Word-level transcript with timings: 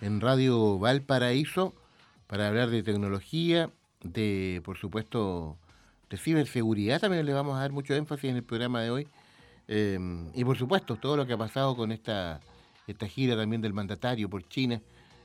en 0.00 0.20
Radio 0.20 0.78
Valparaíso 0.78 1.74
para 2.26 2.48
hablar 2.48 2.70
de 2.70 2.82
tecnología, 2.82 3.70
de, 4.02 4.62
por 4.64 4.76
supuesto, 4.76 5.56
de 6.10 6.16
ciberseguridad. 6.16 7.00
También 7.00 7.24
le 7.26 7.32
vamos 7.32 7.56
a 7.56 7.60
dar 7.60 7.72
mucho 7.72 7.94
énfasis 7.94 8.30
en 8.30 8.36
el 8.36 8.44
programa 8.44 8.82
de 8.82 8.90
hoy. 8.90 9.08
Eh, 9.66 9.98
y, 10.34 10.44
por 10.44 10.56
supuesto, 10.56 10.96
todo 10.96 11.16
lo 11.16 11.26
que 11.26 11.32
ha 11.32 11.38
pasado 11.38 11.76
con 11.76 11.92
esta, 11.92 12.40
esta 12.86 13.06
gira 13.06 13.36
también 13.36 13.60
del 13.60 13.72
mandatario 13.72 14.28
por 14.28 14.46
China. 14.48 14.80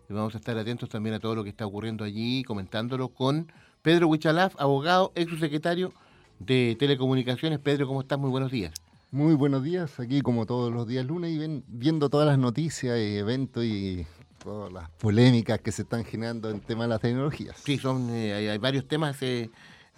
Vamos 0.09 0.35
a 0.35 0.37
estar 0.37 0.57
atentos 0.57 0.89
también 0.89 1.15
a 1.15 1.19
todo 1.19 1.33
lo 1.33 1.43
que 1.43 1.49
está 1.49 1.65
ocurriendo 1.65 2.03
allí, 2.03 2.43
comentándolo 2.43 3.09
con 3.09 3.51
Pedro 3.81 4.07
Huichalaf, 4.07 4.55
abogado, 4.59 5.11
ex 5.15 5.31
subsecretario 5.31 5.91
de 6.39 6.75
Telecomunicaciones. 6.77 7.59
Pedro, 7.59 7.87
¿cómo 7.87 8.01
estás? 8.01 8.19
Muy 8.19 8.29
buenos 8.29 8.51
días. 8.51 8.73
Muy 9.11 9.35
buenos 9.35 9.63
días, 9.63 9.99
aquí 9.99 10.21
como 10.21 10.45
todos 10.45 10.73
los 10.73 10.87
días 10.87 11.05
lunes 11.05 11.31
y 11.31 11.63
viendo 11.67 12.09
todas 12.09 12.27
las 12.27 12.39
noticias 12.39 12.97
y 12.97 13.17
eventos 13.17 13.63
y 13.63 14.05
todas 14.43 14.71
las 14.73 14.89
polémicas 14.91 15.59
que 15.61 15.71
se 15.71 15.83
están 15.83 16.03
generando 16.03 16.49
en 16.49 16.59
tema 16.59 16.83
de 16.83 16.89
las 16.89 17.01
tecnologías. 17.01 17.57
Sí, 17.63 17.77
son, 17.77 18.09
eh, 18.09 18.49
hay, 18.49 18.57
varios 18.57 18.87
temas, 18.87 19.21
eh, 19.21 19.49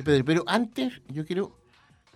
pero 0.04 0.44
antes 0.46 1.02
yo 1.08 1.26
quiero, 1.26 1.58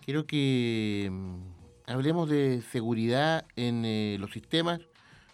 quiero 0.06 0.26
que 0.26 1.10
mm, 1.12 1.92
hablemos 1.92 2.30
de 2.30 2.62
seguridad 2.72 3.46
en 3.56 3.84
eh, 3.84 4.18
los 4.20 4.32
sistemas, 4.32 4.82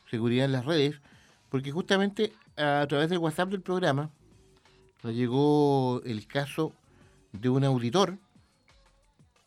seguridad 0.09 0.45
en 0.45 0.53
las 0.53 0.65
redes, 0.65 1.01
porque 1.49 1.71
justamente 1.71 2.31
a 2.57 2.85
través 2.87 3.09
del 3.09 3.19
WhatsApp 3.19 3.49
del 3.49 3.61
programa 3.61 4.09
nos 5.03 5.13
llegó 5.13 6.01
el 6.05 6.25
caso 6.25 6.71
de 7.33 7.49
un 7.49 7.65
auditor, 7.65 8.17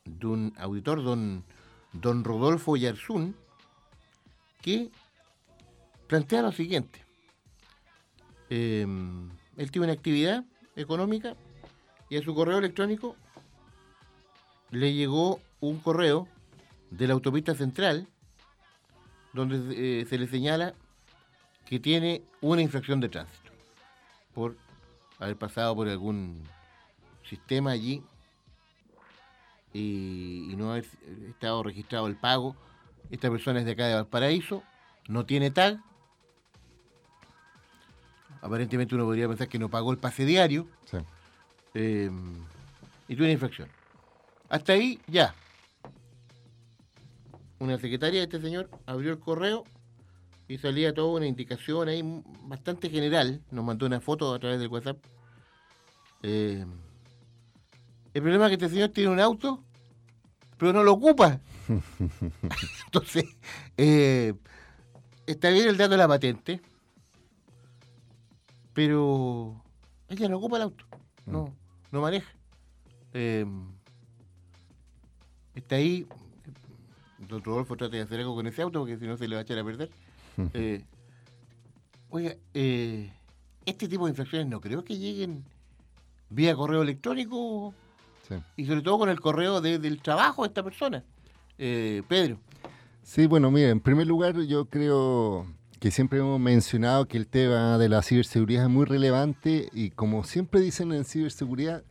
de 0.04 0.26
un 0.26 0.52
auditor, 0.58 1.02
don 1.02 1.44
don 1.92 2.22
Rodolfo 2.24 2.76
Yarzún, 2.76 3.34
que 4.60 4.90
plantea 6.06 6.42
lo 6.42 6.52
siguiente. 6.52 7.07
Em, 8.50 9.28
él 9.56 9.70
tiene 9.70 9.86
una 9.86 9.94
actividad 9.94 10.44
económica 10.76 11.34
y 12.08 12.16
a 12.16 12.22
su 12.22 12.34
correo 12.34 12.58
electrónico 12.58 13.16
le 14.70 14.94
llegó 14.94 15.40
un 15.60 15.78
correo 15.78 16.28
de 16.90 17.06
la 17.06 17.14
autopista 17.14 17.54
central 17.54 18.06
donde 19.32 20.00
eh, 20.00 20.06
se 20.06 20.18
le 20.18 20.26
señala 20.26 20.74
que 21.66 21.78
tiene 21.78 22.22
una 22.40 22.62
infracción 22.62 23.00
de 23.00 23.08
tránsito 23.08 23.52
por 24.34 24.56
haber 25.18 25.36
pasado 25.36 25.74
por 25.74 25.88
algún 25.88 26.42
sistema 27.28 27.72
allí 27.72 28.02
y, 29.72 30.54
no 30.56 30.72
ha 30.72 30.78
estado 30.78 31.62
registrado 31.62 32.06
el 32.06 32.16
pago. 32.16 32.56
Esta 33.10 33.30
persona 33.30 33.60
es 33.60 33.66
de 33.66 33.72
acá 33.72 33.86
de 33.86 33.94
Valparaíso, 33.94 34.62
no 35.08 35.24
tiene 35.24 35.50
tag. 35.50 35.78
Aparentemente 38.40 38.94
uno 38.94 39.04
podría 39.04 39.28
pensar 39.28 39.48
que 39.48 39.58
no 39.58 39.68
pagó 39.68 39.92
el 39.92 39.98
pase 39.98 40.24
diario. 40.24 40.66
Eh, 41.74 42.10
y 43.08 43.14
tuvo 43.14 43.24
una 43.24 43.32
infracción. 43.32 43.68
Hasta 44.48 44.72
ahí 44.72 45.00
ya. 45.06 45.34
Una 47.58 47.78
secretaria 47.78 48.20
de 48.20 48.24
este 48.24 48.40
señor 48.40 48.70
abrió 48.86 49.10
el 49.10 49.18
correo 49.18 49.64
y 50.46 50.58
salía 50.58 50.94
toda 50.94 51.18
una 51.18 51.26
indicación 51.26 51.88
ahí 51.88 52.02
bastante 52.42 52.88
general. 52.88 53.42
Nos 53.50 53.64
mandó 53.64 53.86
una 53.86 54.00
foto 54.00 54.32
a 54.32 54.38
través 54.38 54.58
del 54.58 54.68
WhatsApp. 54.68 54.98
Eh, 56.22 56.64
el 58.14 58.22
problema 58.22 58.46
es 58.46 58.50
que 58.50 58.54
este 58.54 58.74
señor 58.74 58.88
tiene 58.90 59.10
un 59.10 59.20
auto, 59.20 59.62
pero 60.56 60.72
no 60.72 60.82
lo 60.82 60.92
ocupa. 60.92 61.40
Entonces, 62.86 63.24
eh, 63.76 64.34
está 65.26 65.50
bien 65.50 65.68
el 65.68 65.76
dato 65.76 65.90
de 65.90 65.96
la 65.98 66.08
patente, 66.08 66.60
pero 68.78 69.60
ella 70.08 70.28
no 70.28 70.36
ocupa 70.36 70.56
el 70.56 70.62
auto, 70.62 70.84
no, 71.26 71.46
mm. 71.46 71.52
no 71.90 72.00
maneja. 72.00 72.32
Eh, 73.12 73.44
está 75.52 75.74
ahí, 75.74 76.06
don 77.28 77.42
Rodolfo 77.42 77.76
trata 77.76 77.96
de 77.96 78.02
hacer 78.02 78.20
algo 78.20 78.36
con 78.36 78.46
ese 78.46 78.62
auto 78.62 78.78
porque 78.78 78.96
si 78.96 79.04
no 79.04 79.16
se 79.16 79.26
le 79.26 79.34
va 79.34 79.40
a 79.40 79.42
echar 79.42 79.58
a 79.58 79.64
perder. 79.64 79.90
Eh, 80.54 80.84
oiga, 82.10 82.36
este 82.54 83.88
tipo 83.88 84.04
de 84.04 84.10
infracciones 84.10 84.46
no 84.46 84.60
creo 84.60 84.84
que 84.84 84.96
lleguen 84.96 85.44
vía 86.30 86.54
correo 86.54 86.82
electrónico 86.82 87.74
y 88.56 88.64
sobre 88.64 88.82
todo 88.82 88.98
con 88.98 89.08
el 89.08 89.20
correo 89.20 89.60
del 89.60 90.00
trabajo 90.00 90.42
de 90.42 90.48
esta 90.48 90.62
persona. 90.62 91.02
Eh, 91.58 92.04
Pedro. 92.06 92.38
Sí, 93.02 93.26
bueno, 93.26 93.50
mire, 93.50 93.70
en 93.70 93.80
primer 93.80 94.06
lugar 94.06 94.40
yo 94.42 94.66
creo 94.66 95.48
que 95.80 95.90
siempre 95.90 96.18
hemos 96.18 96.40
mencionado 96.40 97.06
que 97.06 97.18
el 97.18 97.26
tema 97.26 97.78
de 97.78 97.88
la 97.88 98.02
ciberseguridad 98.02 98.64
es 98.64 98.70
muy 98.70 98.84
relevante 98.84 99.68
y 99.72 99.90
como 99.90 100.24
siempre 100.24 100.60
dicen 100.60 100.92
en 100.92 101.04
ciberseguridad, 101.04 101.84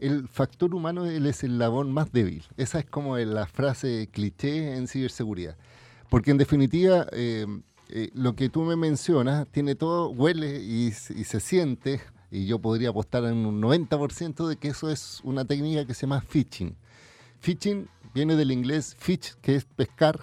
el 0.00 0.28
factor 0.28 0.74
humano 0.74 1.06
es 1.06 1.44
el 1.44 1.58
labón 1.58 1.92
más 1.92 2.12
débil. 2.12 2.44
Esa 2.56 2.80
es 2.80 2.86
como 2.86 3.16
la 3.16 3.46
frase 3.46 4.08
cliché 4.12 4.76
en 4.76 4.88
ciberseguridad. 4.88 5.56
Porque 6.08 6.30
en 6.30 6.38
definitiva, 6.38 7.06
eh, 7.12 7.46
eh, 7.88 8.10
lo 8.14 8.34
que 8.34 8.48
tú 8.48 8.62
me 8.62 8.76
mencionas 8.76 9.46
tiene 9.48 9.74
todo, 9.74 10.10
huele 10.10 10.60
y 10.60 10.92
se 10.92 11.40
siente 11.40 12.00
y 12.30 12.46
yo 12.46 12.58
podría 12.58 12.90
apostar 12.90 13.24
en 13.24 13.46
un 13.46 13.60
90% 13.60 14.46
de 14.46 14.56
que 14.56 14.68
eso 14.68 14.90
es 14.90 15.20
una 15.24 15.44
técnica 15.44 15.86
que 15.86 15.94
se 15.94 16.02
llama 16.02 16.20
phishing. 16.20 16.76
Phishing 17.40 17.88
viene 18.14 18.36
del 18.36 18.50
inglés 18.50 18.96
fish, 18.98 19.34
que 19.40 19.56
es 19.56 19.64
pescar, 19.64 20.18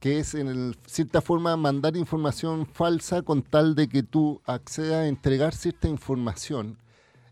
que 0.00 0.20
es 0.20 0.34
en 0.34 0.76
cierta 0.86 1.20
forma 1.20 1.56
mandar 1.56 1.96
información 1.96 2.66
falsa 2.66 3.22
con 3.22 3.42
tal 3.42 3.74
de 3.74 3.88
que 3.88 4.02
tú 4.02 4.40
accedas 4.44 5.04
a 5.04 5.08
entregar 5.08 5.54
cierta 5.54 5.88
información, 5.88 6.78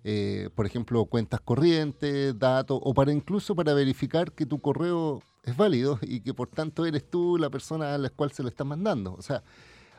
eh, 0.05 0.51
por 0.55 0.67
ejemplo, 0.67 1.05
cuentas 1.05 1.41
corrientes, 1.41 2.39
datos, 2.39 2.81
o 2.83 2.95
para 2.95 3.13
incluso 3.13 3.55
para 3.55 3.75
verificar 3.75 4.33
que 4.33 4.47
tu 4.47 4.61
correo 4.61 5.23
es 5.45 5.57
válido 5.57 5.99
y 6.03 6.21
que 6.21 6.35
por 6.35 6.49
tanto 6.49 6.87
eres 6.87 7.09
tú 7.09 7.39
la 7.39 7.51
persona 7.51 7.95
a 7.95 7.99
la 7.99 8.11
cual 8.11 8.33
se 8.33 8.43
lo 8.43 8.49
está 8.49 8.65
mandando. 8.65 9.15
O 9.15 9.23
sea, 9.23 9.43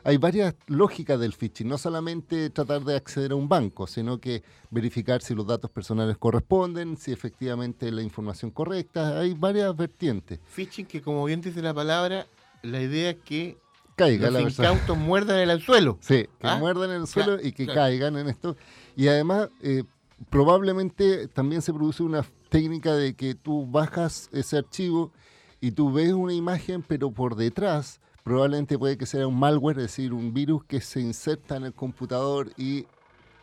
hay 0.04 0.16
varias 0.16 0.54
lógicas 0.66 1.18
del 1.18 1.34
phishing, 1.34 1.68
no 1.68 1.76
solamente 1.76 2.50
tratar 2.50 2.82
de 2.84 2.96
acceder 2.96 3.32
a 3.32 3.34
un 3.34 3.48
banco, 3.48 3.86
sino 3.86 4.18
que 4.18 4.42
verificar 4.70 5.22
si 5.22 5.34
los 5.34 5.46
datos 5.46 5.70
personales 5.70 6.16
corresponden, 6.18 6.96
si 6.96 7.12
efectivamente 7.12 7.90
la 7.90 8.02
información 8.02 8.50
correcta, 8.50 9.18
hay 9.18 9.34
varias 9.34 9.74
vertientes. 9.76 10.38
Phishing 10.46 10.86
que 10.86 11.02
como 11.02 11.24
bien 11.24 11.40
dice 11.40 11.60
la 11.60 11.74
palabra, 11.74 12.26
la 12.62 12.80
idea 12.80 13.10
es 13.10 13.16
que 13.24 13.58
Caiga 13.98 14.30
los 14.30 14.52
incautos 14.52 14.96
muerdan 14.96 15.40
en 15.40 15.50
el 15.50 15.60
suelo. 15.60 15.98
Sí, 16.00 16.28
que 16.38 16.46
¿Ah? 16.46 16.56
muerdan 16.56 16.90
en 16.90 17.00
el 17.02 17.06
suelo 17.08 17.38
y 17.42 17.50
que 17.50 17.66
caigan 17.66 18.16
en 18.16 18.28
esto. 18.28 18.56
Y 18.94 19.08
además, 19.08 19.48
eh, 19.60 19.82
probablemente 20.30 21.26
también 21.26 21.62
se 21.62 21.72
produce 21.72 22.04
una 22.04 22.24
técnica 22.48 22.94
de 22.94 23.14
que 23.14 23.34
tú 23.34 23.66
bajas 23.66 24.30
ese 24.32 24.56
archivo 24.56 25.12
y 25.60 25.72
tú 25.72 25.92
ves 25.92 26.12
una 26.12 26.32
imagen, 26.32 26.82
pero 26.82 27.10
por 27.10 27.34
detrás 27.34 28.00
probablemente 28.22 28.78
puede 28.78 28.96
que 28.96 29.06
sea 29.06 29.26
un 29.26 29.38
malware, 29.38 29.78
es 29.78 29.84
decir, 29.84 30.12
un 30.12 30.32
virus 30.32 30.64
que 30.64 30.80
se 30.80 31.00
inserta 31.00 31.56
en 31.56 31.64
el 31.64 31.72
computador 31.72 32.52
y 32.56 32.86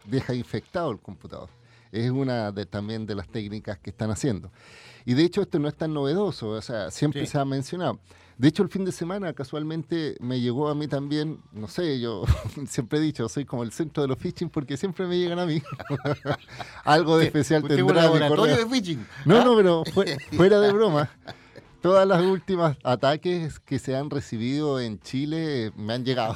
deja 0.05 0.33
infectado 0.33 0.91
el 0.91 0.99
computador. 0.99 1.49
Es 1.91 2.11
una 2.11 2.51
de, 2.51 2.65
también 2.65 3.05
de 3.05 3.15
las 3.15 3.27
técnicas 3.27 3.79
que 3.79 3.89
están 3.89 4.11
haciendo. 4.11 4.51
Y 5.05 5.15
de 5.15 5.23
hecho 5.23 5.41
esto 5.41 5.59
no 5.59 5.67
es 5.67 5.75
tan 5.75 5.93
novedoso, 5.93 6.49
o 6.49 6.61
sea, 6.61 6.91
siempre 6.91 7.25
se 7.25 7.37
ha 7.37 7.45
mencionado. 7.45 7.99
De 8.37 8.49
hecho, 8.49 8.63
el 8.63 8.69
fin 8.69 8.83
de 8.83 8.91
semana 8.91 9.31
casualmente 9.33 10.17
me 10.19 10.41
llegó 10.41 10.67
a 10.67 10.75
mí 10.75 10.87
también, 10.87 11.39
no 11.53 11.67
sé, 11.67 11.99
yo 11.99 12.23
siempre 12.67 12.99
he 12.99 13.01
dicho, 13.01 13.29
soy 13.29 13.45
como 13.45 13.63
el 13.63 13.71
centro 13.71 14.03
de 14.03 14.09
los 14.09 14.17
phishing 14.17 14.49
porque 14.49 14.75
siempre 14.77 15.07
me 15.07 15.17
llegan 15.17 15.39
a 15.39 15.45
mí. 15.45 15.61
Algo 16.83 17.17
de 17.17 17.25
especial 17.25 17.63
tendrá. 17.63 18.03
laboratorio 18.03 18.57
de 18.57 18.65
phishing? 18.65 19.05
No, 19.25 19.43
no, 19.43 19.55
pero 19.55 19.83
fuera 20.35 20.59
de 20.59 20.71
broma 20.71 21.09
todas 21.85 22.07
las 22.07 22.23
últimas 22.23 22.77
ataques 22.83 23.59
que 23.59 23.77
se 23.77 23.95
han 23.95 24.09
recibido 24.09 24.79
en 24.79 24.99
Chile 25.01 25.71
me 25.75 25.93
han 25.93 26.03
llegado. 26.03 26.35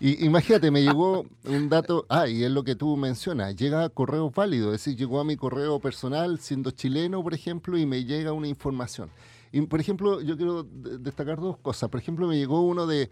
Y 0.00 0.24
imagínate, 0.24 0.70
me 0.70 0.82
llegó 0.82 1.26
un 1.44 1.68
dato, 1.68 2.06
ah, 2.08 2.26
y 2.28 2.44
es 2.44 2.50
lo 2.50 2.64
que 2.64 2.74
tú 2.74 2.96
mencionas, 2.96 3.54
llega 3.56 3.84
a 3.84 3.90
correo 3.90 4.30
válido, 4.30 4.72
es 4.72 4.82
decir, 4.82 4.96
llegó 4.96 5.20
a 5.20 5.24
mi 5.24 5.36
correo 5.36 5.80
personal 5.80 6.38
siendo 6.40 6.70
chileno, 6.70 7.22
por 7.22 7.34
ejemplo, 7.34 7.76
y 7.76 7.84
me 7.84 8.06
llega 8.06 8.32
una 8.32 8.48
información. 8.48 9.10
Y, 9.52 9.62
por 9.62 9.80
ejemplo, 9.80 10.20
yo 10.20 10.36
quiero 10.36 10.64
destacar 10.64 11.40
dos 11.40 11.56
cosas. 11.58 11.88
Por 11.88 12.00
ejemplo, 12.00 12.26
me 12.26 12.36
llegó 12.36 12.60
uno 12.60 12.86
de 12.86 13.10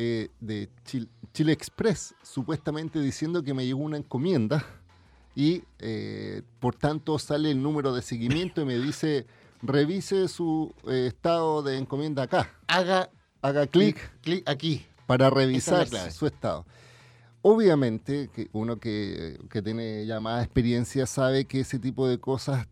eh, 0.00 0.28
de 0.38 0.68
Chile, 1.32 1.52
Express, 1.52 2.14
supuestamente 2.22 3.00
diciendo 3.00 3.42
que 3.42 3.52
me 3.52 3.66
llegó 3.66 3.80
una 3.80 3.96
encomienda 3.96 4.64
y 5.34 5.64
eh, 5.80 6.42
por 6.60 6.76
tanto 6.76 7.18
sale 7.18 7.50
el 7.50 7.60
número 7.60 7.92
de 7.92 8.00
seguimiento 8.02 8.60
y 8.60 8.64
me 8.64 8.78
dice 8.78 9.26
revise 9.60 10.28
su 10.28 10.72
eh, 10.86 11.06
estado 11.08 11.64
de 11.64 11.78
encomienda 11.78 12.22
acá. 12.22 12.48
Haga, 12.68 13.10
haga 13.42 13.66
clic 13.66 13.98
aquí 14.46 14.86
para 15.06 15.30
revisar 15.30 15.88
su 16.12 16.28
estado. 16.28 16.64
Obviamente, 17.42 18.30
que 18.32 18.48
uno 18.52 18.78
que, 18.78 19.36
tiene 19.64 20.06
ya 20.06 20.20
más 20.20 20.44
experiencia 20.44 21.06
sabe 21.06 21.44
que 21.44 21.58
ese 21.58 21.80
tipo 21.80 22.06
de 22.06 22.20
cosas 22.20 22.68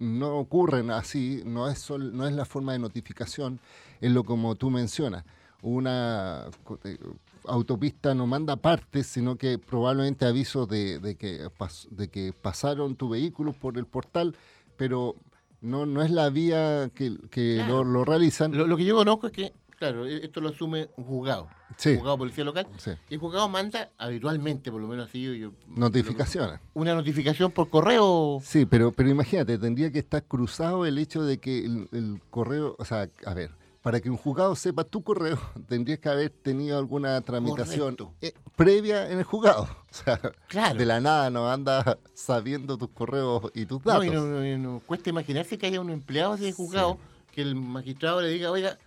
no 0.00 0.36
ocurren 0.36 0.90
así, 0.90 1.42
no 1.46 1.68
es, 1.68 1.88
no 1.90 2.26
es 2.26 2.34
la 2.34 2.44
forma 2.44 2.72
de 2.72 2.80
notificación, 2.80 3.60
es 4.00 4.10
lo 4.10 4.24
como 4.24 4.56
tú 4.56 4.70
mencionas 4.70 5.24
una 5.62 6.46
eh, 6.84 6.98
autopista 7.44 8.14
no 8.14 8.26
manda 8.26 8.56
partes, 8.56 9.06
sino 9.06 9.36
que 9.36 9.58
probablemente 9.58 10.26
aviso 10.26 10.66
de, 10.66 11.16
que, 11.18 11.48
de 11.90 12.08
que 12.08 12.32
pasaron 12.32 12.96
tu 12.96 13.08
vehículo 13.08 13.52
por 13.52 13.78
el 13.78 13.86
portal, 13.86 14.34
pero 14.76 15.16
no, 15.60 15.86
no 15.86 16.02
es 16.02 16.10
la 16.10 16.30
vía 16.30 16.90
que, 16.94 17.64
lo, 17.66 18.04
realizan. 18.04 18.56
Lo, 18.56 18.76
que 18.76 18.84
yo 18.84 18.96
conozco 18.96 19.26
es 19.26 19.32
que, 19.32 19.52
claro, 19.80 20.06
e, 20.06 20.24
esto 20.24 20.40
lo 20.40 20.50
asume 20.50 20.88
un 20.96 21.04
juzgado, 21.04 21.48
un 21.70 21.96
juzgado 21.96 22.18
policía 22.18 22.44
local, 22.44 22.68
y 23.08 23.14
el 23.14 23.18
juzgado 23.18 23.48
manda 23.48 23.90
habitualmente, 23.98 24.70
por 24.70 24.80
lo 24.80 24.86
menos 24.86 25.08
así, 25.08 25.22
yo, 25.38 25.50
notificaciones. 25.66 26.60
Una 26.74 26.94
notificación 26.94 27.50
por 27.50 27.68
correo. 27.68 28.40
Sí, 28.44 28.64
pero, 28.64 28.92
pero 28.92 29.08
imagínate, 29.08 29.58
tendría 29.58 29.90
que 29.90 29.98
estar 29.98 30.22
cruzado 30.22 30.86
el 30.86 30.98
hecho 30.98 31.24
de 31.24 31.38
que 31.38 31.64
el 31.64 32.22
correo, 32.30 32.76
o 32.78 32.84
sea, 32.84 33.08
a 33.26 33.34
ver, 33.34 33.50
para 33.82 34.00
que 34.00 34.10
un 34.10 34.16
juzgado 34.16 34.54
sepa 34.56 34.84
tu 34.84 35.02
correo, 35.02 35.38
tendrías 35.68 35.98
que 35.98 36.08
haber 36.08 36.30
tenido 36.30 36.78
alguna 36.78 37.20
tramitación 37.22 37.96
eh, 38.20 38.32
previa 38.56 39.10
en 39.10 39.18
el 39.18 39.24
juzgado. 39.24 39.68
O 39.90 40.52
sea, 40.52 40.72
de 40.72 40.86
la 40.86 41.00
nada 41.00 41.30
no 41.30 41.50
anda 41.50 41.98
sabiendo 42.14 42.78
tus 42.78 42.90
correos 42.90 43.50
y 43.54 43.66
tus 43.66 43.82
datos. 43.82 44.06
No, 44.06 44.46
y 44.46 44.56
no, 44.56 44.80
cuesta 44.86 45.10
imaginarse 45.10 45.58
que 45.58 45.66
haya 45.66 45.80
un 45.80 45.90
empleado 45.90 46.36
de 46.36 46.52
juzgado 46.52 46.96
que 47.32 47.42
el 47.42 47.56
magistrado 47.56 48.20
le 48.20 48.28
diga, 48.28 48.52
oiga, 48.52 48.78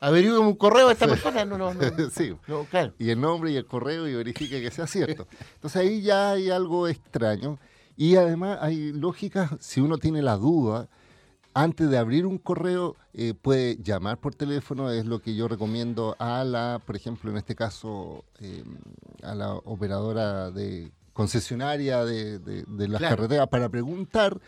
averigüe 0.00 0.38
un 0.38 0.54
correo 0.54 0.88
a 0.88 0.92
esta 0.92 1.06
persona. 1.06 1.44
No, 1.44 1.58
no, 1.58 1.74
no. 1.74 1.80
sí. 2.10 2.34
claro. 2.70 2.94
Y 2.98 3.10
el 3.10 3.20
nombre 3.20 3.52
y 3.52 3.56
el 3.56 3.66
correo 3.66 4.08
y 4.08 4.14
verifique 4.14 4.60
que 4.60 4.70
sea 4.70 4.86
cierto. 4.86 5.28
Entonces 5.54 5.80
ahí 5.80 6.02
ya 6.02 6.32
hay 6.32 6.50
algo 6.50 6.88
extraño. 6.88 7.58
Y 7.96 8.16
además 8.16 8.58
hay 8.62 8.92
lógica, 8.92 9.50
si 9.60 9.80
uno 9.80 9.98
tiene 9.98 10.22
la 10.22 10.36
duda, 10.36 10.88
antes 11.52 11.90
de 11.90 11.98
abrir 11.98 12.24
un 12.24 12.38
correo 12.38 12.96
eh, 13.12 13.34
puede 13.34 13.76
llamar 13.82 14.18
por 14.18 14.34
teléfono, 14.34 14.90
es 14.90 15.04
lo 15.04 15.20
que 15.20 15.34
yo 15.34 15.48
recomiendo 15.48 16.16
a 16.18 16.44
la, 16.44 16.80
por 16.86 16.96
ejemplo, 16.96 17.30
en 17.30 17.36
este 17.36 17.54
caso, 17.54 18.24
eh, 18.40 18.64
a 19.22 19.34
la 19.34 19.52
operadora 19.54 20.50
de 20.50 20.92
concesionaria 21.12 22.04
de, 22.04 22.38
de, 22.38 22.88
las 22.88 23.02
carreteras 23.02 23.48
para 23.48 23.68
preguntar. 23.68 24.40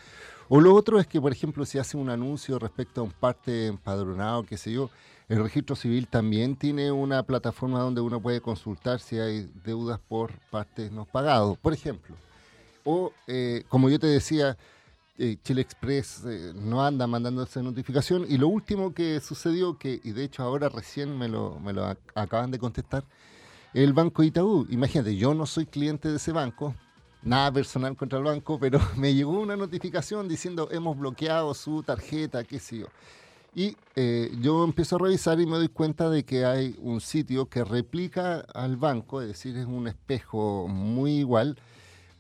O 0.49 0.61
lo 0.61 0.75
otro 0.75 0.99
es 0.99 1.07
que, 1.07 1.21
por 1.21 1.33
ejemplo, 1.33 1.67
si 1.67 1.79
hace 1.79 1.97
un 1.97 2.09
anuncio 2.09 2.59
respecto 2.59 3.01
a 3.01 3.05
un 3.05 3.11
parte 3.11 3.67
empadronado, 3.67 4.45
qué 4.45 4.57
sé 4.57 4.73
yo, 4.73 4.89
el 5.33 5.43
registro 5.43 5.75
civil 5.75 6.09
también 6.09 6.57
tiene 6.57 6.93
una 6.93 7.23
plataforma 7.23 7.81
donde 7.81 8.03
uno 8.03 8.21
puede 8.21 8.43
consultar 8.43 9.01
si 9.01 9.19
hay 9.19 9.51
deudas 9.65 9.99
por 9.99 10.31
partes 10.51 10.93
no 10.93 11.07
pagados, 11.07 11.57
por 11.57 11.73
ejemplo. 11.73 12.15
O, 12.85 13.13
eh, 13.27 13.65
como 13.71 13.89
yo 13.89 13.99
te 13.99 14.09
decía, 14.09 14.59
eh, 15.17 15.39
Chile 15.43 15.63
Express 15.63 16.23
eh, 16.27 16.53
no 16.55 16.85
anda 16.85 17.07
mandando 17.07 17.43
esa 17.43 17.63
notificación. 17.63 18.27
Y 18.29 18.37
lo 18.37 18.49
último 18.49 18.93
que 18.93 19.21
sucedió, 19.21 19.79
que 19.79 20.03
y 20.05 20.13
de 20.13 20.25
hecho 20.25 20.43
ahora 20.43 20.69
recién 20.69 21.17
me 21.17 21.29
lo, 21.29 21.59
me 21.61 21.73
lo 21.73 21.87
acaban 22.15 22.51
de 22.51 22.59
contestar, 22.59 23.03
el 23.73 23.95
Banco 23.95 24.23
Itaú. 24.23 24.67
Imagínate, 24.69 25.17
yo 25.17 25.33
no 25.33 25.47
soy 25.47 25.65
cliente 25.65 26.11
de 26.11 26.17
ese 26.17 26.33
banco, 26.33 26.75
nada 27.23 27.51
personal 27.51 27.97
contra 27.97 28.19
el 28.19 28.25
banco, 28.27 28.59
pero 28.61 28.79
me 28.99 29.15
llegó 29.15 29.41
una 29.41 29.57
notificación 29.57 30.29
diciendo 30.29 30.69
hemos 30.71 30.99
bloqueado 30.99 31.55
su 31.55 31.83
tarjeta, 31.83 32.45
qué 32.45 32.59
sé 32.59 32.81
yo. 32.81 32.89
Y 33.55 33.77
eh, 33.97 34.35
yo 34.41 34.65
empiezo 34.65 34.97
a 34.97 35.01
revisar 35.01 35.39
y 35.39 35.47
me 35.47 35.59
doy 35.59 35.69
cuenta 35.69 36.09
de 36.09 36.25
que 36.25 36.47
hay 36.47 36.75
un 36.81 37.03
sitio 37.03 37.51
que 37.51 37.65
replica 37.65 38.41
al 38.55 38.77
banco, 38.77 39.21
es 39.21 39.29
decir, 39.29 39.57
es 39.59 39.67
un 39.67 39.89
espejo 39.89 40.69
muy 40.69 41.19
igual, 41.19 41.59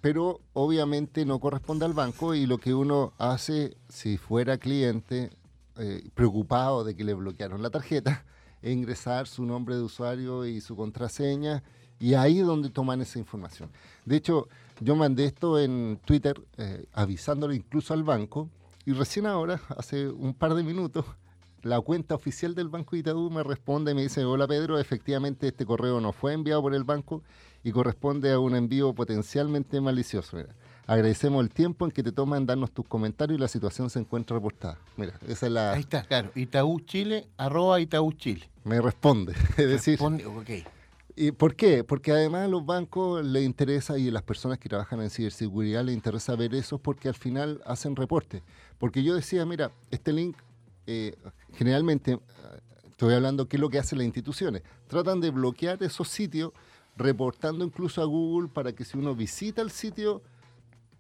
pero 0.02 0.40
obviamente 0.52 1.24
no 1.24 1.38
corresponde 1.38 1.86
al 1.86 1.94
banco 1.94 2.34
y 2.34 2.44
lo 2.44 2.58
que 2.58 2.74
uno 2.74 3.14
hace 3.16 3.76
si 3.88 4.18
fuera 4.18 4.58
cliente 4.58 5.30
eh, 5.78 6.10
preocupado 6.14 6.84
de 6.84 6.94
que 6.94 7.04
le 7.04 7.14
bloquearon 7.14 7.62
la 7.62 7.70
tarjeta 7.70 8.26
es 8.62 8.70
ingresar 8.70 9.26
su 9.26 9.46
nombre 9.46 9.74
de 9.74 9.80
usuario 9.80 10.44
y 10.44 10.60
su 10.60 10.76
contraseña 10.76 11.62
y 11.98 12.12
ahí 12.12 12.40
es 12.40 12.46
donde 12.46 12.68
toman 12.68 13.00
esa 13.00 13.18
información. 13.18 13.70
De 14.04 14.16
hecho, 14.16 14.48
yo 14.80 14.96
mandé 14.96 15.24
esto 15.24 15.58
en 15.58 15.98
Twitter 16.04 16.38
eh, 16.58 16.84
avisándolo 16.92 17.54
incluso 17.54 17.94
al 17.94 18.02
banco 18.02 18.50
y 18.84 18.92
recién 18.92 19.26
ahora, 19.26 19.62
hace 19.78 20.08
un 20.08 20.34
par 20.34 20.54
de 20.54 20.62
minutos, 20.62 21.06
la 21.62 21.80
cuenta 21.80 22.14
oficial 22.14 22.54
del 22.54 22.68
Banco 22.68 22.96
Itaú 22.96 23.30
me 23.30 23.42
responde 23.42 23.92
y 23.92 23.94
me 23.94 24.02
dice, 24.02 24.24
hola 24.24 24.46
Pedro, 24.46 24.78
efectivamente 24.78 25.48
este 25.48 25.64
correo 25.64 26.00
no 26.00 26.12
fue 26.12 26.32
enviado 26.32 26.60
por 26.62 26.74
el 26.74 26.84
banco 26.84 27.22
y 27.62 27.70
corresponde 27.70 28.32
a 28.32 28.38
un 28.38 28.56
envío 28.56 28.92
potencialmente 28.94 29.80
malicioso. 29.80 30.38
agradecemos 30.86 31.42
el 31.42 31.50
tiempo 31.50 31.84
en 31.84 31.92
que 31.92 32.02
te 32.02 32.10
toman 32.10 32.46
darnos 32.46 32.72
tus 32.72 32.86
comentarios 32.86 33.38
y 33.38 33.40
la 33.40 33.48
situación 33.48 33.90
se 33.90 34.00
encuentra 34.00 34.36
reportada. 34.36 34.78
Mira, 34.96 35.14
esa 35.28 35.46
es 35.46 35.52
la... 35.52 35.72
Ahí 35.72 35.80
está, 35.80 36.02
claro. 36.02 36.32
Itaú 36.34 36.80
Chile, 36.80 37.28
arroba 37.36 37.80
Itaú 37.80 38.12
Chile. 38.12 38.50
Me 38.64 38.80
responde. 38.80 39.32
Es 39.56 39.68
decir... 39.68 39.94
Responde, 39.94 40.26
ok. 40.26 40.50
¿Y 41.14 41.30
por 41.30 41.54
qué? 41.54 41.84
Porque 41.84 42.10
además 42.10 42.46
a 42.46 42.48
los 42.48 42.64
bancos 42.64 43.24
les 43.24 43.44
interesa 43.44 43.98
y 43.98 44.08
a 44.08 44.12
las 44.12 44.22
personas 44.22 44.58
que 44.58 44.68
trabajan 44.68 45.00
en 45.02 45.10
ciberseguridad 45.10 45.84
les 45.84 45.94
interesa 45.94 46.34
ver 46.36 46.54
eso 46.54 46.78
porque 46.78 47.08
al 47.08 47.14
final 47.14 47.60
hacen 47.66 47.94
reportes. 47.94 48.42
Porque 48.78 49.02
yo 49.02 49.14
decía, 49.14 49.44
mira, 49.44 49.70
este 49.90 50.12
link 50.12 50.36
eh, 50.86 51.14
generalmente, 51.54 52.18
estoy 52.90 53.14
hablando 53.14 53.48
qué 53.48 53.56
es 53.56 53.60
lo 53.60 53.68
que 53.68 53.78
hacen 53.78 53.98
las 53.98 54.06
instituciones, 54.06 54.62
tratan 54.86 55.20
de 55.20 55.30
bloquear 55.30 55.82
esos 55.82 56.08
sitios 56.08 56.52
reportando 56.96 57.64
incluso 57.64 58.02
a 58.02 58.04
Google 58.04 58.48
para 58.48 58.72
que 58.72 58.84
si 58.84 58.98
uno 58.98 59.14
visita 59.14 59.62
el 59.62 59.70
sitio, 59.70 60.22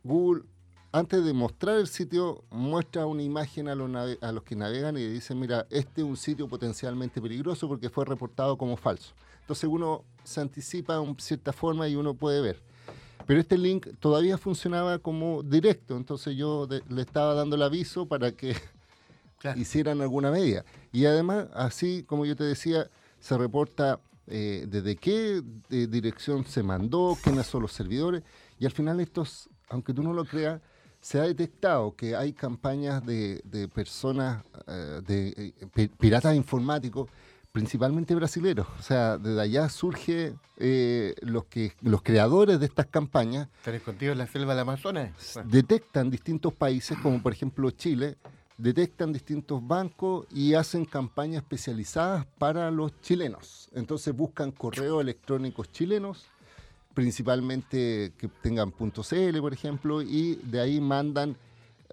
Google, 0.02 0.44
antes 0.90 1.24
de 1.24 1.32
mostrar 1.32 1.78
el 1.78 1.86
sitio, 1.86 2.44
muestra 2.50 3.06
una 3.06 3.22
imagen 3.22 3.68
a 3.68 3.74
los, 3.74 3.90
a 4.20 4.32
los 4.32 4.42
que 4.42 4.56
navegan 4.56 4.96
y 4.96 5.06
dicen, 5.06 5.38
mira, 5.38 5.66
este 5.70 6.02
es 6.02 6.06
un 6.06 6.16
sitio 6.16 6.48
potencialmente 6.48 7.20
peligroso 7.20 7.68
porque 7.68 7.88
fue 7.88 8.04
reportado 8.04 8.58
como 8.58 8.76
falso. 8.76 9.14
Entonces 9.40 9.68
uno 9.70 10.04
se 10.24 10.40
anticipa 10.40 10.98
de 10.98 11.14
cierta 11.18 11.52
forma 11.52 11.88
y 11.88 11.96
uno 11.96 12.14
puede 12.14 12.40
ver. 12.40 12.62
Pero 13.26 13.40
este 13.40 13.56
link 13.56 13.88
todavía 14.00 14.36
funcionaba 14.36 14.98
como 14.98 15.42
directo, 15.42 15.96
entonces 15.96 16.36
yo 16.36 16.68
le 16.88 17.02
estaba 17.02 17.34
dando 17.34 17.56
el 17.56 17.62
aviso 17.62 18.06
para 18.06 18.32
que 18.32 18.56
hicieran 19.56 20.00
alguna 20.00 20.30
medida. 20.30 20.64
Y 20.92 21.06
además, 21.06 21.46
así 21.54 22.04
como 22.04 22.26
yo 22.26 22.36
te 22.36 22.44
decía, 22.44 22.88
se 23.20 23.38
reporta 23.38 24.00
eh, 24.26 24.66
desde 24.68 24.96
qué 24.96 25.42
eh, 25.70 25.86
dirección 25.88 26.44
se 26.44 26.62
mandó, 26.62 27.16
quiénes 27.22 27.46
son 27.46 27.62
los 27.62 27.72
servidores, 27.72 28.22
y 28.58 28.66
al 28.66 28.72
final 28.72 29.00
estos, 29.00 29.48
aunque 29.68 29.92
tú 29.92 30.02
no 30.02 30.12
lo 30.12 30.24
creas, 30.24 30.60
se 31.00 31.18
ha 31.18 31.22
detectado 31.22 31.96
que 31.96 32.14
hay 32.14 32.32
campañas 32.32 33.04
de, 33.04 33.68
personas, 33.74 34.44
eh, 34.68 35.52
de 35.74 35.88
piratas 35.98 36.36
informáticos, 36.36 37.10
principalmente 37.50 38.14
brasileños. 38.14 38.68
O 38.78 38.82
sea, 38.82 39.18
desde 39.18 39.40
allá 39.40 39.68
surge 39.68 40.34
los 41.22 41.44
que 41.46 41.72
los 41.82 42.02
creadores 42.02 42.60
de 42.60 42.66
estas 42.66 42.86
campañas. 42.86 43.48
¿Están 43.58 43.74
escondidos 43.74 44.12
en 44.12 44.18
la 44.18 44.26
selva 44.28 44.54
del 44.54 44.60
Amazonas? 44.60 45.10
Detectan 45.44 46.08
distintos 46.08 46.54
países, 46.54 46.96
como 47.02 47.20
por 47.20 47.32
ejemplo 47.32 47.68
Chile, 47.72 48.16
detectan 48.58 49.12
distintos 49.12 49.66
bancos 49.66 50.26
y 50.30 50.54
hacen 50.54 50.84
campañas 50.84 51.42
especializadas 51.42 52.26
para 52.38 52.70
los 52.70 53.00
chilenos. 53.00 53.68
Entonces 53.72 54.14
buscan 54.14 54.52
correos 54.52 55.00
electrónicos 55.00 55.70
chilenos, 55.72 56.26
principalmente 56.94 58.12
que 58.16 58.28
tengan 58.42 58.72
.cl, 58.72 59.40
por 59.40 59.52
ejemplo, 59.52 60.02
y 60.02 60.36
de 60.36 60.60
ahí 60.60 60.80
mandan 60.80 61.36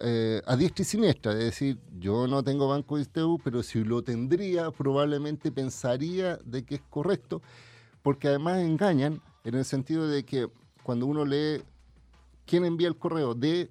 eh, 0.01 0.41
a 0.45 0.55
diestra 0.55 0.83
y 0.83 0.85
siniestra. 0.85 1.31
Es 1.33 1.39
decir, 1.39 1.79
yo 1.99 2.27
no 2.27 2.43
tengo 2.43 2.67
banco 2.67 2.97
de 2.97 3.03
ISTEU, 3.03 3.39
pero 3.43 3.63
si 3.63 3.83
lo 3.83 4.01
tendría, 4.03 4.71
probablemente 4.71 5.51
pensaría 5.51 6.37
de 6.37 6.63
que 6.63 6.75
es 6.75 6.81
correcto, 6.89 7.41
porque 8.01 8.27
además 8.27 8.59
engañan 8.59 9.21
en 9.43 9.55
el 9.55 9.65
sentido 9.65 10.07
de 10.07 10.23
que 10.23 10.47
cuando 10.83 11.05
uno 11.05 11.25
lee 11.25 11.63
quién 12.45 12.65
envía 12.65 12.87
el 12.87 12.97
correo 12.97 13.33
de, 13.35 13.69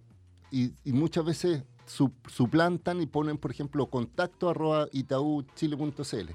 y 0.50 0.92
muchas 0.92 1.24
veces 1.24 1.62
suplantan 1.88 3.00
y 3.00 3.06
ponen, 3.06 3.38
por 3.38 3.50
ejemplo, 3.50 3.86
contacto 3.86 4.48
arroba 4.48 4.88
itauchile.cl. 4.92 6.30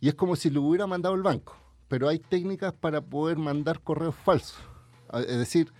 Y 0.00 0.08
es 0.08 0.14
como 0.14 0.36
si 0.36 0.50
lo 0.50 0.62
hubiera 0.62 0.86
mandado 0.86 1.14
el 1.14 1.22
banco, 1.22 1.56
pero 1.88 2.08
hay 2.08 2.18
técnicas 2.18 2.72
para 2.72 3.00
poder 3.00 3.38
mandar 3.38 3.80
correos 3.80 4.14
falsos. 4.14 4.58
Es 5.14 5.38
decir, 5.38 5.72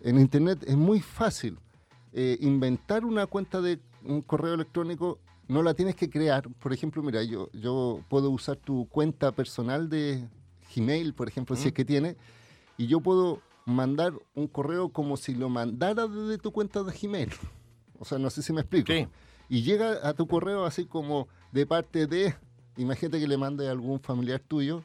en 0.00 0.20
Internet 0.20 0.62
es 0.66 0.76
muy 0.76 1.00
fácil 1.00 1.58
eh, 2.12 2.38
inventar 2.40 3.04
una 3.04 3.26
cuenta 3.26 3.60
de 3.60 3.80
un 4.04 4.22
correo 4.22 4.54
electrónico 4.54 5.18
no 5.48 5.62
la 5.62 5.74
tienes 5.74 5.96
que 5.96 6.08
crear. 6.08 6.48
Por 6.48 6.72
ejemplo, 6.72 7.02
mira, 7.02 7.22
yo, 7.22 7.50
yo 7.52 8.04
puedo 8.08 8.30
usar 8.30 8.56
tu 8.56 8.86
cuenta 8.88 9.32
personal 9.32 9.88
de 9.88 10.28
Gmail, 10.74 11.14
por 11.14 11.28
ejemplo, 11.28 11.56
si 11.56 11.68
es 11.68 11.74
que 11.74 11.84
tiene, 11.84 12.16
y 12.76 12.86
yo 12.86 13.00
puedo 13.00 13.40
mandar 13.64 14.12
un 14.34 14.46
correo 14.46 14.90
como 14.90 15.16
si 15.16 15.34
lo 15.34 15.48
mandara 15.48 16.06
desde 16.06 16.38
tu 16.38 16.52
cuenta 16.52 16.82
de 16.82 16.92
Gmail. 16.92 17.30
O 17.98 18.04
sea, 18.04 18.18
no 18.18 18.30
sé 18.30 18.42
si 18.42 18.52
me 18.52 18.60
explico. 18.60 18.92
Y 19.48 19.62
llega 19.62 20.06
a 20.06 20.14
tu 20.14 20.26
correo 20.26 20.64
así 20.64 20.84
como 20.84 21.28
de 21.52 21.66
parte 21.66 22.06
de, 22.06 22.34
imagínate 22.76 23.18
que 23.18 23.26
le 23.26 23.36
mande 23.36 23.68
a 23.68 23.70
algún 23.70 24.00
familiar 24.00 24.40
tuyo 24.40 24.82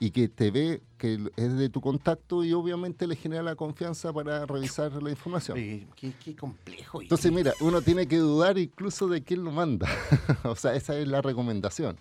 y 0.00 0.10
que 0.10 0.26
te 0.28 0.50
ve 0.50 0.82
que 0.98 1.30
es 1.36 1.56
de 1.56 1.68
tu 1.68 1.80
contacto 1.80 2.42
y 2.42 2.52
obviamente 2.52 3.06
le 3.06 3.14
genera 3.14 3.42
la 3.44 3.54
confianza 3.54 4.12
para 4.12 4.44
revisar 4.46 5.00
la 5.00 5.10
información. 5.10 5.56
qué, 5.94 6.36
complejo. 6.36 7.02
Entonces, 7.02 7.30
mira, 7.30 7.52
uno 7.60 7.82
tiene 7.82 8.08
que 8.08 8.16
dudar 8.16 8.58
incluso 8.58 9.06
de 9.06 9.22
quién 9.22 9.44
lo 9.44 9.52
manda. 9.52 9.88
o 10.42 10.56
sea, 10.56 10.74
esa 10.74 10.98
es 10.98 11.06
la 11.06 11.22
recomendación. 11.22 11.96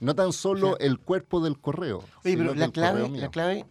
No 0.00 0.14
tan 0.14 0.32
solo 0.32 0.78
el 0.78 0.98
cuerpo 0.98 1.40
del 1.40 1.58
correo. 1.58 2.04
Oye, 2.24 2.38
pero 2.38 2.54
la 2.54 2.70
clave, 2.70 3.08
la 3.10 3.30
clave, 3.30 3.66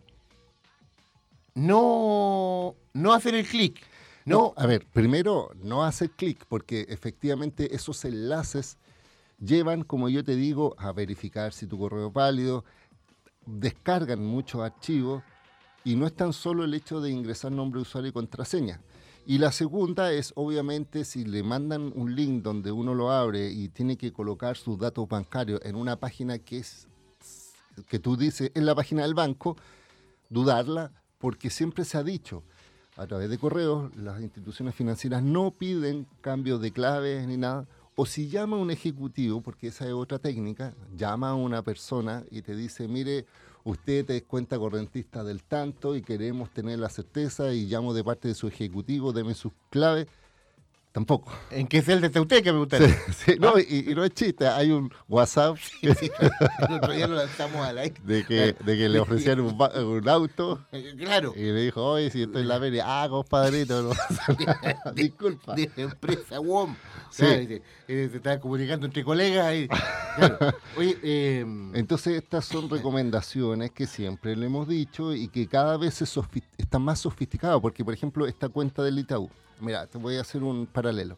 no, 1.55 2.75
no 2.93 3.13
hacer 3.13 3.33
el 3.33 3.47
clic. 3.47 3.81
No. 4.25 4.53
a 4.57 4.65
ver, 4.65 4.87
primero, 4.91 5.51
no 5.61 5.83
hacer 5.83 6.09
clic, 6.11 6.45
porque 6.47 6.87
efectivamente 6.89 7.75
esos 7.75 8.03
enlaces 8.05 8.77
llevan, 9.39 9.83
como 9.83 10.09
yo 10.09 10.23
te 10.23 10.35
digo, 10.35 10.75
a 10.79 10.91
verificar 10.91 11.53
si 11.53 11.67
tu 11.67 11.77
correo 11.77 12.07
es 12.07 12.13
válido, 12.13 12.65
descargan 13.45 14.25
muchos 14.25 14.61
archivos 14.61 15.23
y 15.83 15.95
no 15.95 16.07
es 16.07 16.15
tan 16.15 16.33
solo 16.33 16.63
el 16.63 16.73
hecho 16.73 16.99
de 16.99 17.11
ingresar 17.11 17.51
nombre 17.51 17.77
de 17.77 17.83
usuario 17.83 18.09
y 18.09 18.13
contraseña. 18.13 18.81
Y 19.27 19.37
la 19.37 19.51
segunda 19.51 20.11
es, 20.11 20.33
obviamente, 20.35 21.03
si 21.05 21.25
le 21.25 21.43
mandan 21.43 21.91
un 21.95 22.15
link 22.15 22.43
donde 22.43 22.71
uno 22.71 22.93
lo 22.93 23.11
abre 23.11 23.49
y 23.51 23.69
tiene 23.69 23.97
que 23.97 24.11
colocar 24.11 24.55
sus 24.57 24.77
datos 24.77 25.07
bancarios 25.07 25.59
en 25.63 25.75
una 25.75 25.99
página 25.99 26.39
que 26.39 26.57
es, 26.57 26.87
que 27.87 27.99
tú 27.99 28.17
dices, 28.17 28.51
en 28.53 28.65
la 28.65 28.75
página 28.75 29.01
del 29.03 29.15
banco, 29.15 29.57
dudarla, 30.29 30.91
porque 31.17 31.49
siempre 31.49 31.85
se 31.85 31.97
ha 31.97 32.03
dicho, 32.03 32.43
a 32.95 33.07
través 33.07 33.29
de 33.29 33.37
correos, 33.37 33.95
las 33.95 34.21
instituciones 34.21 34.75
financieras 34.75 35.21
no 35.21 35.51
piden 35.51 36.07
cambios 36.21 36.61
de 36.61 36.71
claves 36.71 37.27
ni 37.27 37.37
nada, 37.37 37.67
o 37.95 38.05
si 38.05 38.27
llama 38.29 38.57
a 38.57 38.59
un 38.59 38.71
ejecutivo, 38.71 39.41
porque 39.41 39.67
esa 39.67 39.85
es 39.85 39.93
otra 39.93 40.19
técnica, 40.19 40.73
llama 40.95 41.29
a 41.29 41.35
una 41.35 41.61
persona 41.61 42.23
y 42.29 42.41
te 42.41 42.55
dice, 42.55 42.87
mire, 42.87 43.25
usted 43.63 44.09
es 44.11 44.23
cuenta 44.23 44.57
correntista 44.57 45.23
del 45.23 45.43
tanto 45.43 45.95
y 45.95 46.01
queremos 46.01 46.49
tener 46.51 46.79
la 46.79 46.89
certeza 46.89 47.53
y 47.53 47.65
llamo 47.65 47.93
de 47.93 48.03
parte 48.03 48.27
de 48.27 48.33
su 48.33 48.47
ejecutivo, 48.47 49.13
deme 49.13 49.33
sus 49.33 49.53
claves. 49.69 50.07
Tampoco. 50.95 51.29
¿En 51.51 51.67
qué 51.67 51.81
celda 51.81 52.07
está 52.07 52.21
usted? 52.21 52.41
Que 52.41 52.53
me 52.53 52.59
gustaría. 52.59 52.87
no, 53.41 53.55
¿Ah? 53.57 53.59
y, 53.59 53.93
no 53.93 54.05
es 54.05 54.13
chiste, 54.13 54.47
hay 54.47 54.71
un 54.71 54.89
WhatsApp. 55.09 55.57
el 55.81 56.73
otro 56.73 56.93
día 56.93 57.05
lo 57.05 57.15
lanzamos 57.15 57.67
al 57.67 57.79
aire. 57.79 57.95
De 58.05 58.23
que, 58.23 58.53
de 58.53 58.77
que 58.77 58.87
le 58.87 58.99
ofrecían 59.01 59.41
un, 59.41 59.61
un, 59.61 60.07
auto. 60.07 60.65
Claro. 60.97 61.33
Y 61.35 61.41
le 61.41 61.63
dijo, 61.63 61.83
oye, 61.83 62.09
si 62.11 62.21
estoy 62.21 62.43
en 62.43 62.47
la 62.47 62.61
feria, 62.61 62.85
ah, 62.87 63.09
compadrito, 63.09 63.83
no. 63.83 63.91
Disculpa. 64.93 65.55
De, 65.55 65.69
empresa 65.75 66.39
WOM. 66.39 66.77
Sí. 67.09 67.25
se, 67.87 68.05
está 68.05 68.39
comunicando 68.39 68.85
entre 68.85 69.03
colegas. 69.03 69.53
Y, 69.53 69.67
Oye, 70.77 70.97
em, 71.03 71.75
Entonces, 71.75 72.23
estas 72.23 72.45
son 72.45 72.69
recomendaciones 72.69 73.71
que 73.71 73.85
siempre 73.85 74.33
le 74.37 74.45
hemos 74.45 74.65
dicho 74.65 75.13
y 75.13 75.27
que 75.27 75.45
cada 75.45 75.75
vez 75.75 75.95
se 75.95 76.05
están 76.57 76.83
más 76.83 76.99
sofisticadas. 76.99 77.59
Porque, 77.59 77.83
por 77.83 77.93
ejemplo, 77.93 78.25
esta 78.25 78.47
cuenta 78.47 78.81
del 78.81 78.97
Itaú 78.99 79.29
Mira, 79.59 79.87
te 79.87 79.97
voy 79.97 80.17
a 80.17 80.21
hacer 80.21 80.43
un 80.43 80.65
paralelo. 80.65 81.17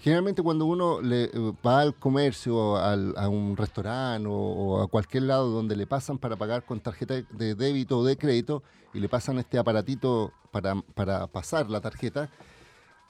Generalmente 0.00 0.42
cuando 0.42 0.66
uno 0.66 1.00
le, 1.00 1.24
eh, 1.24 1.30
va 1.66 1.80
al 1.80 1.94
comercio, 1.94 2.76
al, 2.76 3.14
a 3.16 3.28
un 3.28 3.56
restaurante 3.56 4.28
o, 4.30 4.82
a 4.82 4.86
cualquier 4.86 5.22
lado 5.22 5.48
donde 5.50 5.76
le 5.76 5.86
pasan 5.86 6.18
para 6.18 6.36
pagar 6.36 6.64
con 6.64 6.80
tarjeta 6.80 7.14
de 7.14 7.54
débito 7.54 7.98
o 7.98 8.04
de 8.04 8.16
crédito 8.16 8.62
y 8.92 9.00
le 9.00 9.08
pasan 9.08 9.38
este 9.38 9.58
aparatito 9.58 10.32
para, 10.50 10.74
para 10.94 11.26
pasar 11.26 11.70
la 11.70 11.80
tarjeta, 11.80 12.28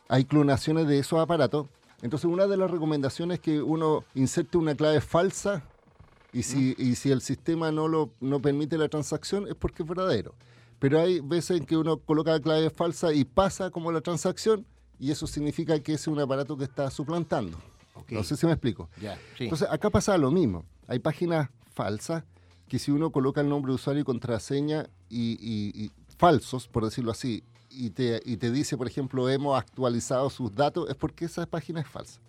hay 0.09 0.25
clonaciones 0.25 0.87
de 0.87 0.99
esos 0.99 1.19
aparatos. 1.19 1.67
Entonces 2.01 2.27
una 2.27 2.47
de 2.47 2.57
las 2.57 2.71
recomendaciones 2.71 3.39
es 3.39 3.41
que 3.41 3.61
uno 3.61 4.05
inserte 4.15 4.57
una 4.59 4.75
clave 4.75 5.01
falsa 5.01 5.65
y 6.33 6.43
si, 6.43 6.75
y 6.79 6.95
si 6.97 7.11
el 7.11 7.23
sistema 7.23 7.73
no, 7.73 7.89
lo, 7.89 8.11
no 8.21 8.41
permite 8.41 8.79
la 8.79 8.89
transacción 8.89 9.49
es 9.49 9.55
porque 9.55 9.83
es 9.83 9.89
verdadero. 9.89 10.35
Pero 10.85 11.01
hay 11.01 11.21
veces 11.21 11.61
en 11.61 11.65
que 11.65 11.79
uno 11.79 11.97
coloca 11.97 12.33
la 12.33 12.41
clave 12.41 12.69
falsa 12.69 13.11
y 13.15 13.25
pasa 13.25 13.71
como 13.71 13.91
la 13.91 14.03
transacción 14.03 14.67
y 15.01 15.13
eso 15.13 15.27
significa 15.27 15.81
que 15.81 15.95
es 15.95 16.07
un 16.07 16.21
aparato 16.21 16.59
que 16.59 16.65
está 16.65 16.91
suplantando. 16.91 17.57
No 18.11 18.23
sé 18.23 18.37
si 18.37 18.45
me 18.45 18.53
explico. 18.53 18.91
Entonces, 19.39 19.67
acá 19.71 19.89
pasa 19.89 20.19
lo 20.19 20.31
mismo. 20.31 20.67
Hay 20.87 20.99
páginas 20.99 21.49
falsas 21.73 22.25
que 22.69 22.79
si 22.79 22.91
uno 22.91 23.11
coloca 23.11 23.41
el 23.41 23.49
nombre 23.49 23.71
de 23.71 23.77
usuario 23.77 24.03
y 24.03 24.05
contraseña 24.05 24.87
y, 25.09 25.91
falsos, 26.19 26.69
por 26.69 26.85
decirlo 26.85 27.13
así, 27.13 27.43
y 27.71 27.89
te, 27.89 28.21
y 28.23 28.37
te 28.37 28.51
dice, 28.51 28.77
por 28.77 28.87
ejemplo, 28.87 29.31
hemos 29.31 29.59
actualizado 29.59 30.29
sus 30.29 30.55
datos, 30.55 30.91
es 30.91 30.97
porque 30.97 31.25
esa 31.25 31.47
página 31.47 31.81
es 31.81 31.89
falsa. 31.89 32.21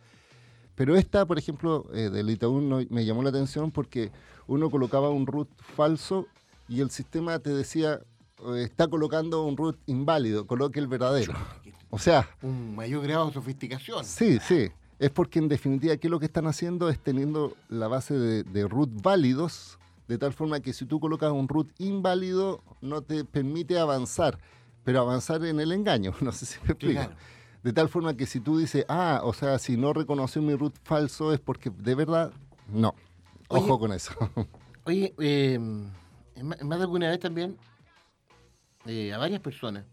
Pero 0.75 0.95
esta, 0.95 1.25
por 1.25 1.37
ejemplo, 1.37 1.89
eh, 1.93 2.09
del 2.09 2.29
Itaú 2.29 2.61
me 2.89 3.03
llamó 3.03 3.21
la 3.21 3.31
atención 3.31 3.69
porque 3.71 4.13
uno 4.47 4.69
colocaba 4.69 5.09
un 5.09 5.27
root 5.27 5.49
falso 5.75 6.25
y 6.69 6.79
el 6.79 6.89
sistema 6.89 7.37
te 7.39 7.49
decía, 7.49 7.99
está 8.55 8.87
colocando 8.87 9.43
un 9.43 9.57
root 9.57 9.77
inválido, 9.87 10.45
coloque 10.45 10.79
el 10.79 10.87
verdadero. 10.87 11.33
O 11.89 11.97
sea... 11.97 12.29
Un 12.41 12.75
mayor 12.75 13.03
grado 13.03 13.27
de 13.27 13.33
sofisticación. 13.33 14.03
Sí, 14.03 14.37
sí. 14.39 14.69
Es 14.99 15.09
porque 15.09 15.39
en 15.39 15.47
definitiva 15.47 15.93
aquí 15.93 16.07
lo 16.07 16.19
que 16.19 16.25
están 16.25 16.47
haciendo 16.47 16.89
es 16.89 16.99
teniendo 16.99 17.55
la 17.67 17.87
base 17.87 18.13
de, 18.13 18.67
root 18.67 18.89
válidos, 19.01 19.77
de 20.07 20.17
tal 20.17 20.33
forma 20.33 20.61
que 20.61 20.73
si 20.73 20.85
tú 20.85 20.99
colocas 20.99 21.31
un 21.31 21.47
root 21.47 21.69
inválido 21.79 22.63
no 22.81 23.01
te 23.01 23.25
permite 23.25 23.77
avanzar, 23.77 24.39
pero 24.83 25.01
avanzar 25.01 25.43
en 25.43 25.59
el 25.59 25.71
engaño, 25.71 26.13
no 26.21 26.31
sé 26.31 26.45
si 26.45 26.59
me 26.63 26.69
explico. 26.69 27.01
De 27.63 27.73
tal 27.73 27.89
forma 27.89 28.15
que 28.15 28.25
si 28.25 28.39
tú 28.39 28.59
dices, 28.59 28.85
ah, 28.87 29.21
o 29.23 29.33
sea, 29.33 29.57
si 29.57 29.75
no 29.75 29.91
reconoció 29.91 30.41
mi 30.41 30.55
root 30.55 30.75
falso 30.83 31.33
es 31.33 31.39
porque 31.39 31.71
de 31.71 31.95
verdad, 31.95 32.31
no. 32.67 32.93
Ojo 33.47 33.79
con 33.79 33.91
eso. 33.91 34.13
Oye, 34.85 35.13
eh, 35.19 35.59
más 36.41 36.77
de 36.77 36.83
alguna 36.83 37.09
vez 37.09 37.19
también 37.19 37.57
eh, 38.85 39.13
a 39.13 39.17
varias 39.17 39.41
personas, 39.41 39.85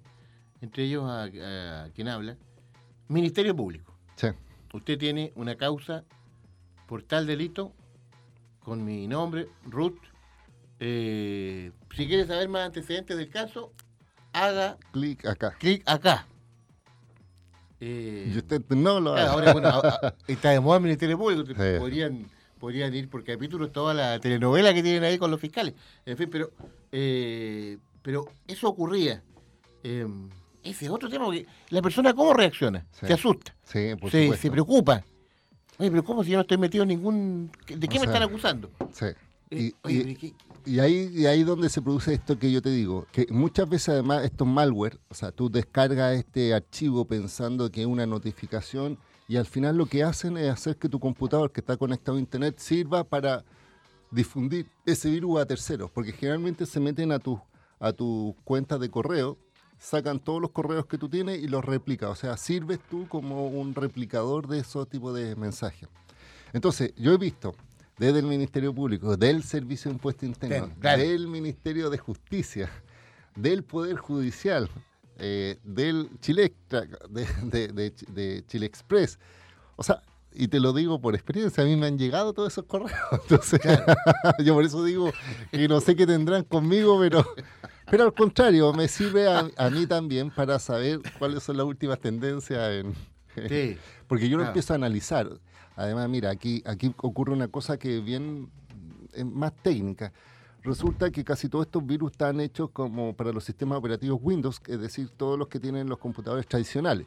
entre 0.61 0.85
ellos 0.85 1.05
a, 1.07 1.89
quien 1.95 2.09
habla, 2.09 2.37
Ministerio 3.09 3.55
Público. 3.55 3.95
Sí. 4.17 4.29
Usted 4.73 4.99
tiene 4.99 5.33
una 5.35 5.57
causa 5.57 6.05
por 6.87 7.03
tal 7.03 7.27
delito 7.27 7.73
con 8.61 8.85
mi 8.85 9.07
nombre, 9.07 9.49
Ruth. 9.65 9.99
Eh, 10.79 11.73
si 11.95 12.07
quiere 12.07 12.27
saber 12.27 12.49
más 12.49 12.67
antecedentes 12.67 13.17
del 13.17 13.29
caso, 13.29 13.73
haga 14.33 14.77
clic 14.93 15.25
acá. 15.27 15.55
Clic 15.59 15.83
acá. 15.87 16.27
Eh, 17.81 18.31
y 18.33 18.39
usted 18.39 18.63
no 18.71 19.01
lo. 19.01 19.17
Ahora, 19.17 19.53
bueno, 19.53 19.83
está 20.27 20.51
de 20.51 20.61
moda 20.61 20.77
el 20.77 20.85
Ministerio 20.85 21.19
Público. 21.19 21.55
Podrían, 21.79 22.27
podrían 22.61 22.95
ir 22.95 23.09
por 23.09 23.25
capítulos 23.25 23.73
toda 23.73 23.93
la 23.95 24.21
telenovela 24.21 24.73
que 24.73 24.83
tienen 24.83 25.03
ahí 25.03 25.19
con 25.19 25.31
los 25.31 25.41
fiscales. 25.41 25.75
En 26.07 26.17
fin, 26.17 26.29
pero 26.31 26.53
pero 28.03 28.27
eso 28.47 28.69
ocurría. 28.69 29.23
Eh, 29.83 30.07
ese 30.63 30.85
es 30.85 30.91
otro 30.91 31.09
tema, 31.09 31.25
porque 31.25 31.47
la 31.71 31.83
persona 31.83 32.15
cómo 32.15 32.35
reacciona, 32.35 32.87
se 32.93 33.13
asusta, 33.13 33.55
sí, 33.65 33.95
por 34.01 34.11
se, 34.11 34.37
se, 34.37 34.51
preocupa. 34.51 35.05
Oye, 35.79 35.91
pero 35.91 36.05
¿cómo 36.05 36.23
si 36.23 36.31
yo 36.31 36.37
no 36.37 36.43
estoy 36.43 36.59
metido 36.59 36.83
en 36.83 36.89
ningún... 36.89 37.51
¿De 37.67 37.89
qué 37.89 37.99
me 37.99 38.07
están 38.07 38.23
acusando? 38.23 38.71
Sí. 38.93 39.07
Eh, 39.51 39.73
y, 40.65 40.79
ahí, 40.79 41.11
y 41.13 41.27
ahí 41.27 41.43
donde 41.43 41.69
se 41.69 41.83
produce 41.83 42.15
esto 42.15 42.39
que 42.39 42.51
yo 42.51 42.63
te 42.63 42.71
digo, 42.71 43.07
que 43.13 43.27
muchas 43.31 43.69
veces 43.69 43.91
además 43.91 44.25
estos 44.25 44.47
malware, 44.47 44.99
o 45.09 45.15
sea, 45.15 45.31
tú 45.33 45.51
descargas 45.51 46.17
este 46.17 46.55
archivo 46.55 47.05
pensando 47.05 47.71
que 47.71 47.83
es 47.83 47.87
una 47.87 48.07
notificación 48.07 48.99
y 49.29 49.37
al 49.37 49.47
final 49.47 49.77
lo 49.77 49.87
que 49.87 50.05
hacen 50.05 50.39
es 50.39 50.51
hacer 50.51 50.77
que 50.77 50.89
tu 50.89 50.99
computador 50.99 51.53
que 51.53 51.61
está 51.61 51.77
conectado 51.77 52.17
a 52.17 52.21
internet 52.21 52.59
sirva 52.59 53.05
para 53.05 53.45
difundir 54.11 54.67
ese 54.87 55.11
virus 55.11 55.41
a 55.41 55.47
terceros, 55.47 55.91
porque 55.91 56.13
generalmente 56.13 56.65
se 56.65 56.81
meten 56.81 57.13
a 57.13 57.19
tus 57.19 57.39
a 57.83 57.93
tu 57.93 58.37
cuenta 58.45 58.79
de 58.79 58.91
correo, 58.91 59.37
sacan 59.79 60.21
todos 60.21 60.41
los 60.41 60.53
correos 60.53 60.87
que 60.87 60.97
tú 60.97 61.09
tienes 61.09 61.43
y 61.43 61.49
los 61.49 61.65
replican. 61.65 62.11
O 62.11 62.15
sea, 62.15 62.37
sirves 62.37 62.79
tú 62.89 63.09
como 63.09 63.49
un 63.49 63.75
replicador 63.75 64.47
de 64.47 64.61
esos 64.61 64.89
tipos 64.89 65.15
de 65.15 65.35
mensajes. 65.35 65.89
Entonces, 66.53 66.95
yo 66.97 67.13
he 67.13 67.19
visto 67.19 67.55
desde 67.99 68.21
el 68.21 68.27
Ministerio 68.27 68.73
Público, 68.73 69.17
del 69.17 69.43
Servicio 69.43 69.91
de 69.91 69.97
Impuesto 69.97 70.25
Interno, 70.25 70.71
del 70.81 71.27
Ministerio 71.27 71.91
de 71.91 71.99
Justicia, 71.99 72.71
del 73.35 73.65
Poder 73.65 73.97
Judicial, 73.97 74.71
eh, 75.19 75.59
del 75.65 76.09
Chile, 76.21 76.55
de, 77.11 77.93
de, 78.09 78.45
Chile 78.47 78.67
Express. 78.67 79.19
O 79.75 79.83
sea, 79.83 80.03
y 80.35 80.49
te 80.49 80.61
lo 80.61 80.73
digo 80.73 81.01
por 81.01 81.15
experiencia, 81.15 81.65
a 81.65 81.67
mí 81.67 81.77
me 81.77 81.87
han 81.87 81.99
llegado 81.99 82.33
todos 82.33 82.53
esos 82.53 82.65
correos. 82.65 82.93
Entonces, 83.23 83.61
yo 84.45 84.55
por 84.55 84.65
eso 84.65 84.85
digo 84.85 85.11
que 85.51 85.67
no 85.67 85.81
sé 85.81 85.97
qué 85.97 86.07
tendrán 86.07 86.45
conmigo, 86.45 86.99
pero 87.01 87.27
pero 87.93 88.05
al 88.05 88.15
contrario, 88.15 88.73
me 88.73 88.89
sirve 88.89 89.29
a, 89.29 89.69
mí 89.69 89.87
también 89.87 90.31
para 90.31 90.59
saber 90.59 91.01
cuáles 91.19 91.43
son 91.43 91.59
las 91.59 91.67
últimas 91.67 92.01
tendencias 92.01 92.71
en... 92.71 92.95
Porque 94.09 94.31
yo 94.31 94.39
lo 94.39 94.47
empiezo 94.47 94.73
a 94.73 94.77
analizar. 94.77 95.29
Además, 95.77 96.09
mira, 96.09 96.31
aquí, 96.31 96.63
aquí 96.65 96.95
ocurre 96.97 97.35
una 97.35 97.49
cosa 97.49 97.77
que 97.77 98.01
bien 98.01 98.51
es 99.13 99.27
más 99.27 99.53
técnica. 99.57 100.11
Resulta 100.63 101.11
que 101.11 101.23
casi 101.23 101.51
todos 101.51 101.67
estos 101.67 101.85
virus 101.85 102.13
están 102.13 102.41
hechos 102.41 102.71
como 102.71 103.15
para 103.15 103.31
los 103.31 103.45
sistemas 103.45 103.77
operativos 103.77 104.19
Windows, 104.23 104.63
es 104.69 104.81
decir, 104.81 105.11
todos 105.11 105.39
los 105.39 105.49
que 105.49 105.61
tienen 105.61 105.87
los 105.91 105.99
computadores 105.99 106.47
tradicionales. 106.47 107.07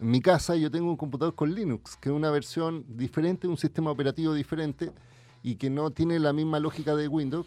En 0.00 0.10
mi 0.10 0.20
casa 0.20 0.56
yo 0.56 0.68
tengo 0.68 0.90
un 0.90 0.96
computador 0.96 1.36
con 1.36 1.54
Linux, 1.54 1.96
que 1.96 2.08
es 2.08 2.12
una 2.12 2.32
versión 2.32 2.84
diferente, 2.88 3.46
un 3.46 3.56
sistema 3.56 3.92
operativo 3.92 4.34
diferente 4.34 4.90
y 5.44 5.54
que 5.54 5.70
no 5.70 5.92
tiene 5.92 6.18
la 6.18 6.32
misma 6.32 6.58
lógica 6.58 6.96
de 6.96 7.06
Windows. 7.06 7.46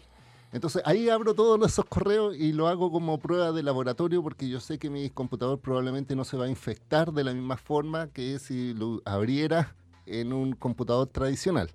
Entonces 0.52 0.82
ahí 0.84 1.08
abro 1.08 1.34
todos 1.34 1.66
esos 1.66 1.86
correos 1.86 2.36
y 2.36 2.52
lo 2.52 2.68
hago 2.68 2.92
como 2.92 3.18
prueba 3.18 3.52
de 3.52 3.62
laboratorio 3.62 4.22
porque 4.22 4.48
yo 4.50 4.60
sé 4.60 4.78
que 4.78 4.90
mi 4.90 5.08
computador 5.08 5.58
probablemente 5.58 6.14
no 6.14 6.24
se 6.24 6.36
va 6.36 6.44
a 6.44 6.48
infectar 6.50 7.10
de 7.12 7.24
la 7.24 7.32
misma 7.32 7.56
forma 7.56 8.08
que 8.08 8.38
si 8.38 8.74
lo 8.74 9.00
abriera 9.06 9.74
en 10.04 10.34
un 10.34 10.52
computador 10.52 11.06
tradicional. 11.06 11.70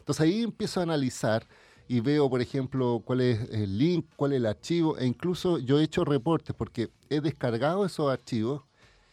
Entonces 0.00 0.20
ahí 0.22 0.42
empiezo 0.42 0.80
a 0.80 0.82
analizar 0.82 1.46
y 1.86 2.00
veo, 2.00 2.28
por 2.28 2.40
ejemplo, 2.42 3.02
cuál 3.04 3.20
es 3.20 3.50
el 3.50 3.78
link, 3.78 4.06
cuál 4.16 4.32
es 4.32 4.38
el 4.38 4.46
archivo, 4.46 4.98
e 4.98 5.06
incluso 5.06 5.58
yo 5.58 5.78
he 5.78 5.84
hecho 5.84 6.04
reportes 6.04 6.54
porque 6.56 6.90
he 7.08 7.20
descargado 7.20 7.86
esos 7.86 8.10
archivos 8.10 8.62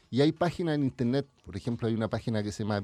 y 0.10 0.22
hay 0.22 0.32
páginas 0.32 0.76
en 0.76 0.84
internet, 0.84 1.28
por 1.46 1.56
ejemplo, 1.56 1.88
hay 1.88 1.94
una 1.94 2.10
página 2.10 2.42
que 2.42 2.52
se 2.52 2.64
llama 2.64 2.80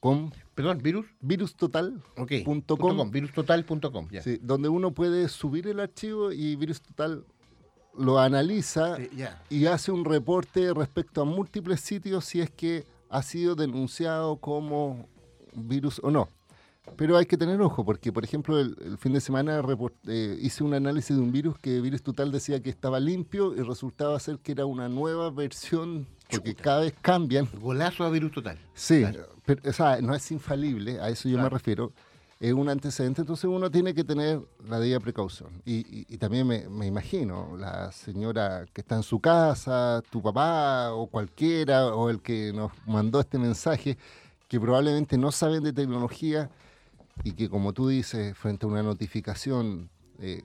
virustotal.com. 0.00 0.30
Perdón, 0.54 0.78
virus. 0.82 1.06
Virustotal.com. 1.20 3.10
virustotal.com. 3.10 4.08
Sí, 4.22 4.38
donde 4.42 4.68
uno 4.68 4.92
puede 4.92 5.28
subir 5.28 5.66
el 5.68 5.80
archivo 5.80 6.32
y 6.32 6.56
Virustotal 6.56 7.24
lo 7.96 8.18
analiza 8.18 8.96
y 9.50 9.66
hace 9.66 9.90
un 9.90 10.04
reporte 10.04 10.72
respecto 10.72 11.22
a 11.22 11.24
múltiples 11.24 11.80
sitios 11.80 12.24
si 12.24 12.40
es 12.40 12.50
que 12.50 12.84
ha 13.10 13.22
sido 13.22 13.56
denunciado 13.56 14.36
como 14.36 15.08
virus 15.54 16.00
o 16.02 16.10
no. 16.10 16.28
Pero 16.96 17.16
hay 17.16 17.26
que 17.26 17.36
tener 17.36 17.60
ojo, 17.60 17.84
porque 17.84 18.12
por 18.12 18.24
ejemplo 18.24 18.58
el, 18.58 18.98
fin 18.98 19.12
de 19.12 19.20
semana 19.20 19.62
eh, 20.06 20.38
hice 20.40 20.64
un 20.64 20.74
análisis 20.74 21.16
de 21.16 21.22
un 21.22 21.32
virus 21.32 21.58
que 21.58 21.80
Virus 21.80 22.02
Total 22.02 22.30
decía 22.32 22.60
que 22.60 22.70
estaba 22.70 23.00
limpio 23.00 23.54
y 23.54 23.60
resultaba 23.62 24.18
ser 24.20 24.38
que 24.38 24.52
era 24.52 24.66
una 24.66 24.88
nueva 24.88 25.30
versión, 25.30 26.06
porque 26.30 26.54
cada 26.54 26.80
vez 26.80 26.94
cambian. 27.00 27.48
Golazo 27.60 28.04
a 28.04 28.10
Virus 28.10 28.32
Total. 28.32 28.58
Sí, 28.74 29.04
pero, 29.44 29.62
o 29.68 29.72
sea, 29.72 30.00
no 30.00 30.14
es 30.14 30.30
infalible, 30.30 31.00
a 31.00 31.08
eso 31.08 31.28
yo 31.28 31.38
me 31.38 31.48
refiero. 31.48 31.92
Es 32.40 32.52
un 32.52 32.68
antecedente, 32.68 33.22
entonces 33.22 33.46
uno 33.46 33.68
tiene 33.68 33.94
que 33.94 34.04
tener 34.04 34.40
la 34.68 34.78
debida 34.78 35.00
precaución. 35.00 35.50
Y, 35.64 36.04
también 36.18 36.46
me, 36.46 36.68
me, 36.68 36.86
imagino, 36.86 37.56
la 37.56 37.90
señora 37.90 38.64
que 38.72 38.80
está 38.80 38.94
en 38.94 39.02
su 39.02 39.18
casa, 39.18 40.02
tu 40.08 40.22
papá 40.22 40.92
o 40.92 41.08
cualquiera, 41.08 41.86
o 41.86 42.10
el 42.10 42.20
que 42.20 42.52
nos 42.52 42.70
mandó 42.86 43.18
este 43.18 43.38
mensaje, 43.38 43.98
que 44.46 44.58
probablemente 44.58 45.18
no 45.18 45.30
saben 45.30 45.64
de 45.64 45.72
tecnología, 45.72 46.50
y 47.24 47.32
que 47.32 47.48
como 47.48 47.72
tú 47.72 47.88
dices, 47.88 48.36
frente 48.36 48.66
a 48.66 48.68
una 48.68 48.82
notificación, 48.82 49.90
eh, 50.20 50.42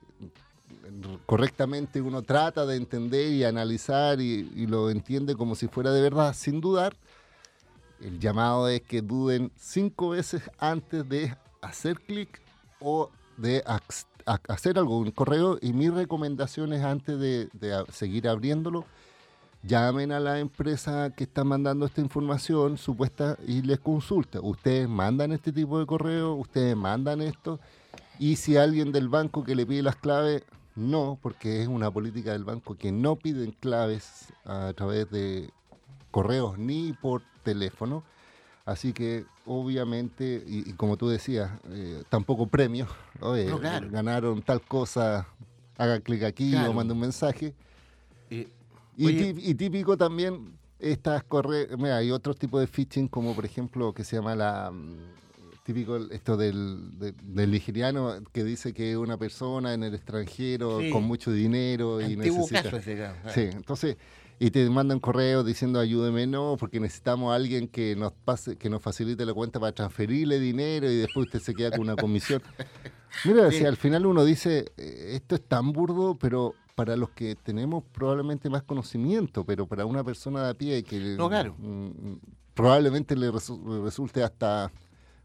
correctamente 1.26 2.00
uno 2.00 2.22
trata 2.22 2.66
de 2.66 2.76
entender 2.76 3.32
y 3.32 3.44
analizar 3.44 4.20
y, 4.20 4.66
lo 4.66 4.90
entiende 4.90 5.34
como 5.34 5.54
si 5.54 5.68
fuera 5.68 5.90
de 5.92 6.02
verdad, 6.02 6.34
sin 6.34 6.60
dudar, 6.60 6.96
el 8.00 8.18
llamado 8.18 8.68
es 8.68 8.82
que 8.82 9.02
duden 9.02 9.50
cinco 9.56 10.10
veces 10.10 10.42
antes 10.58 11.08
de 11.08 11.34
hacer 11.62 11.98
clic 12.00 12.40
o 12.80 13.10
de 13.36 13.64
hacer 14.48 14.78
algún 14.78 15.10
correo 15.10 15.58
y 15.60 15.72
mi 15.72 15.88
recomendación 15.88 16.72
es 16.72 16.84
antes 16.84 17.18
de 17.18 17.48
seguir 17.90 18.28
abriéndolo, 18.28 18.84
llamen 19.66 20.12
a 20.12 20.20
la 20.20 20.38
empresa 20.38 21.10
que 21.16 21.24
está 21.24 21.42
mandando 21.44 21.86
esta 21.86 22.00
información 22.00 22.76
supuesta 22.76 23.38
y 23.46 23.62
les 23.62 23.80
consulta. 23.80 24.40
Ustedes 24.40 24.88
mandan 24.88 25.32
este 25.32 25.52
tipo 25.52 25.78
de 25.78 25.86
correo, 25.86 26.34
ustedes 26.34 26.76
mandan 26.76 27.22
esto, 27.22 27.58
y 28.18 28.36
si 28.36 28.56
alguien 28.56 28.92
del 28.92 29.08
banco 29.08 29.44
que 29.44 29.54
le 29.54 29.66
pide 29.66 29.82
las 29.82 29.96
claves, 29.96 30.42
no, 30.76 31.18
porque 31.22 31.62
es 31.62 31.68
una 31.68 31.90
política 31.90 32.32
del 32.32 32.44
banco 32.44 32.76
que 32.76 32.92
no 32.92 33.16
piden 33.16 33.52
claves 33.52 34.32
a 34.44 34.72
través 34.74 35.10
de 35.10 35.50
correos 36.10 36.58
ni 36.58 36.92
por 36.92 37.22
teléfono. 37.42 38.02
Así 38.66 38.92
que 38.92 39.26
obviamente, 39.46 40.42
y, 40.46 40.72
como 40.72 40.96
tú 40.96 41.08
decías, 41.08 41.50
eh, 41.70 42.02
tampoco 42.08 42.46
premios, 42.46 42.88
ganaron 43.90 44.42
tal 44.42 44.62
cosa, 44.62 45.28
haga 45.76 46.00
clic 46.00 46.22
aquí 46.22 46.54
o 46.56 46.72
manda 46.72 46.94
un 46.94 47.00
mensaje. 47.00 47.54
Eh, 48.30 48.48
y, 48.96 49.54
típico 49.54 49.96
también 49.96 50.58
estas 50.78 51.24
mira, 51.78 51.98
hay 51.98 52.10
otros 52.10 52.38
tipos 52.38 52.60
de 52.60 52.66
phishing 52.66 53.08
como 53.08 53.34
por 53.34 53.44
ejemplo 53.44 53.92
que 53.92 54.04
se 54.04 54.16
llama 54.16 54.34
la 54.34 54.70
mm, 54.70 54.96
típico 55.64 55.96
esto 55.96 56.36
del, 56.36 56.98
del 56.98 57.50
nigeriano 57.50 58.16
que 58.32 58.44
dice 58.44 58.74
que 58.74 58.92
es 58.92 58.96
una 58.96 59.16
persona 59.16 59.72
en 59.72 59.82
el 59.82 59.94
extranjero 59.94 60.78
con 60.92 61.04
mucho 61.04 61.32
dinero 61.32 62.00
y 62.00 62.16
necesita. 62.16 62.82
sí, 63.32 63.40
entonces 63.52 63.96
y 64.38 64.50
te 64.50 64.68
mandan 64.68 65.00
correo 65.00 65.44
diciendo 65.44 65.78
ayúdeme 65.78 66.26
no 66.26 66.56
porque 66.58 66.80
necesitamos 66.80 67.32
a 67.32 67.36
alguien 67.36 67.68
que 67.68 67.96
nos 67.96 68.12
pase 68.12 68.56
que 68.56 68.68
nos 68.68 68.82
facilite 68.82 69.24
la 69.24 69.32
cuenta 69.32 69.60
para 69.60 69.72
transferirle 69.72 70.38
dinero 70.38 70.90
y 70.90 70.96
después 70.96 71.26
usted 71.26 71.40
se 71.40 71.54
queda 71.54 71.70
con 71.70 71.80
una 71.80 71.96
comisión. 71.96 72.42
Mira, 73.24 73.50
si 73.52 73.64
al 73.64 73.76
final 73.76 74.06
uno 74.06 74.24
dice 74.24 74.72
eh, 74.76 75.12
esto 75.14 75.36
es 75.36 75.42
tan 75.42 75.72
burdo, 75.72 76.18
pero 76.18 76.54
para 76.74 76.96
los 76.96 77.10
que 77.10 77.36
tenemos 77.36 77.84
probablemente 77.92 78.50
más 78.50 78.62
conocimiento, 78.62 79.44
pero 79.44 79.66
para 79.66 79.86
una 79.86 80.02
persona 80.02 80.44
de 80.44 80.50
a 80.50 80.54
pie 80.54 80.82
que 80.82 80.98
mm, 80.98 81.22
mm, 81.22 82.20
probablemente 82.54 83.16
le 83.16 83.30
resulte 83.30 84.22
hasta 84.22 84.72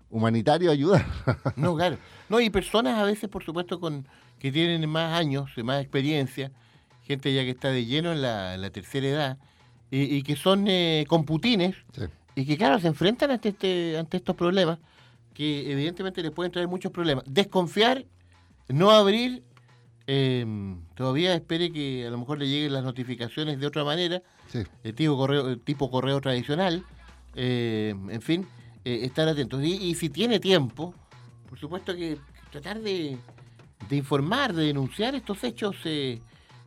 humanitario 0.10 0.72
ayudar. 0.72 1.06
no, 1.56 1.76
claro. 1.76 1.98
No, 2.30 2.40
y 2.40 2.50
personas 2.50 2.98
a 2.98 3.04
veces, 3.04 3.30
por 3.30 3.44
supuesto, 3.44 3.80
con 3.80 4.08
que 4.40 4.52
tienen 4.52 4.88
más 4.90 5.20
años, 5.20 5.52
más 5.64 5.82
experiencia, 5.82 6.52
gente 7.04 7.34
ya 7.34 7.44
que 7.44 7.52
está 7.52 7.70
de 7.70 7.86
lleno 7.86 8.12
en 8.12 8.22
la, 8.22 8.70
tercera 8.72 9.08
edad, 9.08 9.38
y, 9.92 10.22
que 10.22 10.36
son 10.36 10.68
eh, 10.68 11.06
computines, 11.08 11.76
y 12.36 12.46
que, 12.46 12.58
claro, 12.58 12.80
se 12.80 12.88
enfrentan 12.88 13.32
ante, 13.32 13.50
este, 13.50 13.98
ante 13.98 14.18
estos 14.18 14.36
problemas, 14.36 14.78
que 15.34 15.72
evidentemente 15.72 16.22
les 16.22 16.32
pueden 16.32 16.52
traer 16.52 16.68
muchos 16.68 16.92
problemas. 16.92 17.24
Desconfiar, 17.28 18.06
no 18.68 18.92
abrir 18.92 19.44
Em, 20.12 20.82
todavía 20.96 21.36
espere 21.36 21.72
que 21.72 22.08
a 22.08 22.10
lo 22.10 22.18
mejor 22.18 22.40
le 22.40 22.48
lleguen 22.48 22.74
las 22.74 22.84
notificaciones 22.84 23.60
de 23.60 23.68
otra 23.68 23.84
manera, 23.84 24.24
el 24.84 24.96
tipo 24.96 25.16
correo, 25.16 25.60
tipo 25.60 25.92
correo 25.92 26.20
tradicional, 26.20 26.84
em, 27.36 28.10
en 28.10 28.22
fin, 28.24 28.48
eh, 28.86 29.02
estar 29.04 29.28
atentos. 29.28 29.64
Y, 29.64 29.94
si 29.94 30.10
tiene 30.10 30.40
tiempo, 30.40 30.96
por 31.48 31.60
supuesto 31.60 31.96
que 31.96 32.18
tratar 32.52 32.82
de, 32.82 33.20
informar, 33.92 34.54
de 34.54 34.64
denunciar 34.64 35.14
estos 35.14 35.44
hechos, 35.44 35.76
eh, 35.86 36.20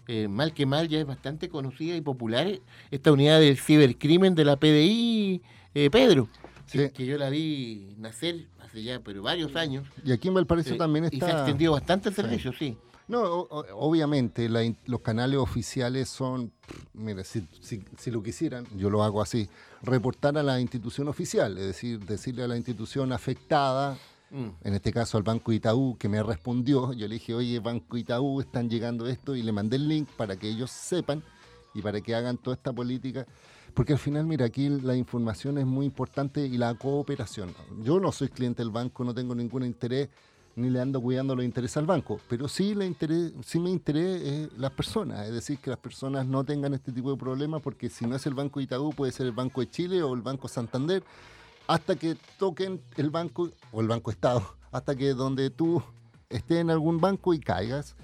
eh, 0.07 0.29
mal 0.29 0.55
que 0.55 0.65
mal, 0.65 0.87
ya 0.87 1.01
es 1.01 1.07
bastante 1.07 1.49
conocida 1.49 1.97
y 1.97 2.01
popular 2.01 2.47
esta 2.93 3.11
unidad 3.11 3.41
del 3.41 3.59
cibercrimen 3.59 4.37
de 4.37 4.45
la 4.45 4.55
PDI, 4.55 5.43
Pedro. 5.91 6.29
Que, 6.71 6.93
yo 7.05 7.19
la 7.19 7.29
vi 7.29 7.97
nacer 7.99 8.47
hace 8.61 8.85
ya 8.85 9.01
pero 9.01 9.21
varios 9.21 9.57
años. 9.57 9.89
Y 10.05 10.13
aquí 10.13 10.29
en 10.29 10.35
Valparaíso 10.35 10.77
también 10.77 11.07
está... 11.07 11.17
Y 11.17 11.19
se 11.19 11.27
ha 11.27 11.39
extendido 11.39 11.73
bastante 11.73 12.09
el 12.09 12.15
servicio, 12.15 12.53
sí. 12.53 12.79
No, 13.13 13.41
obviamente 13.75 14.49
los 14.87 15.01
canales 15.03 15.37
oficiales 15.39 16.09
son, 16.09 16.51
mira, 16.95 17.23
si, 17.23 18.11
lo 18.11 18.23
quisieran, 18.23 18.67
yo 18.75 18.89
lo 18.89 19.03
hago 19.03 19.21
así, 19.21 19.51
reportar 19.83 20.39
a 20.39 20.43
la 20.43 20.59
institución 20.59 21.09
oficial, 21.09 21.59
es 21.59 21.67
decir, 21.67 21.99
decirle 22.07 22.43
a 22.43 22.49
la 22.49 22.57
institución 22.57 23.13
afectada, 23.13 23.99
mm. 24.31 24.49
en 24.65 24.75
este 24.75 24.95
caso 24.95 25.19
al 25.19 25.25
Banco 25.25 25.53
Itaú, 25.53 25.99
que 25.99 26.09
me 26.09 26.23
respondió, 26.23 26.95
yo 26.95 27.07
le 27.07 27.17
dije, 27.17 27.35
oye, 27.35 27.61
Banco 27.61 27.99
Itaú, 27.99 28.41
están 28.41 28.71
llegando 28.71 29.07
esto, 29.07 29.37
y 29.37 29.43
le 29.43 29.53
mandé 29.53 29.77
el 29.77 29.89
link 29.89 30.09
para 30.17 30.37
que 30.37 30.49
ellos 30.49 30.71
sepan 30.71 31.23
y 31.75 31.83
para 31.83 32.01
que 32.01 32.15
hagan 32.15 32.39
toda 32.39 32.57
esta 32.57 32.73
política. 32.73 33.27
Porque 33.75 33.93
al 33.93 33.99
final, 33.99 34.25
mira, 34.25 34.47
aquí 34.47 34.71
la 34.71 34.97
información 34.97 35.59
es 35.59 35.67
muy 35.67 35.85
importante 35.85 36.47
y 36.47 36.57
la 36.57 36.73
cooperación. 36.77 37.55
Yo 37.83 38.01
no 38.01 38.11
soy 38.11 38.29
cliente 38.29 38.63
del 38.63 38.71
banco, 38.71 39.05
no 39.05 39.13
tengo 39.13 39.35
ningún 39.35 39.67
interés 39.67 40.09
ni 40.57 40.71
le 40.71 40.81
ando 40.81 41.01
cuidando 41.01 41.35
los 41.35 41.45
intereses 41.45 41.77
al 41.79 41.87
banco, 41.87 42.21
pero 42.29 42.49
sí, 42.49 42.75
le 42.75 42.87
interés, 42.87 43.33
sí 43.45 43.59
me 43.59 43.71
interesa 43.71 44.49
las 44.57 44.71
personas, 44.73 45.27
es 45.27 45.33
decir, 45.33 45.59
que 45.59 45.71
las 45.71 45.79
personas 45.79 46.27
no 46.27 46.45
tengan 46.45 46.75
este 46.75 46.93
tipo 46.93 47.11
de 47.11 47.17
problemas, 47.17 47.63
porque 47.63 47.89
si 47.89 48.07
no 48.07 48.17
es 48.17 48.27
el 48.27 48.35
Banco 48.35 48.61
Itaú, 48.61 48.91
puede 48.91 49.13
ser 49.13 49.27
el 49.27 49.33
Banco 49.33 49.61
de 49.61 49.71
Chile 49.71 50.03
o 50.03 50.15
el 50.15 50.23
Banco 50.23 50.49
Santander, 50.49 51.03
hasta 51.67 51.97
que 51.97 52.17
toquen 52.39 52.81
el 52.97 53.11
banco 53.11 53.51
o 53.71 53.81
el 53.81 53.89
Banco 53.89 54.11
Estado, 54.11 54.57
hasta 54.73 54.95
que 54.95 55.15
donde 55.15 55.51
tú 55.51 55.83
estés 56.29 56.59
en 56.59 56.71
algún 56.71 57.01
banco 57.01 57.35
y 57.35 57.41
caigas. 57.41 57.95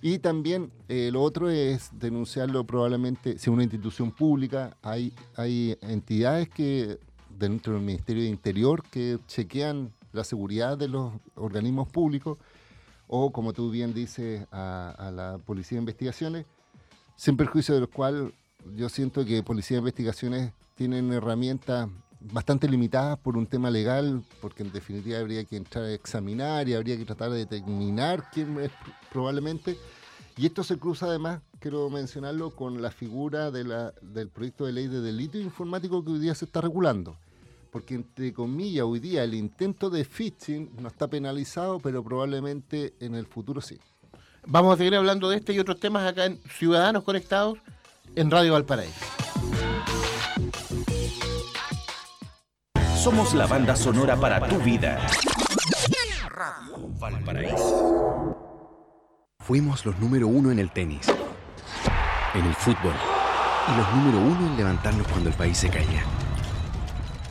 Y 0.00 0.20
también 0.20 0.70
eh, 0.88 1.10
lo 1.12 1.22
otro 1.22 1.50
es 1.50 1.90
denunciarlo 1.92 2.64
probablemente, 2.64 3.36
si 3.38 3.50
una 3.50 3.64
institución 3.64 4.12
pública, 4.12 4.76
hay, 4.82 5.12
hay 5.34 5.76
entidades 5.80 6.48
que 6.48 7.00
dentro 7.28 7.72
del 7.74 7.82
Ministerio 7.82 8.22
de 8.22 8.28
Interior 8.28 8.82
que 8.90 9.18
chequean 9.26 9.92
la 10.12 10.24
seguridad 10.24 10.78
de 10.78 10.88
los 10.88 11.12
organismos 11.34 11.88
públicos 11.88 12.38
o, 13.08 13.32
como 13.32 13.52
tú 13.52 13.70
bien 13.70 13.94
dices, 13.94 14.46
a, 14.52 15.10
la 15.14 15.38
Policía 15.38 15.76
de 15.76 15.80
Investigaciones, 15.80 16.46
sin 17.16 17.36
perjuicio 17.36 17.74
de 17.74 17.80
lo 17.80 17.90
cual 17.90 18.34
yo 18.76 18.88
siento 18.88 19.24
que 19.24 19.42
Policía 19.42 19.76
de 19.76 19.80
Investigaciones 19.80 20.52
tienen 20.74 21.12
herramientas 21.12 21.88
bastante 22.20 22.68
limitadas 22.68 23.18
por 23.18 23.36
un 23.36 23.46
tema 23.46 23.70
legal, 23.70 24.22
porque 24.40 24.62
en 24.62 24.72
definitiva 24.72 25.18
habría 25.18 25.44
que 25.44 25.56
entrar 25.56 25.84
a 25.84 25.92
examinar 25.92 26.68
y 26.68 26.74
habría 26.74 26.96
que 26.96 27.04
tratar 27.04 27.30
de 27.30 27.38
determinar 27.38 28.30
quién 28.30 28.58
es 28.60 28.70
probablemente. 29.10 29.78
Y 30.36 30.46
esto 30.46 30.62
se 30.62 30.78
cruza 30.78 31.06
además, 31.06 31.40
quiero 31.58 31.88
mencionarlo, 31.90 32.50
con 32.50 32.82
la 32.82 32.90
figura 32.90 33.50
de 33.50 33.64
la, 33.64 33.92
del 34.02 34.28
proyecto 34.28 34.66
de 34.66 34.72
ley 34.72 34.86
de 34.86 35.00
delito 35.00 35.38
informático 35.38 36.04
que 36.04 36.10
hoy 36.10 36.18
día 36.20 36.34
se 36.34 36.44
está 36.44 36.60
regulando. 36.60 37.16
Porque 37.70 37.94
entre 37.94 38.32
comillas, 38.32 38.84
hoy 38.84 39.00
día 39.00 39.24
el 39.24 39.34
intento 39.34 39.90
de 39.90 40.04
phishing 40.04 40.70
no 40.80 40.88
está 40.88 41.08
penalizado, 41.08 41.78
pero 41.80 42.02
probablemente 42.02 42.94
en 43.00 43.14
el 43.14 43.26
futuro 43.26 43.60
sí. 43.60 43.78
Vamos 44.46 44.74
a 44.74 44.78
seguir 44.78 44.94
hablando 44.94 45.28
de 45.28 45.36
este 45.36 45.52
y 45.52 45.58
otros 45.58 45.78
temas 45.78 46.06
acá 46.06 46.24
en 46.24 46.38
Ciudadanos 46.48 47.04
Conectados 47.04 47.58
en 48.16 48.30
Radio 48.30 48.54
Valparaíso. 48.54 49.04
Somos 52.96 53.34
la 53.34 53.46
banda 53.46 53.76
sonora 53.76 54.16
para 54.16 54.48
tu 54.48 54.58
vida. 54.58 55.06
Radio 56.28 56.88
Valparaíso. 56.98 58.36
Fuimos 59.40 59.84
los 59.86 59.98
número 59.98 60.28
uno 60.28 60.50
en 60.50 60.58
el 60.58 60.70
tenis, 60.70 61.06
en 62.34 62.44
el 62.44 62.54
fútbol 62.54 62.94
y 63.68 63.76
los 63.76 63.94
número 63.94 64.18
uno 64.18 64.46
en 64.46 64.56
levantarnos 64.56 65.06
cuando 65.08 65.30
el 65.30 65.34
país 65.36 65.56
se 65.56 65.68
caía. 65.68 66.04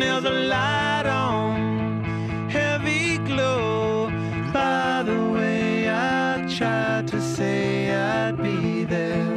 there's 0.00 0.24
a 0.24 0.30
light 0.30 1.06
on, 1.06 2.48
heavy 2.48 3.18
glow. 3.18 4.10
By 4.52 5.02
the 5.04 5.20
way, 5.36 5.88
I 5.88 6.46
tried 6.56 7.08
to 7.08 7.20
say 7.20 7.94
I'd 7.94 8.36
be 8.42 8.84
there, 8.84 9.36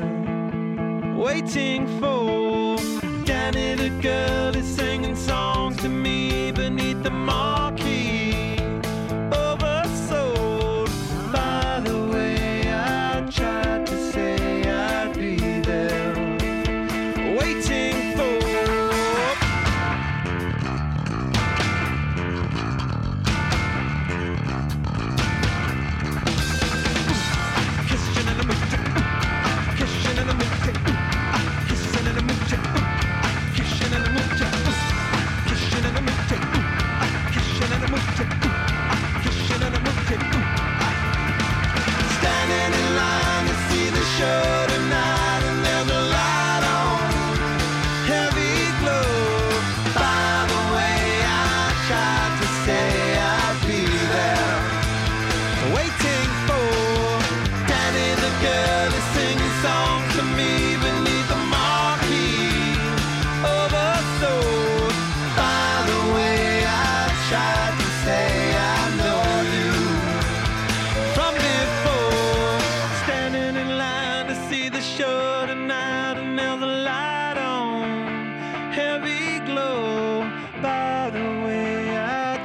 waiting 1.15 1.87
for 1.99 2.24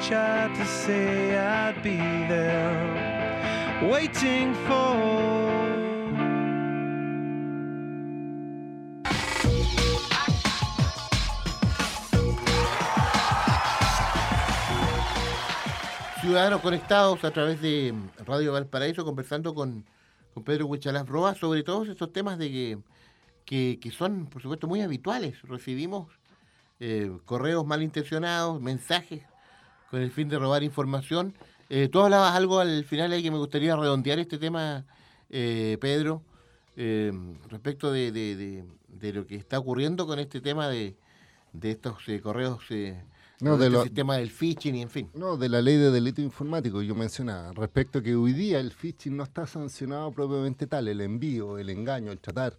tried 0.01 0.55
to 0.55 0.65
say 0.65 1.37
I'd 1.37 1.83
be 1.83 1.97
there, 2.27 3.89
waiting 3.91 4.55
for. 4.67 5.21
Ciudadanos 16.23 16.61
conectados 16.61 17.25
a 17.25 17.31
través 17.33 17.61
de 17.61 17.93
Radio 18.25 18.53
Valparaíso, 18.53 19.05
conversando 19.05 19.55
con, 19.55 19.85
con 20.33 20.45
Pedro 20.45 20.67
Huichalás 20.67 21.07
Roa 21.07 21.35
sobre 21.35 21.63
todos 21.63 21.89
estos 21.89 22.13
temas 22.13 22.39
de 22.39 22.51
que, 22.51 22.79
que, 23.45 23.79
que 23.81 23.91
son, 23.91 24.27
por 24.27 24.41
supuesto, 24.41 24.67
muy 24.67 24.81
habituales. 24.81 25.43
Recibimos 25.43 26.09
eh, 26.79 27.11
correos 27.25 27.67
malintencionados, 27.67 28.61
mensajes 28.63 29.25
con 29.91 30.01
el 30.01 30.11
fin 30.11 30.29
de 30.29 30.39
robar 30.39 30.63
información. 30.63 31.35
Eh, 31.69 31.89
tú 31.91 32.01
hablabas 32.01 32.35
algo 32.35 32.59
al 32.61 32.85
final 32.85 33.13
ahí 33.13 33.23
que 33.23 33.31
me 33.31 33.39
gustaría 33.39 33.77
redondear 33.77 34.19
este 34.19 34.39
tema, 34.39 34.85
eh, 35.29 35.77
Pedro, 35.81 36.23
eh, 36.77 37.13
respecto 37.49 37.93
de, 37.93 38.11
de- 38.13 38.37
de- 38.37 38.65
de 38.89 39.13
lo 39.13 39.27
que 39.27 39.37
está 39.37 39.59
ocurriendo 39.59 40.07
con 40.07 40.19
este 40.19 40.41
tema 40.41 40.69
de, 40.69 40.97
de 41.53 41.71
estos 41.71 41.97
eh, 42.09 42.21
correos, 42.21 42.61
eh, 42.71 43.01
No, 43.41 43.53
con 43.53 43.61
de 43.61 43.67
este 43.69 43.83
sistema 43.85 44.17
del 44.17 44.31
phishing 44.31 44.75
y 44.77 44.83
en 44.83 44.91
fin. 44.91 45.09
No, 45.15 45.37
de 45.37 45.49
la 45.49 45.63
ley 45.63 45.77
de 45.77 45.91
delito 45.91 46.21
informático 46.21 46.83
yo 46.83 46.95
mencionaba, 46.95 47.53
respecto 47.53 48.01
a 48.01 48.03
que 48.03 48.15
hoy 48.17 48.33
día 48.33 48.59
el 48.61 48.73
phishing 48.73 49.17
no 49.17 49.23
está 49.25 49.47
sancionado 49.47 50.11
propiamente 50.13 50.67
tal, 50.67 50.89
el 50.89 51.01
envío, 51.01 51.59
el 51.59 51.71
engaño, 51.71 52.11
el 52.13 52.19
tratar, 52.19 52.57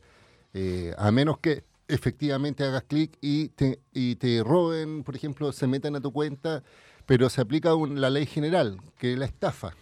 eh, 0.54 0.94
a 0.98 1.12
menos 1.12 1.38
que 1.40 1.64
efectivamente 1.88 2.64
hagas 2.64 2.84
clic 2.84 3.18
y 3.22 3.50
te, 3.50 3.80
y 3.94 4.16
te 4.16 4.42
roben, 4.44 5.04
por 5.04 5.16
ejemplo, 5.16 5.52
se 5.52 5.68
metan 5.68 5.96
a 5.98 6.02
tu 6.02 6.12
cuenta, 6.14 6.64
pero 7.12 7.30
se 7.30 7.42
aplica 7.42 7.76
un- 7.76 8.00
la 8.00 8.10
ley 8.10 8.26
general, 8.26 8.80
que 8.98 9.12
es 9.12 9.20
la 9.20 9.26
estafa. 9.26 9.74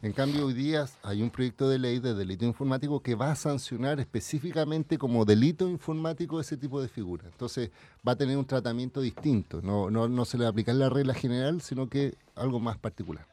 En 0.00 0.12
cambio, 0.14 0.46
hoy 0.46 0.54
día 0.54 0.86
hay 1.02 1.20
un 1.20 1.28
proyecto 1.28 1.68
de 1.68 1.78
ley 1.78 1.98
de 1.98 2.14
delito 2.14 2.46
informático 2.46 3.02
que 3.02 3.14
va 3.14 3.30
a 3.30 3.36
sancionar 3.36 4.00
específicamente 4.00 4.96
como 4.96 5.26
delito 5.26 5.68
informático 5.68 6.40
ese 6.40 6.56
tipo 6.56 6.80
de 6.80 6.88
figura. 6.88 7.24
Entonces, 7.26 7.70
va 8.08 8.12
a 8.12 8.16
tener 8.16 8.38
un 8.38 8.46
tratamiento 8.46 9.02
distinto. 9.02 9.60
No, 9.60 9.90
no, 9.90 10.08
no 10.08 10.24
se 10.24 10.38
le 10.38 10.44
va 10.44 10.48
a 10.48 10.50
aplicar 10.52 10.74
la 10.76 10.88
regla 10.88 11.12
general, 11.12 11.60
sino 11.60 11.90
que 11.90 12.14
algo 12.36 12.58
más 12.58 12.78
particular. 12.78 13.26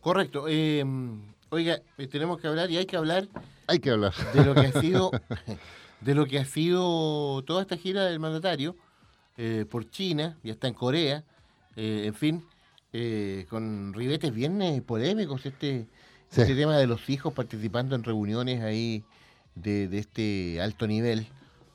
Correcto. 0.00 0.44
eh, 0.46 0.84
oiga, 1.50 1.80
eh, 1.98 2.06
tenemos 2.06 2.40
que 2.40 2.46
hablar 2.46 2.70
y 2.70 2.76
hay 2.76 2.86
que 2.86 2.96
hablar 2.96 3.26
Hay 3.66 3.80
que 3.80 3.90
hablar. 3.90 4.14
de 4.34 4.44
lo 4.44 4.54
que 4.54 4.66
ha 4.68 4.72
sido 4.80 5.10
de 6.00 6.14
lo 6.14 6.26
que 6.26 6.38
ha 6.38 6.44
sido 6.44 7.42
toda 7.42 7.62
esta 7.62 7.76
gira 7.76 8.04
del 8.04 8.20
mandatario 8.20 8.76
eh, 9.36 9.66
por 9.68 9.90
China 9.90 10.38
y 10.44 10.50
hasta 10.52 10.68
en 10.68 10.74
Corea, 10.74 11.24
eh, 11.74 12.02
en 12.06 12.12
fin, 12.14 12.44
eh, 12.92 13.46
con 13.48 13.92
ribetes 13.94 14.32
bien 14.34 14.60
eh, 14.62 14.82
polémicos 14.82 15.46
este, 15.46 15.86
Sí. 16.28 16.40
este 16.40 16.54
tema 16.54 16.78
de 16.78 16.86
los 16.86 17.10
hijos 17.10 17.34
participando 17.34 17.94
en 17.94 18.04
reuniones 18.04 18.62
ahí 18.62 19.04
de, 19.54 19.86
de 19.88 19.98
este 19.98 20.62
alto 20.62 20.86
nivel. 20.86 21.26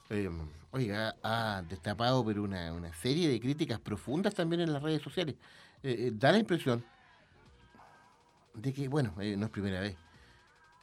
Eh, 0.09 0.31
oiga, 0.71 1.15
ha 1.21 1.61
destapado 1.69 2.25
pero 2.25 2.41
una, 2.43 2.73
una 2.73 2.91
serie 2.95 3.29
de 3.29 3.39
críticas 3.39 3.79
profundas 3.79 4.33
también 4.33 4.61
en 4.61 4.73
las 4.73 4.81
redes 4.81 5.03
sociales. 5.03 5.35
Eh, 5.83 6.11
da 6.13 6.31
la 6.31 6.39
impresión 6.39 6.83
de 8.55 8.73
que, 8.73 8.87
bueno, 8.87 9.13
no 9.15 9.45
es 9.45 9.51
primera 9.51 9.79
vez, 9.79 9.95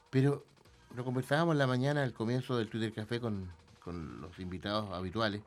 pero 0.08 0.44
lo 0.94 1.04
conversábamos 1.04 1.54
en 1.54 1.58
la 1.58 1.66
mañana 1.66 2.04
al 2.04 2.12
comienzo 2.12 2.56
del 2.56 2.68
Twitter 2.68 2.92
Café 2.92 3.18
con, 3.18 3.50
con 3.80 4.20
los 4.20 4.38
invitados 4.38 4.92
habituales. 4.92 5.42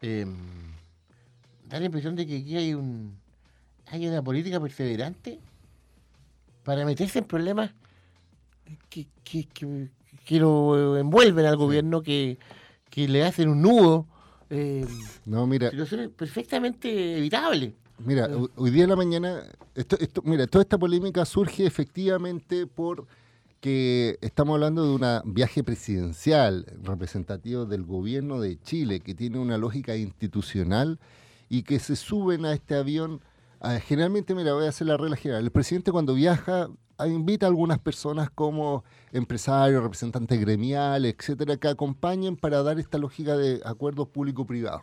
Da 0.00 1.78
la 1.78 1.84
impresión 1.86 2.16
de 2.16 2.26
que 2.26 2.38
aquí 2.38 2.56
hay 2.56 2.74
un 2.74 3.16
hay 3.86 4.06
una 4.08 4.22
política 4.22 4.60
perseverante 4.60 5.38
para 6.64 6.84
meterse 6.84 7.20
en 7.20 7.24
problemas 7.24 7.70
que, 8.88 9.06
que, 9.24 9.44
que- 9.46 9.88
que 10.24 10.40
lo 10.40 10.96
envuelven 10.98 11.46
al 11.46 11.56
gobierno, 11.56 12.02
que, 12.02 12.36
que 12.90 13.06
le 13.06 13.24
hacen 13.24 13.48
un 13.48 13.62
nudo. 13.62 14.06
Eh, 14.50 14.84
No, 15.24 15.46
mira, 15.46 15.70
situaciones 15.70 16.08
perfectamente 16.10 17.18
evitables. 17.18 17.74
Mira, 17.98 18.26
hoy- 18.26 18.50
hoy 18.56 18.70
día 18.70 18.84
en 18.84 18.90
la 18.90 18.96
mañana, 18.96 19.42
esto, 19.76 19.96
esto, 20.00 20.22
mira, 20.24 20.46
toda 20.48 20.62
esta 20.62 20.78
polémica 20.78 21.24
surge 21.24 21.64
efectivamente 21.64 22.66
por 22.66 23.06
que 23.60 24.18
estamos 24.20 24.54
hablando 24.54 24.84
de 24.84 24.94
un 25.24 25.32
viaje 25.34 25.62
presidencial 25.64 26.66
representativo 26.82 27.64
del 27.66 27.84
gobierno 27.84 28.40
de 28.40 28.60
Chile, 28.60 29.00
que 29.00 29.14
tiene 29.14 29.38
una 29.38 29.58
lógica 29.58 29.96
institucional 29.96 30.98
y 31.48 31.62
que 31.62 31.78
se 31.78 31.94
suben 31.96 32.44
a 32.44 32.52
este 32.52 32.74
avión. 32.74 33.20
Ah, 33.60 33.78
generalmente, 33.80 34.34
mira, 34.34 34.54
voy 34.54 34.66
a 34.66 34.68
hacer 34.68 34.86
la 34.86 34.96
regla 34.96 35.16
general. 35.16 35.44
El 35.44 35.50
presidente 35.50 35.92
cuando 35.92 36.14
viaja 36.14 36.68
ah, 36.98 37.06
invita 37.08 37.46
a 37.46 37.48
algunas 37.48 37.78
personas 37.78 38.30
como 38.30 38.84
empresarios, 39.12 39.82
representantes 39.82 40.40
gremiales, 40.40 41.14
etcétera, 41.18 41.56
que 41.56 41.68
acompañen 41.68 42.36
para 42.36 42.62
dar 42.62 42.78
esta 42.78 42.98
lógica 42.98 43.36
de 43.36 43.60
acuerdos 43.64 44.08
público-privados. 44.08 44.82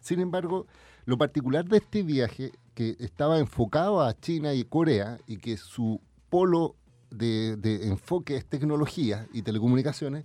Sin 0.00 0.20
embargo, 0.20 0.66
lo 1.04 1.18
particular 1.18 1.64
de 1.64 1.78
este 1.78 2.02
viaje, 2.02 2.52
que 2.74 2.96
estaba 3.00 3.38
enfocado 3.38 4.00
a 4.00 4.18
China 4.18 4.54
y 4.54 4.64
Corea, 4.64 5.18
y 5.26 5.36
que 5.36 5.56
su 5.56 6.00
polo 6.30 6.74
de, 7.10 7.56
de 7.56 7.86
enfoque 7.88 8.36
es 8.36 8.46
tecnología 8.46 9.28
y 9.32 9.42
telecomunicaciones, 9.42 10.24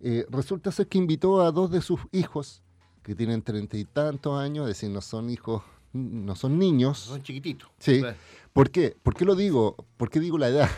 eh, 0.00 0.26
resulta 0.30 0.72
ser 0.72 0.88
que 0.88 0.96
invitó 0.96 1.42
a 1.42 1.52
dos 1.52 1.70
de 1.70 1.82
sus 1.82 2.00
hijos, 2.12 2.62
que 3.02 3.14
tienen 3.14 3.42
treinta 3.42 3.76
y 3.76 3.84
tantos 3.84 4.38
años, 4.40 4.64
es 4.64 4.76
decir, 4.76 4.90
no 4.90 5.02
son 5.02 5.28
hijos, 5.28 5.62
no 5.92 6.34
son 6.36 6.58
niños. 6.58 6.98
Son 6.98 7.22
chiquititos. 7.22 7.68
Sí. 7.78 8.00
Claro. 8.00 8.16
¿Por 8.52 8.70
qué? 8.70 8.96
¿Por 9.02 9.14
qué 9.14 9.24
lo 9.24 9.34
digo? 9.34 9.76
¿Por 9.96 10.10
qué 10.10 10.20
digo 10.20 10.38
la 10.38 10.48
edad? 10.48 10.68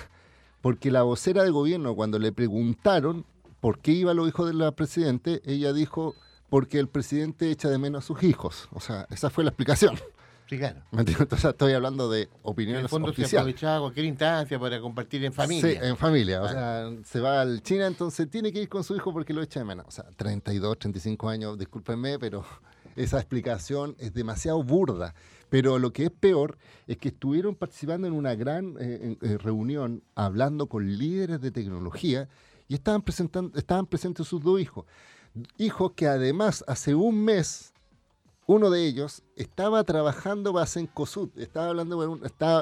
Porque 0.61 0.90
la 0.90 1.03
vocera 1.03 1.42
del 1.42 1.53
gobierno, 1.53 1.94
cuando 1.96 2.18
le 2.18 2.31
preguntaron 2.33 3.25
por 3.61 3.79
qué 3.81 3.92
iba 3.92 4.14
los 4.14 4.29
hijos 4.29 4.46
del 4.46 4.72
presidente, 4.75 5.40
ella 5.44 5.72
dijo, 5.72 6.14
porque 6.48 6.79
el 6.79 6.88
presidente 6.88 7.51
echa 7.51 7.68
de 7.68 7.79
menos 7.79 8.05
a 8.05 8.07
sus 8.07 8.22
hijos. 8.22 8.68
O 8.72 8.81
sea, 8.81 9.07
esa 9.11 9.29
fue 9.31 9.42
la 9.44 9.51
explicación. 9.51 9.96
Sí, 10.48 10.59
claro. 10.59 10.83
Entonces 10.92 11.44
estoy 11.46 11.72
hablando 11.72 12.11
de 12.11 12.22
En 12.25 12.29
opiniones 12.42 12.83
el 12.83 12.88
fondo 12.90 13.07
se 13.09 13.22
oficiales. 13.22 13.40
aprovechaba 13.40 13.81
cualquier 13.81 14.05
instancia 14.07 14.59
para 14.61 14.81
compartir 14.81 15.25
en 15.25 15.33
familia. 15.33 15.70
Sí, 15.70 15.79
en 15.81 15.96
familia. 15.96 16.42
O 16.42 16.44
Ah. 16.44 16.48
sea, 16.53 16.90
se 17.05 17.20
va 17.20 17.40
al 17.40 17.62
China, 17.62 17.87
entonces 17.87 18.29
tiene 18.29 18.53
que 18.53 18.61
ir 18.62 18.68
con 18.68 18.85
su 18.85 18.94
hijo 18.94 19.12
porque 19.14 19.33
lo 19.33 19.40
echa 19.42 19.61
de 19.61 19.64
menos. 19.64 19.87
O 19.88 19.90
sea, 19.90 20.05
32, 20.16 20.79
35 20.79 21.29
años, 21.31 21.57
discúlpenme, 21.59 22.18
pero 22.18 22.44
esa 22.96 23.18
explicación 23.18 23.96
es 23.98 24.12
demasiado 24.14 24.62
burda. 24.62 25.14
Pero 25.48 25.78
lo 25.78 25.92
que 25.92 26.05
es 26.07 26.11
peor 26.11 26.57
es 26.87 26.96
que 26.96 27.09
estuvieron 27.09 27.55
participando 27.55 28.07
en 28.07 28.14
una 28.14 28.35
gran 28.35 28.76
eh, 28.81 29.16
en- 29.20 29.31
eh, 29.31 29.38
reunión 29.38 30.02
hablando 30.14 30.66
con 30.66 30.96
líderes 30.96 31.40
de 31.40 31.50
tecnología 31.50 32.28
y 32.68 32.74
estaban, 32.74 33.02
presentando, 33.02 33.59
estaban 33.59 33.87
presentes 33.87 34.26
sus 34.26 34.42
dos 34.42 34.61
hijos. 34.61 34.87
Hijos 35.59 35.92
que 35.92 36.07
además 36.07 36.64
hace 36.66 36.94
un 36.94 37.22
mes 37.24 37.72
uno 38.46 38.70
de 38.70 38.85
ellos 38.87 39.22
estaba 39.37 39.85
trabajando 39.85 40.52
para 40.52 40.66
Cencosud, 40.66 41.31
estaba 41.38 41.68
hablando 41.68 42.18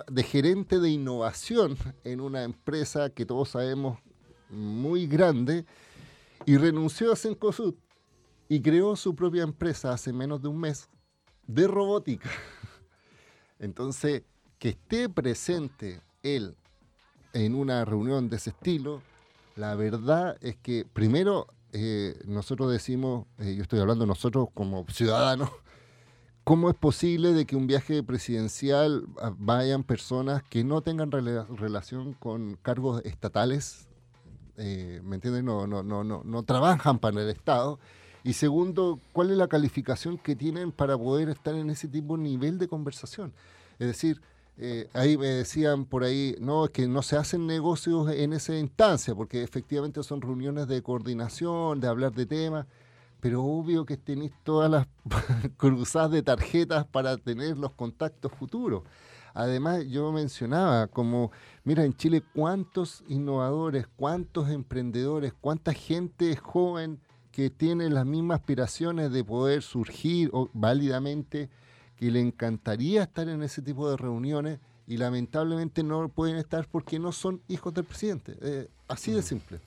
de 0.09 0.23
gerente 0.23 0.79
de 0.79 0.91
innovación 0.91 1.77
en 2.05 2.21
una 2.21 2.45
empresa 2.45 3.09
que 3.11 3.25
todos 3.25 3.49
sabemos 3.49 3.99
muy 4.51 5.07
grande 5.07 5.65
y 6.45 6.59
renunció 6.59 7.13
a 7.13 7.17
Cencosud 7.17 7.75
y 8.51 8.61
creó 8.63 8.97
su 8.97 9.15
propia 9.15 9.45
empresa 9.45 9.93
hace 9.93 10.13
menos 10.13 10.43
de 10.43 10.49
un 10.49 10.59
mes 10.59 10.89
de 11.47 11.69
robótica. 11.69 12.29
Entonces, 13.61 14.25
que 14.59 14.71
esté 14.71 15.09
presente 15.09 16.01
él 16.25 16.57
en 17.33 17.55
una 17.55 17.85
reunión 17.85 18.29
de 18.29 18.37
ese 18.37 18.51
estilo, 18.51 19.03
la 19.55 19.77
verdad 19.77 20.37
es 20.41 20.57
que 20.57 20.85
primero 20.85 21.47
eh, 21.73 22.21
nosotros 22.27 22.73
decimos, 22.73 23.27
eh, 23.39 23.55
yo 23.55 23.63
estoy 23.63 23.79
hablando 23.79 24.05
nosotros 24.05 24.49
como 24.53 24.85
ciudadanos, 24.89 25.51
¿cómo 26.43 26.71
es 26.71 26.75
posible 26.75 27.33
de 27.33 27.47
que 27.47 27.55
un 27.55 27.69
viaje 27.69 28.03
presidencial 28.03 29.07
ah, 29.23 29.33
vayan 29.39 29.85
personas 29.85 30.43
que 30.43 30.65
no 30.65 30.81
tengan 30.81 31.13
rela- 31.13 31.47
relación 31.57 32.15
con 32.15 32.57
cargos 32.63 33.01
estatales? 33.05 33.87
Eh, 34.57 35.01
¿Me 35.05 35.15
entiendes? 35.15 35.45
No, 35.45 35.69
no, 35.69 35.85
no, 35.85 36.03
no, 36.03 36.23
no 36.25 36.43
trabajan 36.43 36.99
para 36.99 37.23
el 37.23 37.31
Estado. 37.31 37.79
Y 38.23 38.35
segundo, 38.35 39.01
¿cuál 39.13 39.31
es 39.31 39.37
la 39.37 39.49
calificación 39.49 40.19
que 40.19 40.37
tienen 40.37 40.73
para 40.73 40.97
poder 40.99 41.31
estar 41.31 41.55
en 41.55 41.71
ese 41.71 41.89
tipo 41.89 42.17
de 42.17 42.23
nivel 42.23 42.59
de 42.59 42.69
conversación? 42.69 43.33
Es 43.79 43.87
decir, 43.87 44.21
eh, 44.59 44.91
ahí 44.93 45.17
me 45.17 45.27
decían 45.29 45.87
por 45.87 46.05
ahí, 46.05 46.37
no, 46.39 46.67
es 46.67 46.71
que 46.71 46.87
no 46.87 47.01
se 47.01 47.17
hacen 47.17 47.47
negocios 47.47 48.11
en 48.11 48.35
esa 48.35 48.59
instancia, 48.59 49.15
porque 49.15 49.43
efectivamente 49.43 50.03
son 50.03 50.21
reuniones 50.21 50.69
de 50.69 50.83
coordinación, 50.83 51.81
de 51.81 51.89
hablar 51.89 52.13
de 52.13 52.27
temas, 52.27 52.67
pero 53.21 53.43
obvio 53.43 53.87
que 53.87 53.97
tenéis 53.97 54.33
todas 54.45 54.71
las 54.71 54.87
cruzadas 55.57 56.11
de 56.11 56.23
tarjetas 56.23 56.87
para 56.87 57.17
tener 57.17 57.57
los 57.57 57.73
contactos 57.73 58.33
futuros. 58.33 58.83
Además, 59.33 59.87
yo 59.87 60.13
mencionaba 60.13 60.89
como, 60.89 61.31
mira, 61.65 61.85
en 61.85 61.95
Chile 61.95 62.23
cuántos 62.35 63.03
innovadores, 63.09 63.87
cuántos 63.97 64.51
emprendedores, 64.51 65.33
cuánta 65.41 65.73
gente 65.73 66.37
joven 66.37 67.01
que 67.33 67.51
tiene 67.51 67.89
las 67.91 68.07
mismas 68.07 68.41
aspiraciones 68.41 69.13
de 69.13 69.25
poder 69.25 69.63
surgir 69.63 70.31
o- 70.33 70.49
válidamente, 70.53 71.49
que 71.97 72.11
le 72.11 72.21
encantaría 72.21 73.03
estar 73.03 73.29
en 73.29 73.43
ese 73.43 73.63
tipo 73.63 73.89
de 73.91 73.97
reuniones 73.97 74.59
y 74.87 74.97
lamentablemente 74.97 75.83
no 75.83 76.09
pueden 76.09 76.37
estar 76.37 76.67
porque 76.67 76.99
no 76.99 77.13
son 77.13 77.41
hijos 77.49 77.73
del 77.75 77.85
presidente. 77.85 78.37
Eh, 78.41 78.69
así 78.89 79.13
de 79.13 79.23
simple. 79.23 79.61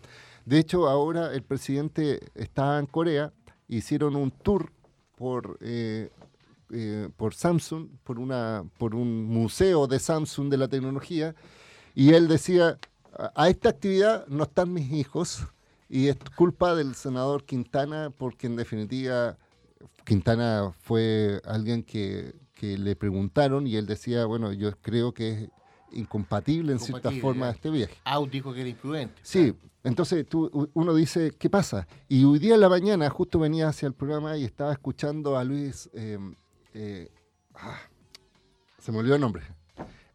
De 0.46 0.60
hecho, 0.60 0.90
ahora 0.90 1.34
el 1.34 1.44
presidente 1.44 2.20
está 2.36 2.78
en 2.80 2.86
Corea, 2.88 3.32
hicieron 3.70 4.16
un 4.16 4.32
tour 4.32 4.72
por, 5.16 5.58
eh, 5.62 6.10
eh, 6.72 7.08
por 7.16 7.34
Samsung, 7.34 7.88
por, 8.04 8.20
una, 8.20 8.66
por 8.78 8.96
un 8.96 9.24
museo 9.26 9.88
de 9.88 10.00
Samsung 10.00 10.50
de 10.50 10.58
la 10.58 10.68
tecnología, 10.68 11.34
y 11.96 12.14
él 12.14 12.28
decía, 12.28 12.78
a 13.36 13.48
esta 13.48 13.70
actividad 13.70 14.28
no 14.28 14.44
están 14.44 14.74
mis 14.74 14.92
hijos, 14.92 15.44
y 15.94 16.08
es 16.08 16.18
culpa 16.36 16.74
del 16.74 16.96
senador 16.96 17.44
Quintana, 17.44 18.10
porque 18.10 18.48
en 18.48 18.56
definitiva 18.56 19.38
Quintana 20.04 20.74
fue 20.82 21.40
alguien 21.46 21.84
que, 21.84 22.34
que 22.56 22.80
le 22.80 22.96
preguntaron 22.96 23.68
y 23.68 23.76
él 23.76 23.86
decía, 23.86 24.26
bueno, 24.26 24.52
yo 24.54 24.72
creo 24.82 25.14
que 25.14 25.30
es 25.30 25.50
incompatible 25.92 26.72
en 26.72 26.80
cierta 26.80 27.12
forma 27.12 27.52
este 27.52 27.70
viaje. 27.70 27.94
Out 28.06 28.32
dijo 28.32 28.52
que 28.56 28.62
era 28.62 28.70
imprudente. 28.72 29.22
Sí, 29.22 29.54
entonces 29.84 30.28
tú, 30.28 30.72
uno 30.74 30.96
dice, 30.96 31.32
¿qué 31.38 31.48
pasa? 31.48 31.88
Y 32.10 32.24
hoy 32.24 32.40
día 32.40 32.56
en 32.56 32.62
la 32.62 32.70
mañana 32.70 33.08
justo 33.12 33.38
venía 33.38 33.68
hacia 33.68 33.86
el 33.86 33.94
programa 33.94 34.36
y 34.36 34.46
estaba 34.46 34.72
escuchando 34.72 35.38
a 35.38 35.44
Luis, 35.44 35.92
eh, 35.94 36.18
eh, 36.74 37.12
ah, 37.54 37.78
se 38.80 38.92
me 38.92 38.98
olvidó 38.98 39.14
el 39.14 39.22
nombre, 39.22 39.44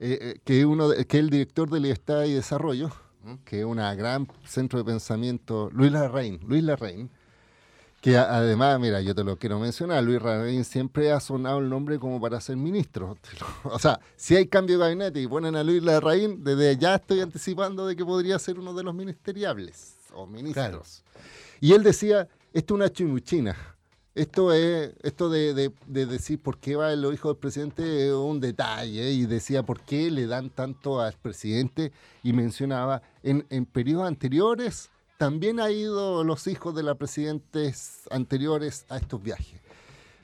eh, 0.01 0.19
eh, 0.21 0.41
que, 0.45 0.67
uno 0.67 0.91
que 0.91 1.19
es 1.19 1.23
el 1.23 1.31
director 1.31 1.71
de 1.71 1.79
Libertad 1.79 2.25
y 2.25 2.33
Desarrollo, 2.33 2.91
que 3.44 3.61
es 3.61 3.64
una 3.64 3.94
gran 3.94 4.28
centro 4.44 4.78
de 4.78 4.85
pensamiento, 4.85 5.70
Luis 5.72 5.92
Larraín, 5.92 6.40
Luis 6.46 6.62
Larraín, 6.62 7.11
que 8.00 8.16
además, 8.16 8.78
mira, 8.78 9.00
yo 9.00 9.14
te 9.14 9.24
lo 9.24 9.37
quiero 9.38 9.59
mencionar, 9.59 10.02
Luis 10.04 10.22
Larraín 10.22 10.64
siempre 10.64 11.11
ha 11.11 11.18
sonado 11.18 11.59
el 11.59 11.68
nombre 11.68 11.98
como 11.98 12.20
para 12.20 12.40
ser 12.40 12.57
ministro. 12.57 13.16
O 13.64 13.78
sea, 13.78 14.00
si 14.16 14.37
hay 14.37 14.46
cambio 14.46 14.78
de 14.78 14.85
gabinete 14.85 15.20
y 15.20 15.26
ponen 15.26 15.57
a 15.57 15.64
Luis 15.64 15.83
Larraín, 15.83 16.44
desde 16.44 16.76
ya 16.76 16.94
estoy 16.94 17.20
anticipando 17.20 17.87
de 17.87 17.96
que 17.96 18.04
podría 18.04 18.38
ser 18.38 18.59
uno 18.59 18.72
de 18.72 18.85
los 18.85 18.94
ministeriables 18.94 19.96
o 20.12 20.26
ministros. 20.26 21.02
Y 21.61 21.72
él 21.72 21.83
decía, 21.83 22.28
esto 22.52 22.74
es 22.74 22.76
una 22.76 22.92
chimuchina. 22.92 23.57
Esto 24.18 24.52
es 24.52 24.92
esto 25.02 25.31
de, 25.31 25.54
de- 25.54 25.72
de 25.87 26.07
decir 26.07 26.40
por 26.42 26.59
qué 26.59 26.74
va 26.76 26.92
el 26.92 27.04
hijo 27.12 27.28
del 27.28 27.37
presidente 27.37 28.09
es 28.09 28.12
un 28.12 28.40
detalle 28.40 29.12
y 29.12 29.26
decía 29.26 29.62
por 29.62 29.81
qué 29.81 30.11
le 30.11 30.26
dan 30.26 30.50
tanto 30.50 31.00
al 31.00 31.12
presidente 31.14 31.92
y 32.22 32.33
mencionaba 32.33 33.02
en, 33.22 33.46
en 33.50 33.64
periodos 33.64 34.09
anteriores 34.09 34.90
también 35.18 35.61
ha 35.61 35.70
ido 35.70 36.22
los 36.24 36.46
hijos 36.46 36.74
de 36.74 36.83
los 36.83 36.96
presidentes 36.96 38.02
anteriores 38.11 38.87
a 38.88 38.96
estos 38.98 39.22
viajes. 39.22 39.61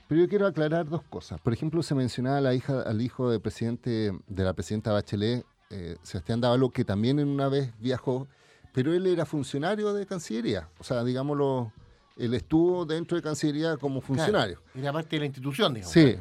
Pero 0.07 0.21
yo 0.21 0.29
quiero 0.29 0.45
aclarar 0.47 0.87
dos 0.87 1.01
cosas. 1.03 1.39
Por 1.41 1.51
ejemplo, 1.51 1.81
se 1.83 1.95
mencionaba 1.95 2.39
la 2.39 2.53
hija, 2.53 2.81
al 2.81 3.01
hijo 3.01 3.29
del 3.29 3.41
presidente, 3.41 4.13
de 4.27 4.43
la 4.43 4.53
presidenta 4.53 4.93
Bachelet, 4.93 5.45
eh, 5.71 5.97
Sebastián 6.03 6.39
Dávalo, 6.41 6.69
que 6.69 6.85
también 6.85 7.19
en 7.19 7.27
una 7.27 7.49
vez 7.49 7.73
viajó, 7.79 8.27
pero 8.73 8.93
él 8.93 9.05
era 9.07 9.25
funcionario 9.25 9.93
de 9.93 10.05
Cancillería. 10.05 10.69
O 10.79 10.83
sea, 10.83 11.03
digámoslo, 11.03 11.71
él 12.17 12.33
estuvo 12.33 12.85
dentro 12.85 13.15
de 13.17 13.23
Cancillería 13.23 13.77
como 13.77 14.01
funcionario. 14.01 14.61
Claro, 14.61 14.79
Era 14.79 14.93
parte 14.93 15.15
de 15.15 15.19
la 15.21 15.25
institución, 15.25 15.73
digamos. 15.73 15.91
Sí, 15.93 16.15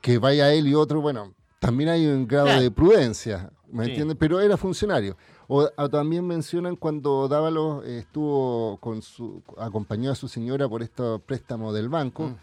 que 0.00 0.18
vaya 0.18 0.52
él 0.52 0.66
y 0.68 0.74
otro, 0.74 1.00
bueno, 1.00 1.34
también 1.60 1.90
hay 1.90 2.06
un 2.06 2.26
grado 2.26 2.46
Claro. 2.46 2.62
de 2.62 2.70
prudencia, 2.70 3.50
¿me 3.70 3.84
Sí. 3.84 3.90
entiendes? 3.90 4.16
Pero 4.18 4.40
era 4.40 4.56
funcionario. 4.56 5.16
O, 5.48 5.68
o 5.76 5.88
también 5.88 6.26
mencionan 6.26 6.76
cuando 6.76 7.26
Dávalo 7.26 7.82
eh, 7.84 7.98
estuvo 8.00 8.76
con 8.78 9.00
su, 9.02 9.42
acompañó 9.56 10.10
a 10.10 10.14
su 10.14 10.28
señora 10.28 10.68
por 10.68 10.82
este 10.82 11.02
préstamo 11.20 11.72
del 11.72 11.88
banco. 11.88 12.24
Mm. 12.28 12.36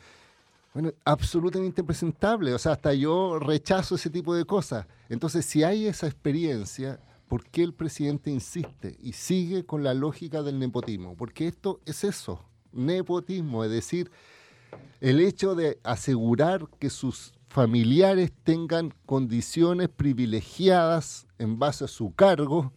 Bueno, 0.73 0.91
absolutamente 1.05 1.81
impresentable. 1.81 2.53
O 2.53 2.59
sea, 2.59 2.73
hasta 2.73 2.93
yo 2.93 3.39
rechazo 3.39 3.95
ese 3.95 4.09
tipo 4.09 4.35
de 4.35 4.43
cosas. 4.45 4.85
Entonces, 5.07 5.45
si 5.45 5.63
hay 5.63 5.85
esa 5.87 6.07
experiencia, 6.07 6.99
¿por 7.29 7.45
qué 7.45 7.63
el 7.63 7.73
presidente 7.73 8.29
insiste 8.31 8.97
y 9.01 9.13
sigue 9.13 9.65
con 9.65 9.83
la 9.83 9.93
lógica 9.93 10.41
del 10.43 10.59
nepotismo? 10.59 11.15
Porque 11.15 11.47
esto 11.47 11.79
es 11.85 12.03
eso, 12.03 12.43
nepotismo, 12.75 13.63
es 13.63 13.71
decir, 13.71 14.11
el 15.01 15.19
hecho 15.19 15.55
de 15.55 15.79
asegurar 15.83 16.67
que 16.79 16.89
sus 16.89 17.33
familiares 17.47 18.31
tengan 18.43 18.93
condiciones 19.05 19.87
privilegiadas 19.89 21.27
en 21.39 21.57
base 21.59 21.85
a 21.85 21.87
su 21.87 22.13
cargo, 22.13 22.73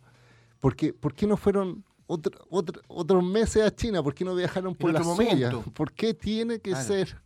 porque 0.61 0.92
¿por 0.92 1.14
qué 1.14 1.26
no 1.26 1.37
fueron 1.37 1.84
otro- 2.06 2.46
otro- 2.50 2.80
otros 2.88 3.22
meses 3.24 3.62
a 3.64 3.74
China? 3.74 4.02
¿Por 4.02 4.14
qué 4.14 4.24
no 4.24 4.34
viajaron 4.34 4.74
por 4.74 4.92
la 4.92 5.02
suya? 5.02 5.50
¿Por 5.74 5.92
qué 5.92 6.14
tiene 6.14 6.61
que 6.61 6.70
Claro. 6.70 6.87
ser? 6.87 7.20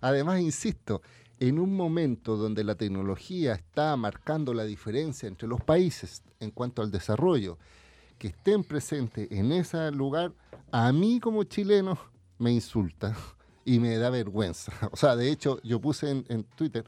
Además, 0.00 0.40
insisto, 0.40 1.02
en 1.40 1.58
un 1.58 1.74
momento 1.76 2.36
donde 2.36 2.62
la 2.64 2.74
tecnología 2.76 3.54
está 3.54 3.96
marcando 3.96 4.54
la 4.54 4.64
diferencia 4.64 5.26
entre 5.26 5.48
los 5.48 5.60
países 5.60 6.22
en 6.40 6.50
cuanto 6.50 6.80
al 6.82 6.90
desarrollo, 6.90 7.58
que 8.18 8.28
estén 8.28 8.62
presentes 8.64 9.30
en 9.32 9.50
ese 9.52 9.90
lugar, 9.90 10.32
a 10.74 10.92
mí 10.92 11.20
como 11.20 11.44
chileno 11.44 11.96
me 12.36 12.52
insulta 12.52 13.16
y 13.64 13.78
me 13.78 13.96
da 13.96 14.10
vergüenza. 14.10 14.72
O 14.90 14.96
sea, 14.96 15.14
de 15.14 15.30
hecho, 15.30 15.60
yo 15.62 15.80
puse 15.80 16.10
en, 16.10 16.44
Twitter, 16.56 16.84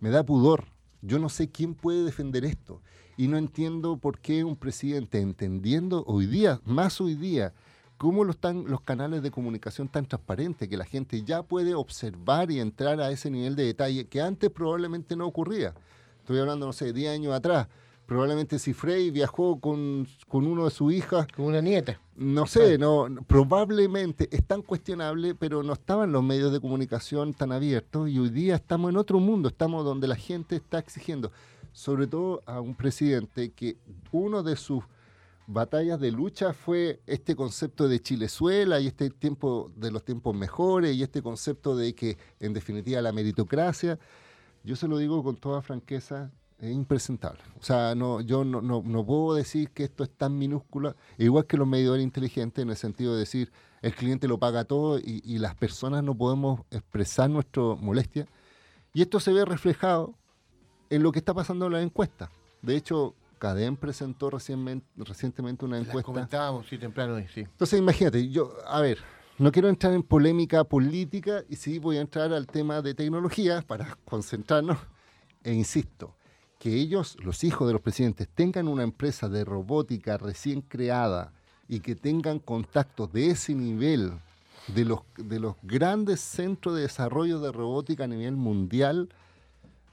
me 0.00 0.10
da 0.10 0.22
pudor. 0.22 0.66
Yo 1.00 1.18
no 1.18 1.30
sé 1.30 1.48
quién 1.48 1.74
puede 1.74 2.04
defender 2.04 2.44
esto. 2.44 2.82
Y 3.16 3.28
no 3.28 3.38
entiendo 3.38 3.96
por 3.96 4.18
qué 4.18 4.44
un 4.44 4.54
presidente, 4.54 5.18
entendiendo 5.18 6.04
hoy 6.06 6.26
día, 6.26 6.60
más 6.66 7.00
hoy 7.00 7.14
día, 7.14 7.54
cómo 7.96 8.22
lo 8.22 8.32
están 8.32 8.64
los 8.66 8.82
canales 8.82 9.22
de 9.22 9.30
comunicación 9.30 9.88
tan 9.88 10.04
transparentes, 10.04 10.68
que 10.68 10.76
la 10.76 10.84
gente 10.84 11.22
ya 11.22 11.42
puede 11.42 11.74
observar 11.74 12.50
y 12.50 12.60
entrar 12.60 13.00
a 13.00 13.10
ese 13.10 13.30
nivel 13.30 13.56
de 13.56 13.64
detalle 13.64 14.08
que 14.08 14.20
antes 14.20 14.50
probablemente 14.50 15.16
no 15.16 15.26
ocurría. 15.26 15.72
Estoy 16.18 16.38
hablando, 16.38 16.66
no 16.66 16.72
sé, 16.74 16.92
10 16.92 17.14
años 17.14 17.32
atrás. 17.32 17.68
Probablemente 18.12 18.58
si 18.58 18.74
Frey 18.74 19.10
viajó 19.10 19.58
con, 19.58 20.06
con 20.28 20.46
uno 20.46 20.66
de 20.66 20.70
sus 20.70 20.92
hijas. 20.92 21.26
Con 21.34 21.46
una 21.46 21.62
nieta. 21.62 21.98
No 22.14 22.44
sé, 22.44 22.76
no, 22.76 23.06
probablemente 23.26 24.28
es 24.30 24.44
tan 24.44 24.60
cuestionable, 24.60 25.34
pero 25.34 25.62
no 25.62 25.72
estaban 25.72 26.12
los 26.12 26.22
medios 26.22 26.52
de 26.52 26.60
comunicación 26.60 27.32
tan 27.32 27.52
abiertos 27.52 28.10
y 28.10 28.18
hoy 28.18 28.28
día 28.28 28.56
estamos 28.56 28.90
en 28.90 28.98
otro 28.98 29.18
mundo, 29.18 29.48
estamos 29.48 29.82
donde 29.86 30.08
la 30.08 30.16
gente 30.16 30.56
está 30.56 30.78
exigiendo, 30.78 31.32
sobre 31.72 32.06
todo 32.06 32.42
a 32.44 32.60
un 32.60 32.74
presidente 32.74 33.52
que 33.52 33.78
uno 34.10 34.42
de 34.42 34.56
sus 34.56 34.84
batallas 35.46 35.98
de 35.98 36.12
lucha 36.12 36.52
fue 36.52 37.00
este 37.06 37.34
concepto 37.34 37.88
de 37.88 37.98
Chilezuela 37.98 38.78
y 38.78 38.88
este 38.88 39.08
tiempo 39.08 39.72
de 39.74 39.90
los 39.90 40.04
tiempos 40.04 40.36
mejores 40.36 40.94
y 40.94 41.02
este 41.02 41.22
concepto 41.22 41.74
de 41.76 41.94
que 41.94 42.18
en 42.40 42.52
definitiva 42.52 43.00
la 43.00 43.12
meritocracia, 43.12 43.98
yo 44.64 44.76
se 44.76 44.86
lo 44.86 44.98
digo 44.98 45.24
con 45.24 45.36
toda 45.36 45.62
franqueza, 45.62 46.30
es 46.62 46.72
impresentable. 46.72 47.40
O 47.60 47.62
sea, 47.62 47.94
no, 47.94 48.20
yo 48.20 48.44
no, 48.44 48.62
no, 48.62 48.82
no 48.84 49.04
puedo 49.04 49.34
decir 49.34 49.70
que 49.70 49.84
esto 49.84 50.04
es 50.04 50.10
tan 50.10 50.38
minúscula, 50.38 50.94
igual 51.18 51.44
que 51.46 51.56
los 51.56 51.66
medidores 51.66 52.04
inteligentes 52.04 52.62
en 52.62 52.70
el 52.70 52.76
sentido 52.76 53.12
de 53.14 53.18
decir 53.20 53.52
el 53.82 53.94
cliente 53.94 54.28
lo 54.28 54.38
paga 54.38 54.64
todo 54.64 54.98
y, 54.98 55.20
y 55.24 55.38
las 55.38 55.56
personas 55.56 56.04
no 56.04 56.16
podemos 56.16 56.60
expresar 56.70 57.28
nuestra 57.28 57.62
molestia. 57.80 58.26
Y 58.94 59.02
esto 59.02 59.18
se 59.18 59.32
ve 59.32 59.44
reflejado 59.44 60.14
en 60.88 61.02
lo 61.02 61.10
que 61.10 61.18
está 61.18 61.34
pasando 61.34 61.66
en 61.66 61.72
la 61.72 61.82
encuesta. 61.82 62.30
De 62.62 62.76
hecho, 62.76 63.14
Cadem 63.40 63.76
presentó 63.76 64.30
recientemente, 64.30 64.86
recientemente 64.98 65.64
una 65.64 65.78
Las 65.78 65.88
encuesta. 65.88 66.06
comentábamos, 66.06 66.68
sí, 66.68 66.78
temprano, 66.78 67.18
sí. 67.34 67.40
Entonces, 67.40 67.76
imagínate, 67.76 68.28
yo, 68.28 68.52
a 68.68 68.80
ver, 68.80 68.98
no 69.36 69.50
quiero 69.50 69.68
entrar 69.68 69.94
en 69.94 70.04
polémica 70.04 70.62
política 70.62 71.42
y 71.48 71.56
sí 71.56 71.80
voy 71.80 71.96
a 71.96 72.02
entrar 72.02 72.32
al 72.32 72.46
tema 72.46 72.80
de 72.82 72.94
tecnología 72.94 73.62
para 73.62 73.98
concentrarnos. 74.04 74.78
E 75.42 75.52
insisto, 75.52 76.14
que 76.62 76.76
ellos, 76.76 77.16
los 77.24 77.42
hijos 77.42 77.66
de 77.66 77.72
los 77.72 77.82
presidentes, 77.82 78.28
tengan 78.28 78.68
una 78.68 78.84
empresa 78.84 79.28
de 79.28 79.44
robótica 79.44 80.16
recién 80.16 80.60
creada 80.60 81.32
y 81.68 81.80
que 81.80 81.96
tengan 81.96 82.38
contactos 82.38 83.12
de 83.12 83.30
ese 83.30 83.52
nivel 83.52 84.12
de 84.68 84.84
los, 84.84 85.00
de 85.16 85.40
los 85.40 85.56
grandes 85.64 86.20
centros 86.20 86.76
de 86.76 86.82
desarrollo 86.82 87.40
de 87.40 87.50
robótica 87.50 88.04
a 88.04 88.06
nivel 88.06 88.36
mundial, 88.36 89.08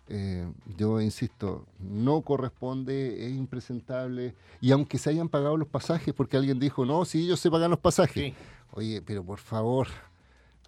eh, 0.10 0.48
yo 0.78 1.02
insisto, 1.02 1.66
no 1.80 2.22
corresponde, 2.22 3.26
es 3.26 3.34
impresentable. 3.34 4.36
Y 4.62 4.70
aunque 4.70 5.00
se 5.00 5.10
hayan 5.10 5.28
pagado 5.28 5.58
los 5.58 5.68
pasajes, 5.68 6.14
porque 6.14 6.38
alguien 6.38 6.60
dijo, 6.60 6.86
no, 6.86 7.04
si 7.04 7.24
ellos 7.24 7.40
se 7.40 7.50
pagan 7.50 7.72
los 7.72 7.80
pasajes. 7.80 8.36
Oye, 8.74 9.02
pero 9.02 9.24
por 9.24 9.40
favor, 9.40 9.88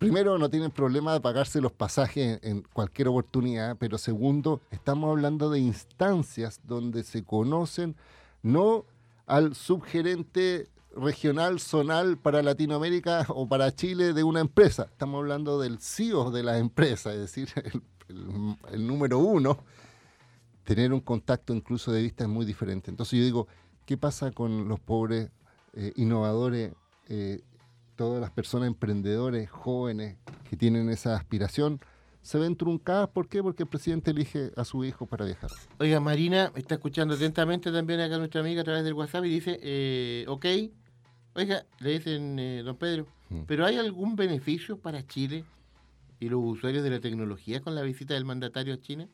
primero 0.01 0.39
no 0.39 0.49
tienen 0.49 0.71
problema 0.71 1.13
de 1.13 1.21
pagarse 1.21 1.61
los 1.61 1.71
pasajes 1.73 2.39
en, 2.41 2.63
cualquier 2.73 3.09
oportunidad, 3.09 3.77
pero 3.77 3.99
segundo, 3.99 4.59
estamos 4.71 5.11
hablando 5.11 5.51
de 5.51 5.59
instancias 5.59 6.59
donde 6.63 7.03
se 7.03 7.23
conocen 7.23 7.95
no 8.41 8.85
al 9.27 9.53
subgerente 9.53 10.69
regional, 10.95 11.59
zonal 11.59 12.17
para 12.17 12.41
Latinoamérica 12.41 13.27
o 13.29 13.47
para 13.47 13.75
Chile 13.75 14.13
de 14.13 14.23
una 14.23 14.39
empresa. 14.39 14.87
Estamos 14.89 15.19
hablando 15.19 15.59
del 15.59 15.77
CEO 15.77 16.31
de 16.31 16.41
la 16.41 16.57
empresa, 16.57 17.13
es 17.13 17.19
decir, 17.19 17.49
el 18.71 18.87
número 18.87 19.19
uno. 19.19 19.59
tener 20.63 20.93
un 20.93 21.01
contacto 21.01 21.53
incluso 21.53 21.91
de 21.91 22.01
vista 22.01 22.23
es 22.23 22.29
muy 22.31 22.47
diferente. 22.47 22.89
Entonces 22.89 23.19
yo 23.19 23.23
digo, 23.23 23.47
¿qué 23.85 23.97
pasa 23.97 24.31
con 24.31 24.67
los 24.67 24.79
pobres 24.79 25.29
eh, 25.73 25.93
innovadores, 25.95 26.73
eh, 27.07 27.41
todas 28.01 28.19
las 28.19 28.31
personas 28.31 28.65
emprendedores, 28.67 29.47
jóvenes 29.51 30.17
que 30.49 30.57
tienen 30.57 30.89
esa 30.89 31.15
aspiración? 31.15 31.79
Se 32.23 32.39
ven 32.39 32.55
truncadas, 32.55 33.09
¿por 33.09 33.27
qué? 33.27 33.43
Porque 33.43 33.61
el 33.63 33.69
presidente 33.69 34.09
elige 34.09 34.51
a 34.55 34.65
su 34.65 34.83
hijo 34.83 35.05
para 35.05 35.25
viajar. 35.25 35.51
Oiga, 35.79 35.99
Marina 35.99 36.51
está 36.55 36.75
escuchando 36.75 37.13
atentamente 37.13 37.71
también 37.71 37.99
acá 37.99 38.17
nuestra 38.17 38.41
amiga 38.41 38.61
a 38.61 38.63
través 38.63 38.83
del 38.83 38.93
WhatsApp 38.93 39.25
y 39.25 39.29
dice, 39.29 39.59
eh, 39.61 40.25
ok, 40.27 40.45
oiga, 41.35 41.63
le 41.79 41.91
dicen, 41.91 42.39
eh, 42.39 42.63
don 42.63 42.75
Pedro, 42.75 43.05
Mm. 43.29 43.43
¿pero 43.47 43.65
hay 43.65 43.77
algún 43.77 44.17
beneficio 44.17 44.77
para 44.77 45.07
Chile 45.07 45.45
y 46.19 46.27
los 46.27 46.41
usuarios 46.43 46.83
de 46.83 46.89
la 46.89 46.99
tecnología 46.99 47.61
con 47.61 47.75
la 47.75 47.81
visita 47.81 48.13
del 48.13 48.25
mandatario 48.25 48.73
a 48.73 48.77
China? 48.77 49.07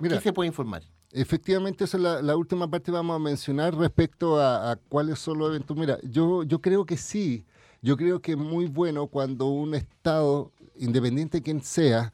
Mira, 0.00 0.16
¿Qué 0.18 0.22
se 0.24 0.32
puede 0.34 0.48
informar? 0.48 0.82
Efectivamente, 1.12 1.84
esa 1.84 1.96
es 1.96 2.02
la, 2.02 2.20
la 2.20 2.36
última 2.36 2.68
parte 2.70 2.86
que 2.86 2.90
vamos 2.92 3.16
a 3.16 3.18
mencionar 3.18 3.74
respecto 3.74 4.38
a, 4.38 4.72
a 4.72 4.76
cuáles 4.76 5.18
son 5.18 5.38
los 5.38 5.48
eventos. 5.48 5.74
Mira, 5.78 5.98
yo, 6.02 6.42
yo 6.42 6.60
creo 6.60 6.84
que 6.84 6.98
sí, 6.98 7.46
yo 7.80 7.96
creo 7.96 8.20
que 8.20 8.32
es 8.32 8.38
muy 8.38 8.66
bueno 8.66 9.06
cuando 9.06 9.46
un 9.46 9.74
Estado, 9.74 10.52
independiente 10.76 11.38
de 11.38 11.42
quien 11.42 11.62
sea, 11.62 12.12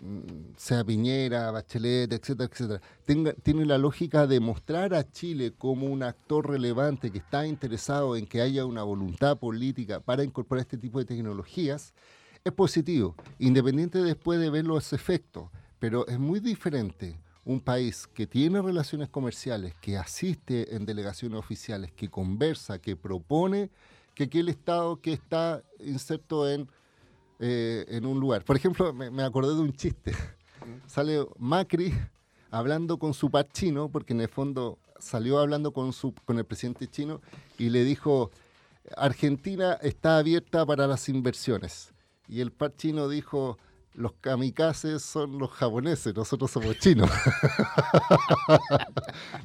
mm, 0.00 0.54
sea 0.56 0.84
Piñera, 0.84 1.50
Bachelet, 1.50 2.12
etcétera, 2.12 2.50
etcétera, 2.52 2.80
tenga, 3.04 3.32
tiene 3.34 3.64
la 3.64 3.78
lógica 3.78 4.26
de 4.26 4.40
mostrar 4.40 4.94
a 4.94 5.08
Chile 5.10 5.52
como 5.56 5.86
un 5.86 6.02
actor 6.02 6.50
relevante 6.50 7.10
que 7.10 7.18
está 7.18 7.46
interesado 7.46 8.16
en 8.16 8.26
que 8.26 8.40
haya 8.40 8.66
una 8.66 8.82
voluntad 8.82 9.38
política 9.38 10.00
para 10.00 10.24
incorporar 10.24 10.62
este 10.62 10.78
tipo 10.78 10.98
de 10.98 11.04
tecnologías, 11.04 11.94
es 12.44 12.52
positivo, 12.52 13.16
independiente 13.38 13.98
después 14.02 14.38
de 14.38 14.50
ver 14.50 14.64
los 14.64 14.92
efectos, 14.92 15.50
pero 15.78 16.06
es 16.06 16.18
muy 16.18 16.40
diferente 16.40 17.18
un 17.44 17.60
país 17.60 18.08
que 18.08 18.26
tiene 18.26 18.60
relaciones 18.60 19.08
comerciales, 19.08 19.74
que 19.80 19.96
asiste 19.96 20.74
en 20.74 20.84
delegaciones 20.84 21.38
oficiales, 21.38 21.92
que 21.92 22.08
conversa, 22.08 22.80
que 22.80 22.96
propone, 22.96 23.70
que 24.16 24.24
aquel 24.24 24.48
Estado 24.48 24.96
que 24.96 25.12
está 25.12 25.62
inserto 25.78 26.50
en, 26.50 26.68
eh, 27.38 27.84
en 27.88 28.06
un 28.06 28.18
lugar. 28.18 28.44
Por 28.44 28.56
ejemplo, 28.56 28.92
me, 28.94 29.10
me 29.10 29.22
acordé 29.22 29.54
de 29.54 29.60
un 29.60 29.74
chiste. 29.74 30.12
Sale 30.86 31.26
Macri 31.38 31.92
hablando 32.50 32.98
con 32.98 33.12
su 33.12 33.30
par 33.30 33.46
chino, 33.52 33.90
porque 33.90 34.14
en 34.14 34.22
el 34.22 34.28
fondo 34.28 34.78
salió 34.98 35.38
hablando 35.38 35.72
con, 35.72 35.92
su, 35.92 36.14
con 36.24 36.38
el 36.38 36.46
presidente 36.46 36.88
chino 36.88 37.20
y 37.58 37.68
le 37.68 37.84
dijo, 37.84 38.30
Argentina 38.96 39.74
está 39.82 40.16
abierta 40.16 40.64
para 40.64 40.86
las 40.86 41.10
inversiones. 41.10 41.92
Y 42.26 42.40
el 42.40 42.52
par 42.52 42.74
chino 42.74 43.10
dijo, 43.10 43.58
los 43.96 44.12
kamikazes 44.20 45.02
son 45.02 45.38
los 45.38 45.50
japoneses, 45.50 46.14
nosotros 46.14 46.50
somos 46.50 46.78
chinos. 46.78 47.10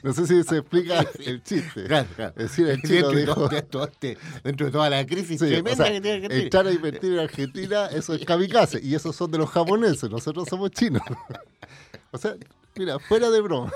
no 0.03 0.13
sé 0.13 0.27
si 0.27 0.43
se 0.43 0.57
explica 0.57 1.05
el 1.25 1.43
chiste. 1.43 1.85
Claro, 1.85 2.07
claro. 2.15 2.33
Es 2.37 2.49
decir, 2.49 2.67
el 2.67 2.81
dentro, 2.81 2.89
chino 2.89 3.09
de 3.09 3.21
dijo... 3.25 3.47
de 3.49 3.57
este- 3.57 4.17
dentro 4.43 4.65
de 4.67 4.71
toda 4.71 4.89
la 4.89 5.05
crisis 5.05 5.39
Sí, 5.39 5.45
o 5.45 5.47
tremenda 5.47 5.83
sea, 5.85 5.93
que 5.93 6.01
tiene 6.01 6.15
Argentina. 6.17 6.43
entrar 6.43 6.67
a 6.67 6.71
invertir 6.71 7.13
en 7.13 7.19
Argentina, 7.19 7.85
eso 7.87 8.13
es 8.13 8.25
kamikaze. 8.25 8.79
Y 8.83 8.95
esos 8.95 9.15
son 9.15 9.31
de 9.31 9.37
los 9.37 9.49
japoneses, 9.49 10.09
nosotros 10.09 10.47
somos 10.49 10.71
chinos. 10.71 11.01
o 12.11 12.17
sea, 12.17 12.35
mira, 12.75 12.99
fuera 12.99 13.29
de 13.29 13.41
broma. 13.41 13.71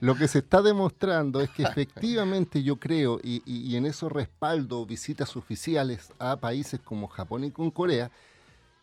Lo 0.00 0.14
que 0.14 0.28
se 0.28 0.38
está 0.38 0.62
demostrando 0.62 1.42
es 1.42 1.50
que 1.50 1.62
efectivamente 1.62 2.62
yo 2.62 2.76
creo, 2.76 3.20
y, 3.22 3.42
y- 3.44 3.70
y 3.70 3.76
en 3.76 3.84
eso 3.84 4.08
respaldo 4.08 4.86
visitas 4.86 5.36
oficiales 5.36 6.10
a 6.18 6.36
países 6.36 6.80
como 6.82 7.06
Japón 7.08 7.44
y 7.44 7.50
con 7.50 7.70
Corea, 7.70 8.10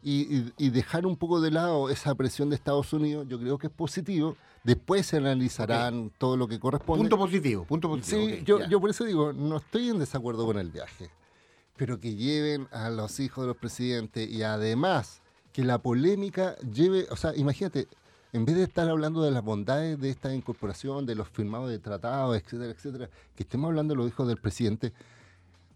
y, 0.03 0.51
y- 0.57 0.69
dejar 0.69 1.05
un 1.05 1.17
poco 1.17 1.41
de 1.41 1.51
lado 1.51 1.89
esa 1.89 2.13
presión 2.15 2.49
de 2.49 2.55
Estados 2.55 2.93
Unidos, 2.93 3.25
yo 3.27 3.39
creo 3.39 3.57
que 3.57 3.67
es 3.67 3.73
positivo. 3.73 4.35
Después 4.63 5.05
se 5.05 5.17
analizarán 5.17 6.11
todo 6.17 6.37
lo 6.37 6.47
que 6.47 6.59
corresponde. 6.59 7.01
Punto 7.03 7.17
positivo, 7.17 7.65
punto 7.65 7.89
positivo. 7.89 8.27
Sí, 8.27 8.43
yo, 8.45 8.67
yo 8.67 8.79
por 8.79 8.89
eso 8.89 9.05
digo, 9.05 9.33
no 9.33 9.57
estoy 9.57 9.89
en 9.89 9.99
desacuerdo 9.99 10.45
con 10.45 10.57
el 10.59 10.69
viaje, 10.71 11.09
pero 11.75 11.99
que 11.99 12.15
lleven 12.15 12.67
a 12.71 12.89
los 12.89 13.19
hijos 13.19 13.43
de 13.43 13.47
los 13.47 13.57
presidentes 13.57 14.29
y 14.29 14.43
además 14.43 15.21
que 15.53 15.63
la 15.63 15.79
polémica 15.79 16.55
lleve, 16.59 17.07
o 17.09 17.15
sea, 17.15 17.35
imagínate, 17.35 17.87
en 18.33 18.45
vez 18.45 18.55
de 18.57 18.63
estar 18.63 18.87
hablando 18.89 19.23
de 19.23 19.31
las 19.31 19.43
bondades 19.43 19.99
de 19.99 20.09
esta 20.09 20.33
incorporación, 20.35 21.05
de 21.05 21.15
los 21.15 21.29
firmados 21.29 21.69
de 21.69 21.79
tratados, 21.79 22.35
etcétera, 22.37 22.71
etcétera, 22.71 23.09
que 23.35 23.43
estemos 23.43 23.69
hablando 23.69 23.93
de 23.93 23.97
los 23.99 24.07
hijos 24.07 24.27
del 24.27 24.37
presidente. 24.37 24.93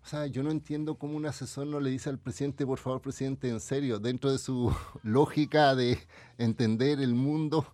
O 0.03 0.07
sea, 0.07 0.25
yo 0.25 0.41
no 0.43 0.51
entiendo 0.51 0.95
cómo 0.95 1.15
un 1.15 1.25
asesor 1.25 1.67
no 1.67 1.79
le 1.79 1.91
dice 1.91 2.09
al 2.09 2.17
presidente, 2.17 2.65
por 2.65 2.79
favor, 2.79 3.01
presidente, 3.01 3.49
en 3.49 3.59
serio, 3.59 3.99
dentro 3.99 4.31
de 4.31 4.39
su 4.39 4.75
lógica 5.03 5.75
de 5.75 5.99
entender 6.37 6.99
el 6.99 7.13
mundo, 7.13 7.65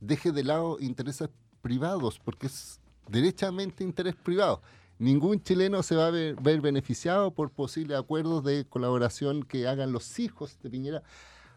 deje 0.00 0.32
de 0.32 0.44
lado 0.44 0.78
intereses 0.80 1.28
privados, 1.60 2.18
porque 2.18 2.46
es 2.46 2.80
derechamente 3.08 3.84
interés 3.84 4.14
privado. 4.14 4.62
Ningún 4.98 5.42
chileno 5.42 5.82
se 5.82 5.96
va 5.96 6.06
a 6.06 6.10
ver, 6.10 6.36
ver 6.40 6.60
beneficiado 6.60 7.32
por 7.32 7.50
posibles 7.50 7.98
acuerdos 7.98 8.44
de 8.44 8.64
colaboración 8.64 9.42
que 9.42 9.66
hagan 9.66 9.92
los 9.92 10.18
hijos 10.18 10.56
de 10.62 10.70
Piñera, 10.70 11.02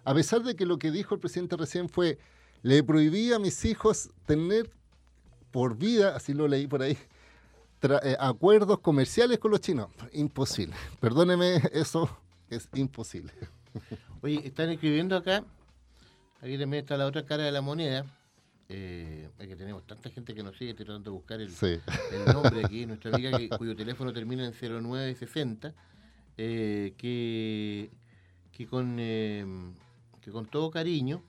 a 0.04 0.14
pesar 0.14 0.44
de 0.44 0.56
que 0.56 0.66
lo 0.66 0.78
que 0.80 0.92
dijo 0.92 1.16
el 1.16 1.22
presidente 1.22 1.56
recién 1.56 1.88
fue, 1.88 2.18
le 2.64 2.84
prohibí 2.84 3.32
a 3.32 3.40
mis 3.40 3.64
hijos 3.66 4.10
tener 4.26 4.72
por 5.52 5.78
vida, 5.78 6.16
así 6.16 6.34
lo 6.34 6.48
leí 6.48 6.68
por 6.68 6.82
ahí, 6.82 6.98
eh, 7.82 8.16
acuerdos 8.20 8.80
comerciales 8.80 9.38
con 9.40 9.52
los 9.52 9.62
chinos. 9.62 9.90
Imposible. 10.14 10.76
Perdóneme, 11.00 11.62
eso 11.74 12.10
es 12.50 12.68
imposible. 12.76 13.32
Oye, 14.22 14.42
están 14.48 14.70
escribiendo 14.70 15.16
acá, 15.16 15.44
aquí 16.42 16.58
también 16.58 16.84
está 16.84 16.98
la 16.98 17.06
otra 17.06 17.26
cara 17.26 17.44
de 17.44 17.52
la 17.52 17.62
moneda, 17.62 18.06
eh, 18.70 19.30
es 19.40 19.48
que 19.48 19.56
tenemos 19.56 19.86
tanta 19.86 20.10
gente 20.10 20.34
que 20.34 20.44
nos 20.44 20.58
sigue, 20.58 20.74
tratando 20.74 21.12
de 21.12 21.16
buscar 21.16 21.40
el, 21.40 21.52
Sí. 21.52 21.80
el 22.12 22.34
nombre 22.34 22.66
aquí, 22.66 22.86
nuestra 22.86 23.14
amiga 23.14 23.38
que- 23.38 23.50
cuyo 23.50 23.76
teléfono 23.76 24.12
termina 24.12 24.46
en 24.46 24.54
0960, 24.54 25.74
eh, 26.38 26.94
que, 26.98 27.92
que, 28.52 28.68
con, 28.68 28.98
eh, 29.00 29.46
que 30.22 30.32
con 30.32 30.46
todo 30.48 30.70
cariño, 30.72 31.24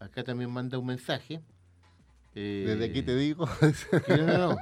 acá 0.00 0.24
también 0.24 0.50
manda 0.50 0.78
un 0.78 0.86
mensaje. 0.86 1.40
Eh, 2.36 2.64
Desde 2.66 2.84
aquí 2.84 3.02
te 3.02 3.16
digo. 3.16 3.48
que 4.06 4.16
no, 4.18 4.26
no, 4.26 4.48
no. 4.50 4.56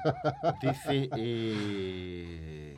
Dice, 0.62 1.10
eh, 1.16 2.76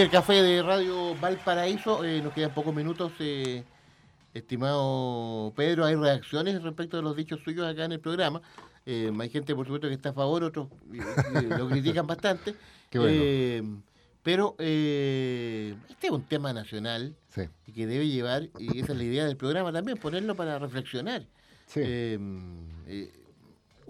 Twitter 0.00 0.12
Café 0.18 0.42
de 0.42 0.62
Radio 0.62 1.14
Valparaíso, 1.16 2.02
eh, 2.04 2.22
nos 2.22 2.32
quedan 2.32 2.54
pocos 2.54 2.74
minutos. 2.74 3.12
eh, 3.18 3.62
estimado 4.32 5.52
Pedro, 5.54 5.84
hay 5.84 5.94
reacciones 5.94 6.62
respecto 6.62 6.96
de 6.96 7.02
los 7.02 7.14
dichos 7.14 7.40
suyos 7.44 7.66
acá 7.66 7.84
en 7.84 7.92
el 7.92 8.00
programa. 8.00 8.40
Eh, 8.86 9.12
hay 9.20 9.28
gente, 9.28 9.54
por 9.54 9.66
supuesto, 9.66 9.88
que 9.88 9.92
está 9.94 10.08
a 10.08 10.12
favor, 10.14 10.42
otros 10.42 10.68
lo 11.50 11.68
critican 11.68 12.06
bastante. 12.06 12.54
Qué 12.90 12.98
bueno. 12.98 13.82
Pero 14.22 14.54
este 14.58 15.76
es 16.06 16.10
un 16.10 16.22
tema 16.22 16.54
nacional 16.54 17.14
Sí. 17.28 17.42
y 17.66 17.72
que 17.72 17.86
debe 17.86 18.08
llevar, 18.08 18.48
y 18.58 18.80
esa 18.80 18.92
es 18.92 18.96
la 18.98 19.04
idea 19.04 19.26
del 19.26 19.36
programa 19.36 19.70
también, 19.70 19.98
ponerlo 19.98 20.34
para 20.34 20.58
reflexionar. 20.58 21.26
Sí. 21.66 21.82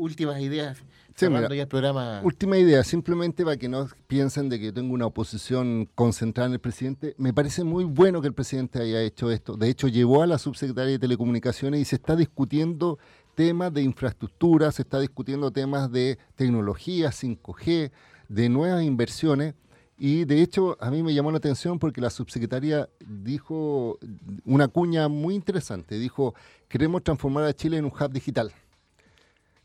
Últimas 0.00 0.40
ideas, 0.40 0.78
Sí, 1.14 1.28
mira, 1.28 1.54
ya 1.54 1.62
el 1.62 1.68
programa. 1.68 2.22
Última 2.24 2.56
idea, 2.56 2.82
simplemente 2.82 3.44
para 3.44 3.58
que 3.58 3.68
no 3.68 3.86
piensen 4.06 4.48
de 4.48 4.58
que 4.58 4.72
tengo 4.72 4.94
una 4.94 5.04
oposición 5.04 5.86
concentrada 5.94 6.46
en 6.46 6.54
el 6.54 6.60
presidente. 6.60 7.14
Me 7.18 7.34
parece 7.34 7.62
muy 7.62 7.84
bueno 7.84 8.22
que 8.22 8.28
el 8.28 8.32
presidente 8.32 8.80
haya 8.80 9.02
hecho 9.02 9.30
esto. 9.30 9.56
De 9.56 9.68
hecho, 9.68 9.88
llevó 9.88 10.22
a 10.22 10.26
la 10.26 10.38
subsecretaria 10.38 10.92
de 10.92 10.98
Telecomunicaciones 10.98 11.80
y 11.80 11.84
se 11.84 11.96
está 11.96 12.16
discutiendo 12.16 12.98
temas 13.34 13.72
de 13.74 13.82
infraestructura, 13.82 14.72
se 14.72 14.80
está 14.82 14.98
discutiendo 14.98 15.50
temas 15.50 15.92
de 15.92 16.18
tecnología, 16.36 17.10
5G, 17.10 17.90
de 18.28 18.48
nuevas 18.48 18.82
inversiones. 18.82 19.54
Y 19.98 20.24
de 20.24 20.40
hecho, 20.40 20.78
a 20.80 20.90
mí 20.90 21.02
me 21.02 21.12
llamó 21.12 21.30
la 21.30 21.36
atención 21.36 21.78
porque 21.78 22.00
la 22.00 22.08
subsecretaria 22.08 22.88
dijo 23.06 23.98
una 24.46 24.68
cuña 24.68 25.08
muy 25.08 25.34
interesante. 25.34 25.98
Dijo, 25.98 26.34
queremos 26.68 27.02
transformar 27.02 27.44
a 27.44 27.52
Chile 27.52 27.76
en 27.76 27.84
un 27.84 27.92
hub 27.92 28.10
digital. 28.10 28.50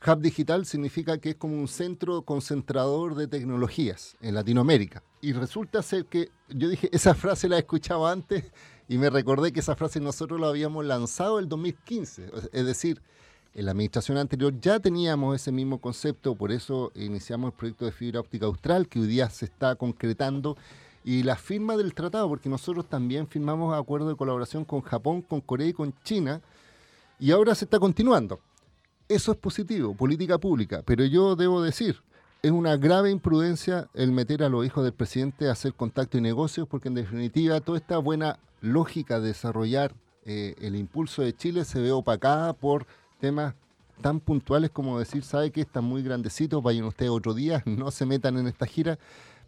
Hub 0.06 0.20
digital 0.22 0.66
significa 0.66 1.18
que 1.18 1.32
es 1.32 1.36
como 1.36 1.56
un 1.56 1.68
centro 1.68 2.22
concentrador 2.22 3.16
de 3.16 3.28
tecnologías 3.28 4.16
en 4.22 4.36
Latinoamérica. 4.36 5.04
Y 5.22 5.34
resulta 5.34 5.82
ser 5.82 6.06
que 6.06 6.30
yo 6.50 6.70
dije, 6.70 6.90
esa 6.92 7.16
frase 7.16 7.50
la 7.50 7.56
he 7.56 7.60
escuchado 7.60 8.06
antes 8.06 8.44
y 8.88 8.98
me 8.98 9.10
recordé 9.10 9.52
que 9.52 9.62
esa 9.62 9.76
frase 9.76 10.00
nosotros 10.00 10.40
la 10.40 10.48
habíamos 10.48 10.86
lanzado 10.86 11.40
el 11.40 11.50
2015. 11.50 12.30
O 12.34 12.40
sea, 12.40 12.50
Es 12.54 12.66
decir, 12.66 13.02
en 13.56 13.66
la 13.66 13.72
administración 13.72 14.18
anterior 14.18 14.54
ya 14.60 14.80
teníamos 14.80 15.36
ese 15.36 15.52
mismo 15.52 15.80
concepto, 15.80 16.36
por 16.36 16.52
eso 16.52 16.92
iniciamos 16.94 17.52
el 17.52 17.58
proyecto 17.58 17.86
de 17.86 17.92
fibra 17.92 18.20
óptica 18.20 18.46
austral 18.46 18.88
que 18.88 19.00
hoy 19.00 19.08
día 19.08 19.30
se 19.30 19.46
está 19.46 19.76
concretando 19.76 20.58
y 21.06 21.24
la 21.24 21.36
firma 21.36 21.78
del 21.78 21.94
tratado, 21.94 22.28
porque 22.28 22.50
nosotros 22.50 22.90
también 22.90 23.28
firmamos 23.28 23.74
acuerdos 23.74 24.10
de 24.10 24.16
colaboración 24.16 24.66
con 24.66 24.82
Japón, 24.82 25.22
con 25.22 25.40
Corea 25.40 25.68
y 25.68 25.74
con 25.74 25.94
China, 26.04 26.42
y 27.20 27.32
ahora 27.32 27.56
se 27.56 27.66
está 27.66 27.80
continuando. 27.80 28.40
Eso 29.08 29.32
es 29.32 29.38
positivo, 29.38 29.94
política 29.94 30.40
pública, 30.40 30.82
pero 30.84 31.06
yo 31.06 31.36
debo 31.36 31.62
decir, 31.62 32.02
es 32.42 32.50
una 32.50 32.76
grave 32.76 33.12
imprudencia 33.12 33.88
el 33.94 34.12
meter 34.12 34.42
a 34.42 34.50
los 34.50 34.66
hijos 34.66 34.84
del 34.84 34.94
presidente 34.94 35.48
a 35.48 35.52
hacer 35.52 35.76
contacto 35.76 36.18
y 36.18 36.22
negocios, 36.22 36.68
porque 36.68 36.88
en 36.88 36.96
definitiva 36.96 37.62
toda 37.62 37.78
esta 37.78 38.00
buena 38.00 38.40
lógica 38.62 39.20
de 39.20 39.28
desarrollar 39.28 39.94
eh, 40.26 40.56
el 40.60 40.76
impulso 40.76 41.22
de 41.22 41.36
Chile 41.36 41.66
se 41.66 41.80
ve 41.80 41.92
opacada 41.92 42.54
por 42.54 42.88
temas 43.20 43.54
tan 44.02 44.20
puntuales 44.20 44.72
como 44.72 44.98
decir, 44.98 45.24
sabe 45.24 45.52
que 45.52 45.62
están 45.62 45.84
muy 45.84 46.02
grandecitos, 46.02 46.64
vayan 46.64 46.86
ustedes 46.86 47.12
otro 47.12 47.36
día, 47.36 47.62
no 47.66 47.92
se 47.92 48.08
metan 48.08 48.38
en 48.38 48.48
esta 48.48 48.66
gira, 48.66 48.98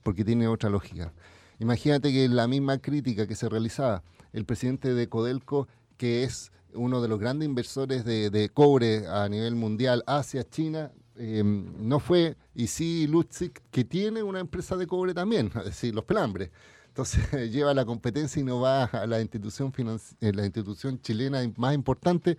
porque 0.03 0.23
tiene 0.23 0.47
otra 0.47 0.69
lógica. 0.69 1.11
Imagínate 1.59 2.13
que 2.13 2.29
la 2.29 2.47
misma 2.47 2.77
crítica 2.77 3.25
que 3.25 3.35
se 3.35 3.49
realizaba, 3.49 4.03
el 4.33 4.45
presidente 4.45 4.93
de 4.93 5.09
Codelco, 5.09 5.67
que 5.97 6.23
es 6.23 6.51
uno 6.73 7.01
de 7.01 7.07
los 7.07 7.19
grandes 7.19 7.47
inversores 7.47 8.05
de, 8.05 8.29
de 8.29 8.49
cobre 8.49 9.07
a 9.07 9.27
nivel 9.29 9.55
mundial 9.55 10.03
hacia 10.07 10.47
China, 10.47 10.91
eh, 11.19 11.43
no 11.43 11.99
fue, 11.99 12.35
y 12.53 12.67
sí 12.67 13.07
Lutzig, 13.07 13.51
que 13.71 13.83
tiene 13.83 14.21
una 14.21 14.39
empresa 14.39 14.75
de 14.77 14.85
cobre 14.85 15.13
también, 15.13 15.51
es 15.57 15.65
decir, 15.65 15.95
los 15.95 16.05
pelambres. 16.05 16.51
Entonces 16.87 17.29
lleva 17.51 17.73
la 17.73 17.85
competencia 17.85 18.39
y 18.39 18.43
no 18.43 18.59
va 18.59 18.85
a 18.85 19.07
la 19.07 19.19
institución, 19.21 19.73
eh, 20.21 20.31
la 20.33 20.45
institución 20.45 20.99
chilena 21.01 21.39
más 21.57 21.73
importante, 21.73 22.37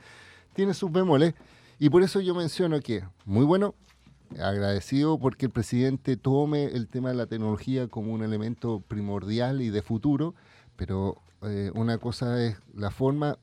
tiene 0.54 0.74
sus 0.74 0.90
bemoles. 0.90 1.34
Y 1.78 1.90
por 1.90 2.02
eso 2.02 2.20
yo 2.20 2.34
menciono 2.34 2.80
que, 2.80 3.04
muy 3.24 3.44
bueno, 3.44 3.74
agradecido 4.40 5.18
porque 5.18 5.46
el 5.46 5.52
presidente 5.52 6.16
tome 6.16 6.64
el 6.64 6.88
tema 6.88 7.10
de 7.10 7.14
la 7.14 7.26
tecnología 7.26 7.88
como 7.88 8.12
un 8.12 8.22
elemento 8.22 8.80
primordial 8.80 9.62
y 9.62 9.70
de 9.70 9.82
futuro, 9.82 10.34
pero 10.76 11.22
eh, 11.42 11.70
una 11.74 11.98
cosa 11.98 12.44
es 12.44 12.56
la 12.74 12.90
forma, 12.90 13.38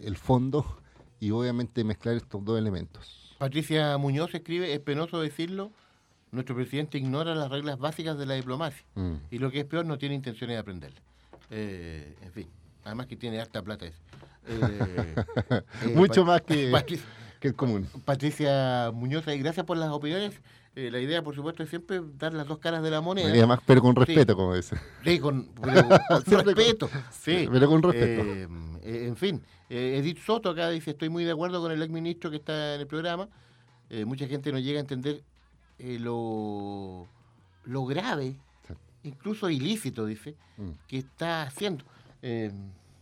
el 0.00 0.16
fondo 0.16 0.80
y 1.20 1.30
obviamente 1.30 1.84
mezclar 1.84 2.16
estos 2.16 2.44
dos 2.44 2.58
elementos. 2.58 3.34
Patricia 3.38 3.96
Muñoz 3.98 4.34
escribe, 4.34 4.72
es 4.72 4.80
penoso 4.80 5.20
decirlo, 5.20 5.70
nuestro 6.32 6.54
presidente 6.54 6.98
ignora 6.98 7.34
las 7.34 7.50
reglas 7.50 7.78
básicas 7.78 8.18
de 8.18 8.26
la 8.26 8.34
diplomacia 8.34 8.84
Mm. 8.94 9.14
y 9.30 9.38
lo 9.38 9.50
que 9.50 9.60
es 9.60 9.64
peor, 9.64 9.86
no 9.86 9.98
tiene 9.98 10.14
intenciones 10.14 10.56
de 10.56 10.60
aprenderlas. 10.60 11.02
Eh, 11.50 12.14
en 12.22 12.32
fin, 12.32 12.48
además 12.84 13.06
que 13.06 13.16
tiene 13.16 13.40
harta 13.40 13.62
plata 13.62 13.86
ese. 13.86 13.98
Eh, 14.48 15.14
eh, 15.82 15.88
Mucho 15.94 16.24
más 16.24 16.42
que, 16.42 16.72
el 17.40 17.54
común. 17.54 17.88
Patricia 18.04 18.90
Muñoz, 18.92 19.26
y 19.28 19.38
gracias 19.38 19.64
por 19.64 19.76
las 19.76 19.90
opiniones. 19.90 20.34
Eh, 20.80 20.92
la 20.92 21.00
idea, 21.00 21.22
por 21.24 21.34
supuesto, 21.34 21.64
es 21.64 21.70
siempre 21.70 22.00
dar 22.18 22.32
las 22.34 22.46
dos 22.46 22.58
caras 22.58 22.84
de 22.84 22.90
la 22.90 23.00
moneda. 23.00 23.30
Y 23.30 23.38
además, 23.38 23.58
pero 23.66 23.82
con 23.82 23.94
Sí. 23.96 24.04
respeto, 24.04 24.36
como 24.36 24.54
dice. 24.54 24.76
Sí, 25.02 25.18
con, 25.18 25.48
pero 25.60 25.88
con 25.88 26.44
respeto. 26.44 26.88
Sí. 27.10 27.48
pero 27.50 27.68
con 27.68 27.82
respeto. 27.82 28.22
Eh, 28.84 29.06
en 29.08 29.16
fin, 29.16 29.42
eh, 29.68 29.96
Edith 29.98 30.18
Soto 30.24 30.50
acá 30.50 30.70
dice, 30.70 30.92
estoy 30.92 31.08
muy 31.08 31.24
de 31.24 31.32
acuerdo 31.32 31.60
con 31.60 31.72
el 31.72 31.82
exministro 31.82 32.30
que 32.30 32.36
está 32.36 32.76
en 32.76 32.82
el 32.82 32.86
programa. 32.86 33.28
Eh, 33.90 34.04
mucha 34.04 34.28
gente 34.28 34.52
no 34.52 34.60
llega 34.60 34.78
a 34.78 34.82
entender 34.82 35.24
lo, 35.80 37.06
lo 37.64 37.84
grave, 37.84 38.36
incluso 39.02 39.50
ilícito, 39.50 40.06
dice, 40.06 40.36
Mm. 40.58 40.70
que 40.86 40.98
está 40.98 41.42
haciendo. 41.42 41.84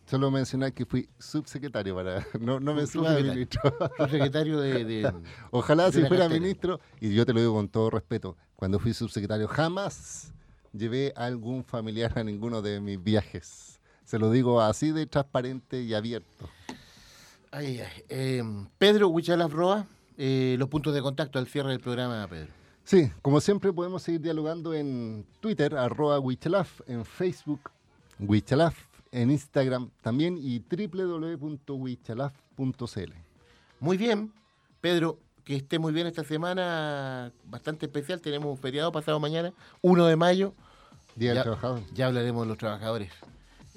Solo 0.07 0.30
mencionar 0.30 0.72
que 0.72 0.86
fui 0.86 1.09
subsecretario 1.18 1.94
para 1.96 2.24
no, 2.40 2.61
no 2.61 2.74
me 2.74 2.86
suba 2.86 3.11
a 3.11 3.16
Subsecretario. 3.16 3.32
ministro. 3.32 3.76
Subsecretario 3.98 4.61
de- 4.61 4.84
de- 4.84 5.12
Ojalá 5.50 5.86
de 5.86 5.92
si 5.92 5.98
fuera 6.07 6.24
cartera. 6.24 6.40
ministro, 6.40 6.80
y 7.00 7.12
yo 7.14 7.26
te 7.26 7.32
lo 7.32 7.40
digo 7.40 7.54
con 7.54 7.68
todo 7.68 7.90
respeto, 7.90 8.36
cuando 8.54 8.78
fui 8.78 8.94
subsecretario 8.94 9.48
jamás 9.48 10.32
llevé 10.72 11.12
a 11.16 11.24
algún 11.26 11.64
familiar 11.64 12.16
a 12.18 12.22
ninguno 12.24 12.62
de 12.62 12.80
mis 12.80 13.02
viajes. 13.02 13.80
Se 14.04 14.18
lo 14.18 14.30
digo 14.30 14.61
así 14.61 14.92
de 14.92 15.07
transparente 15.07 15.82
y 15.82 15.92
abierto. 15.94 16.48
ay, 17.50 17.80
ay, 17.80 18.02
eh, 18.09 18.42
Pedro 18.78 19.09
Huichalaf 19.09 19.52
Roa, 19.52 19.86
eh, 20.16 20.54
los 20.59 20.68
puntos 20.68 20.94
de 20.94 21.02
contacto 21.02 21.38
al 21.40 21.48
cierre 21.48 21.70
del 21.70 21.80
programa, 21.80 22.26
Pedro. 22.28 22.48
Sí, 22.84 23.11
como 23.20 23.40
siempre 23.40 23.72
podemos 23.72 24.02
seguir 24.04 24.20
dialogando 24.20 24.72
en 24.72 25.26
Twitter, 25.40 25.74
arroba 25.76 26.20
Wichalaf, 26.20 26.80
en 26.86 27.04
Facebook, 27.04 27.70
Wichalaf, 28.20 28.86
en 29.12 29.30
Instagram 29.30 29.90
también 30.02 30.36
y 30.40 30.61
www.wichalaf.cl. 30.61 33.12
Muy 33.80 33.96
bien, 33.96 34.32
Pedro, 34.80 35.18
que 35.44 35.57
esté 35.57 35.78
muy 35.78 35.92
bien 35.92 36.07
esta 36.07 36.24
semana, 36.24 37.32
bastante 37.44 37.86
especial. 37.86 38.20
Tenemos 38.20 38.48
un 38.50 38.59
feriado 38.59 38.90
pasado 38.92 39.20
mañana, 39.20 39.52
1 39.82 40.07
de 40.07 40.16
mayo. 40.16 40.54
Día 41.14 41.30
del 41.30 41.36
Ya- 41.38 41.42
Trabajador. 41.44 41.80
Ya 41.94 42.07
hablaremos 42.07 42.42
de 42.44 42.48
los 42.48 42.59
trabajadores. 42.59 43.12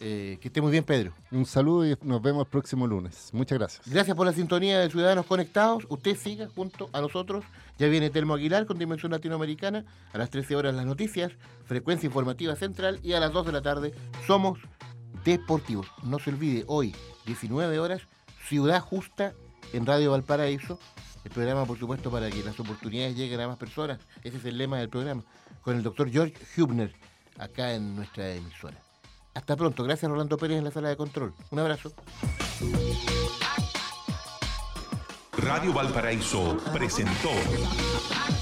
Eh, 0.02 0.38
que 0.42 0.48
esté 0.48 0.62
muy 0.62 0.72
bien, 0.72 0.86
Pedro. 0.86 1.12
Un 1.30 1.46
saludo 1.46 1.86
y 1.86 1.94
nos 2.04 2.22
vemos 2.22 2.46
el 2.46 2.50
próximo 2.50 2.88
lunes. 2.88 3.32
Muchas 3.34 3.58
gracias. 3.60 3.82
Gracias 3.86 4.16
por 4.16 4.26
la 4.26 4.32
sintonía 4.32 4.80
de 4.80 4.90
Ciudadanos 4.90 5.26
Conectados. 5.26 5.84
Usted 5.90 6.16
siga 6.16 6.48
junto 6.56 6.90
a 6.94 7.02
nosotros. 7.02 7.44
Ya 7.78 7.88
viene 7.88 8.10
Telmo 8.10 8.36
Aguilar 8.36 8.66
con 8.66 8.80
Dimensión 8.80 9.12
Latinoamericana. 9.12 9.84
A 10.14 10.18
las 10.18 10.30
13 10.30 10.56
horas 10.56 10.74
las 10.74 10.86
noticias, 10.86 11.34
frecuencia 11.66 12.08
informativa 12.08 12.56
central. 12.56 13.02
Y 13.04 13.12
a 13.12 13.20
las 13.20 13.34
2 13.34 13.48
de 13.48 13.52
la 13.52 13.62
tarde 13.62 13.94
somos 14.26 14.58
deportivos. 15.24 15.88
No 16.04 16.20
se 16.20 16.30
olvide, 16.30 16.64
hoy, 16.68 16.96
19 17.26 17.80
horas, 17.80 18.02
Ciudad 18.48 18.82
Justa 18.82 19.34
en 19.74 19.86
Radio 19.86 20.12
Valparaíso. 20.12 20.80
El 21.24 21.32
programa, 21.32 21.66
por 21.66 21.78
supuesto, 21.78 22.10
para 22.10 22.30
que 22.30 22.44
las 22.44 22.60
oportunidades 22.60 23.16
lleguen 23.16 23.42
a 23.42 23.48
más 23.48 23.58
personas. 23.58 24.00
Ese 24.24 24.38
es 24.38 24.46
el 24.46 24.58
lema 24.58 24.78
del 24.78 24.90
programa. 24.90 25.24
Con 25.62 25.76
el 25.76 25.84
doctor 25.84 26.10
George 26.10 26.36
Hubner, 26.58 26.94
acá 27.38 27.74
en 27.74 27.96
nuestra 27.96 28.32
emisora. 28.34 28.78
Hasta 29.34 29.56
pronto. 29.56 29.84
Gracias, 29.84 30.10
Rolando 30.10 30.38
Pérez, 30.38 30.58
en 30.58 30.64
la 30.64 30.72
sala 30.72 30.90
de 30.90 30.98
control. 30.98 31.34
Un 31.52 31.60
abrazo. 31.60 31.94
Radio 35.38 35.72
Valparaíso 35.72 36.58
presentó 36.74 37.30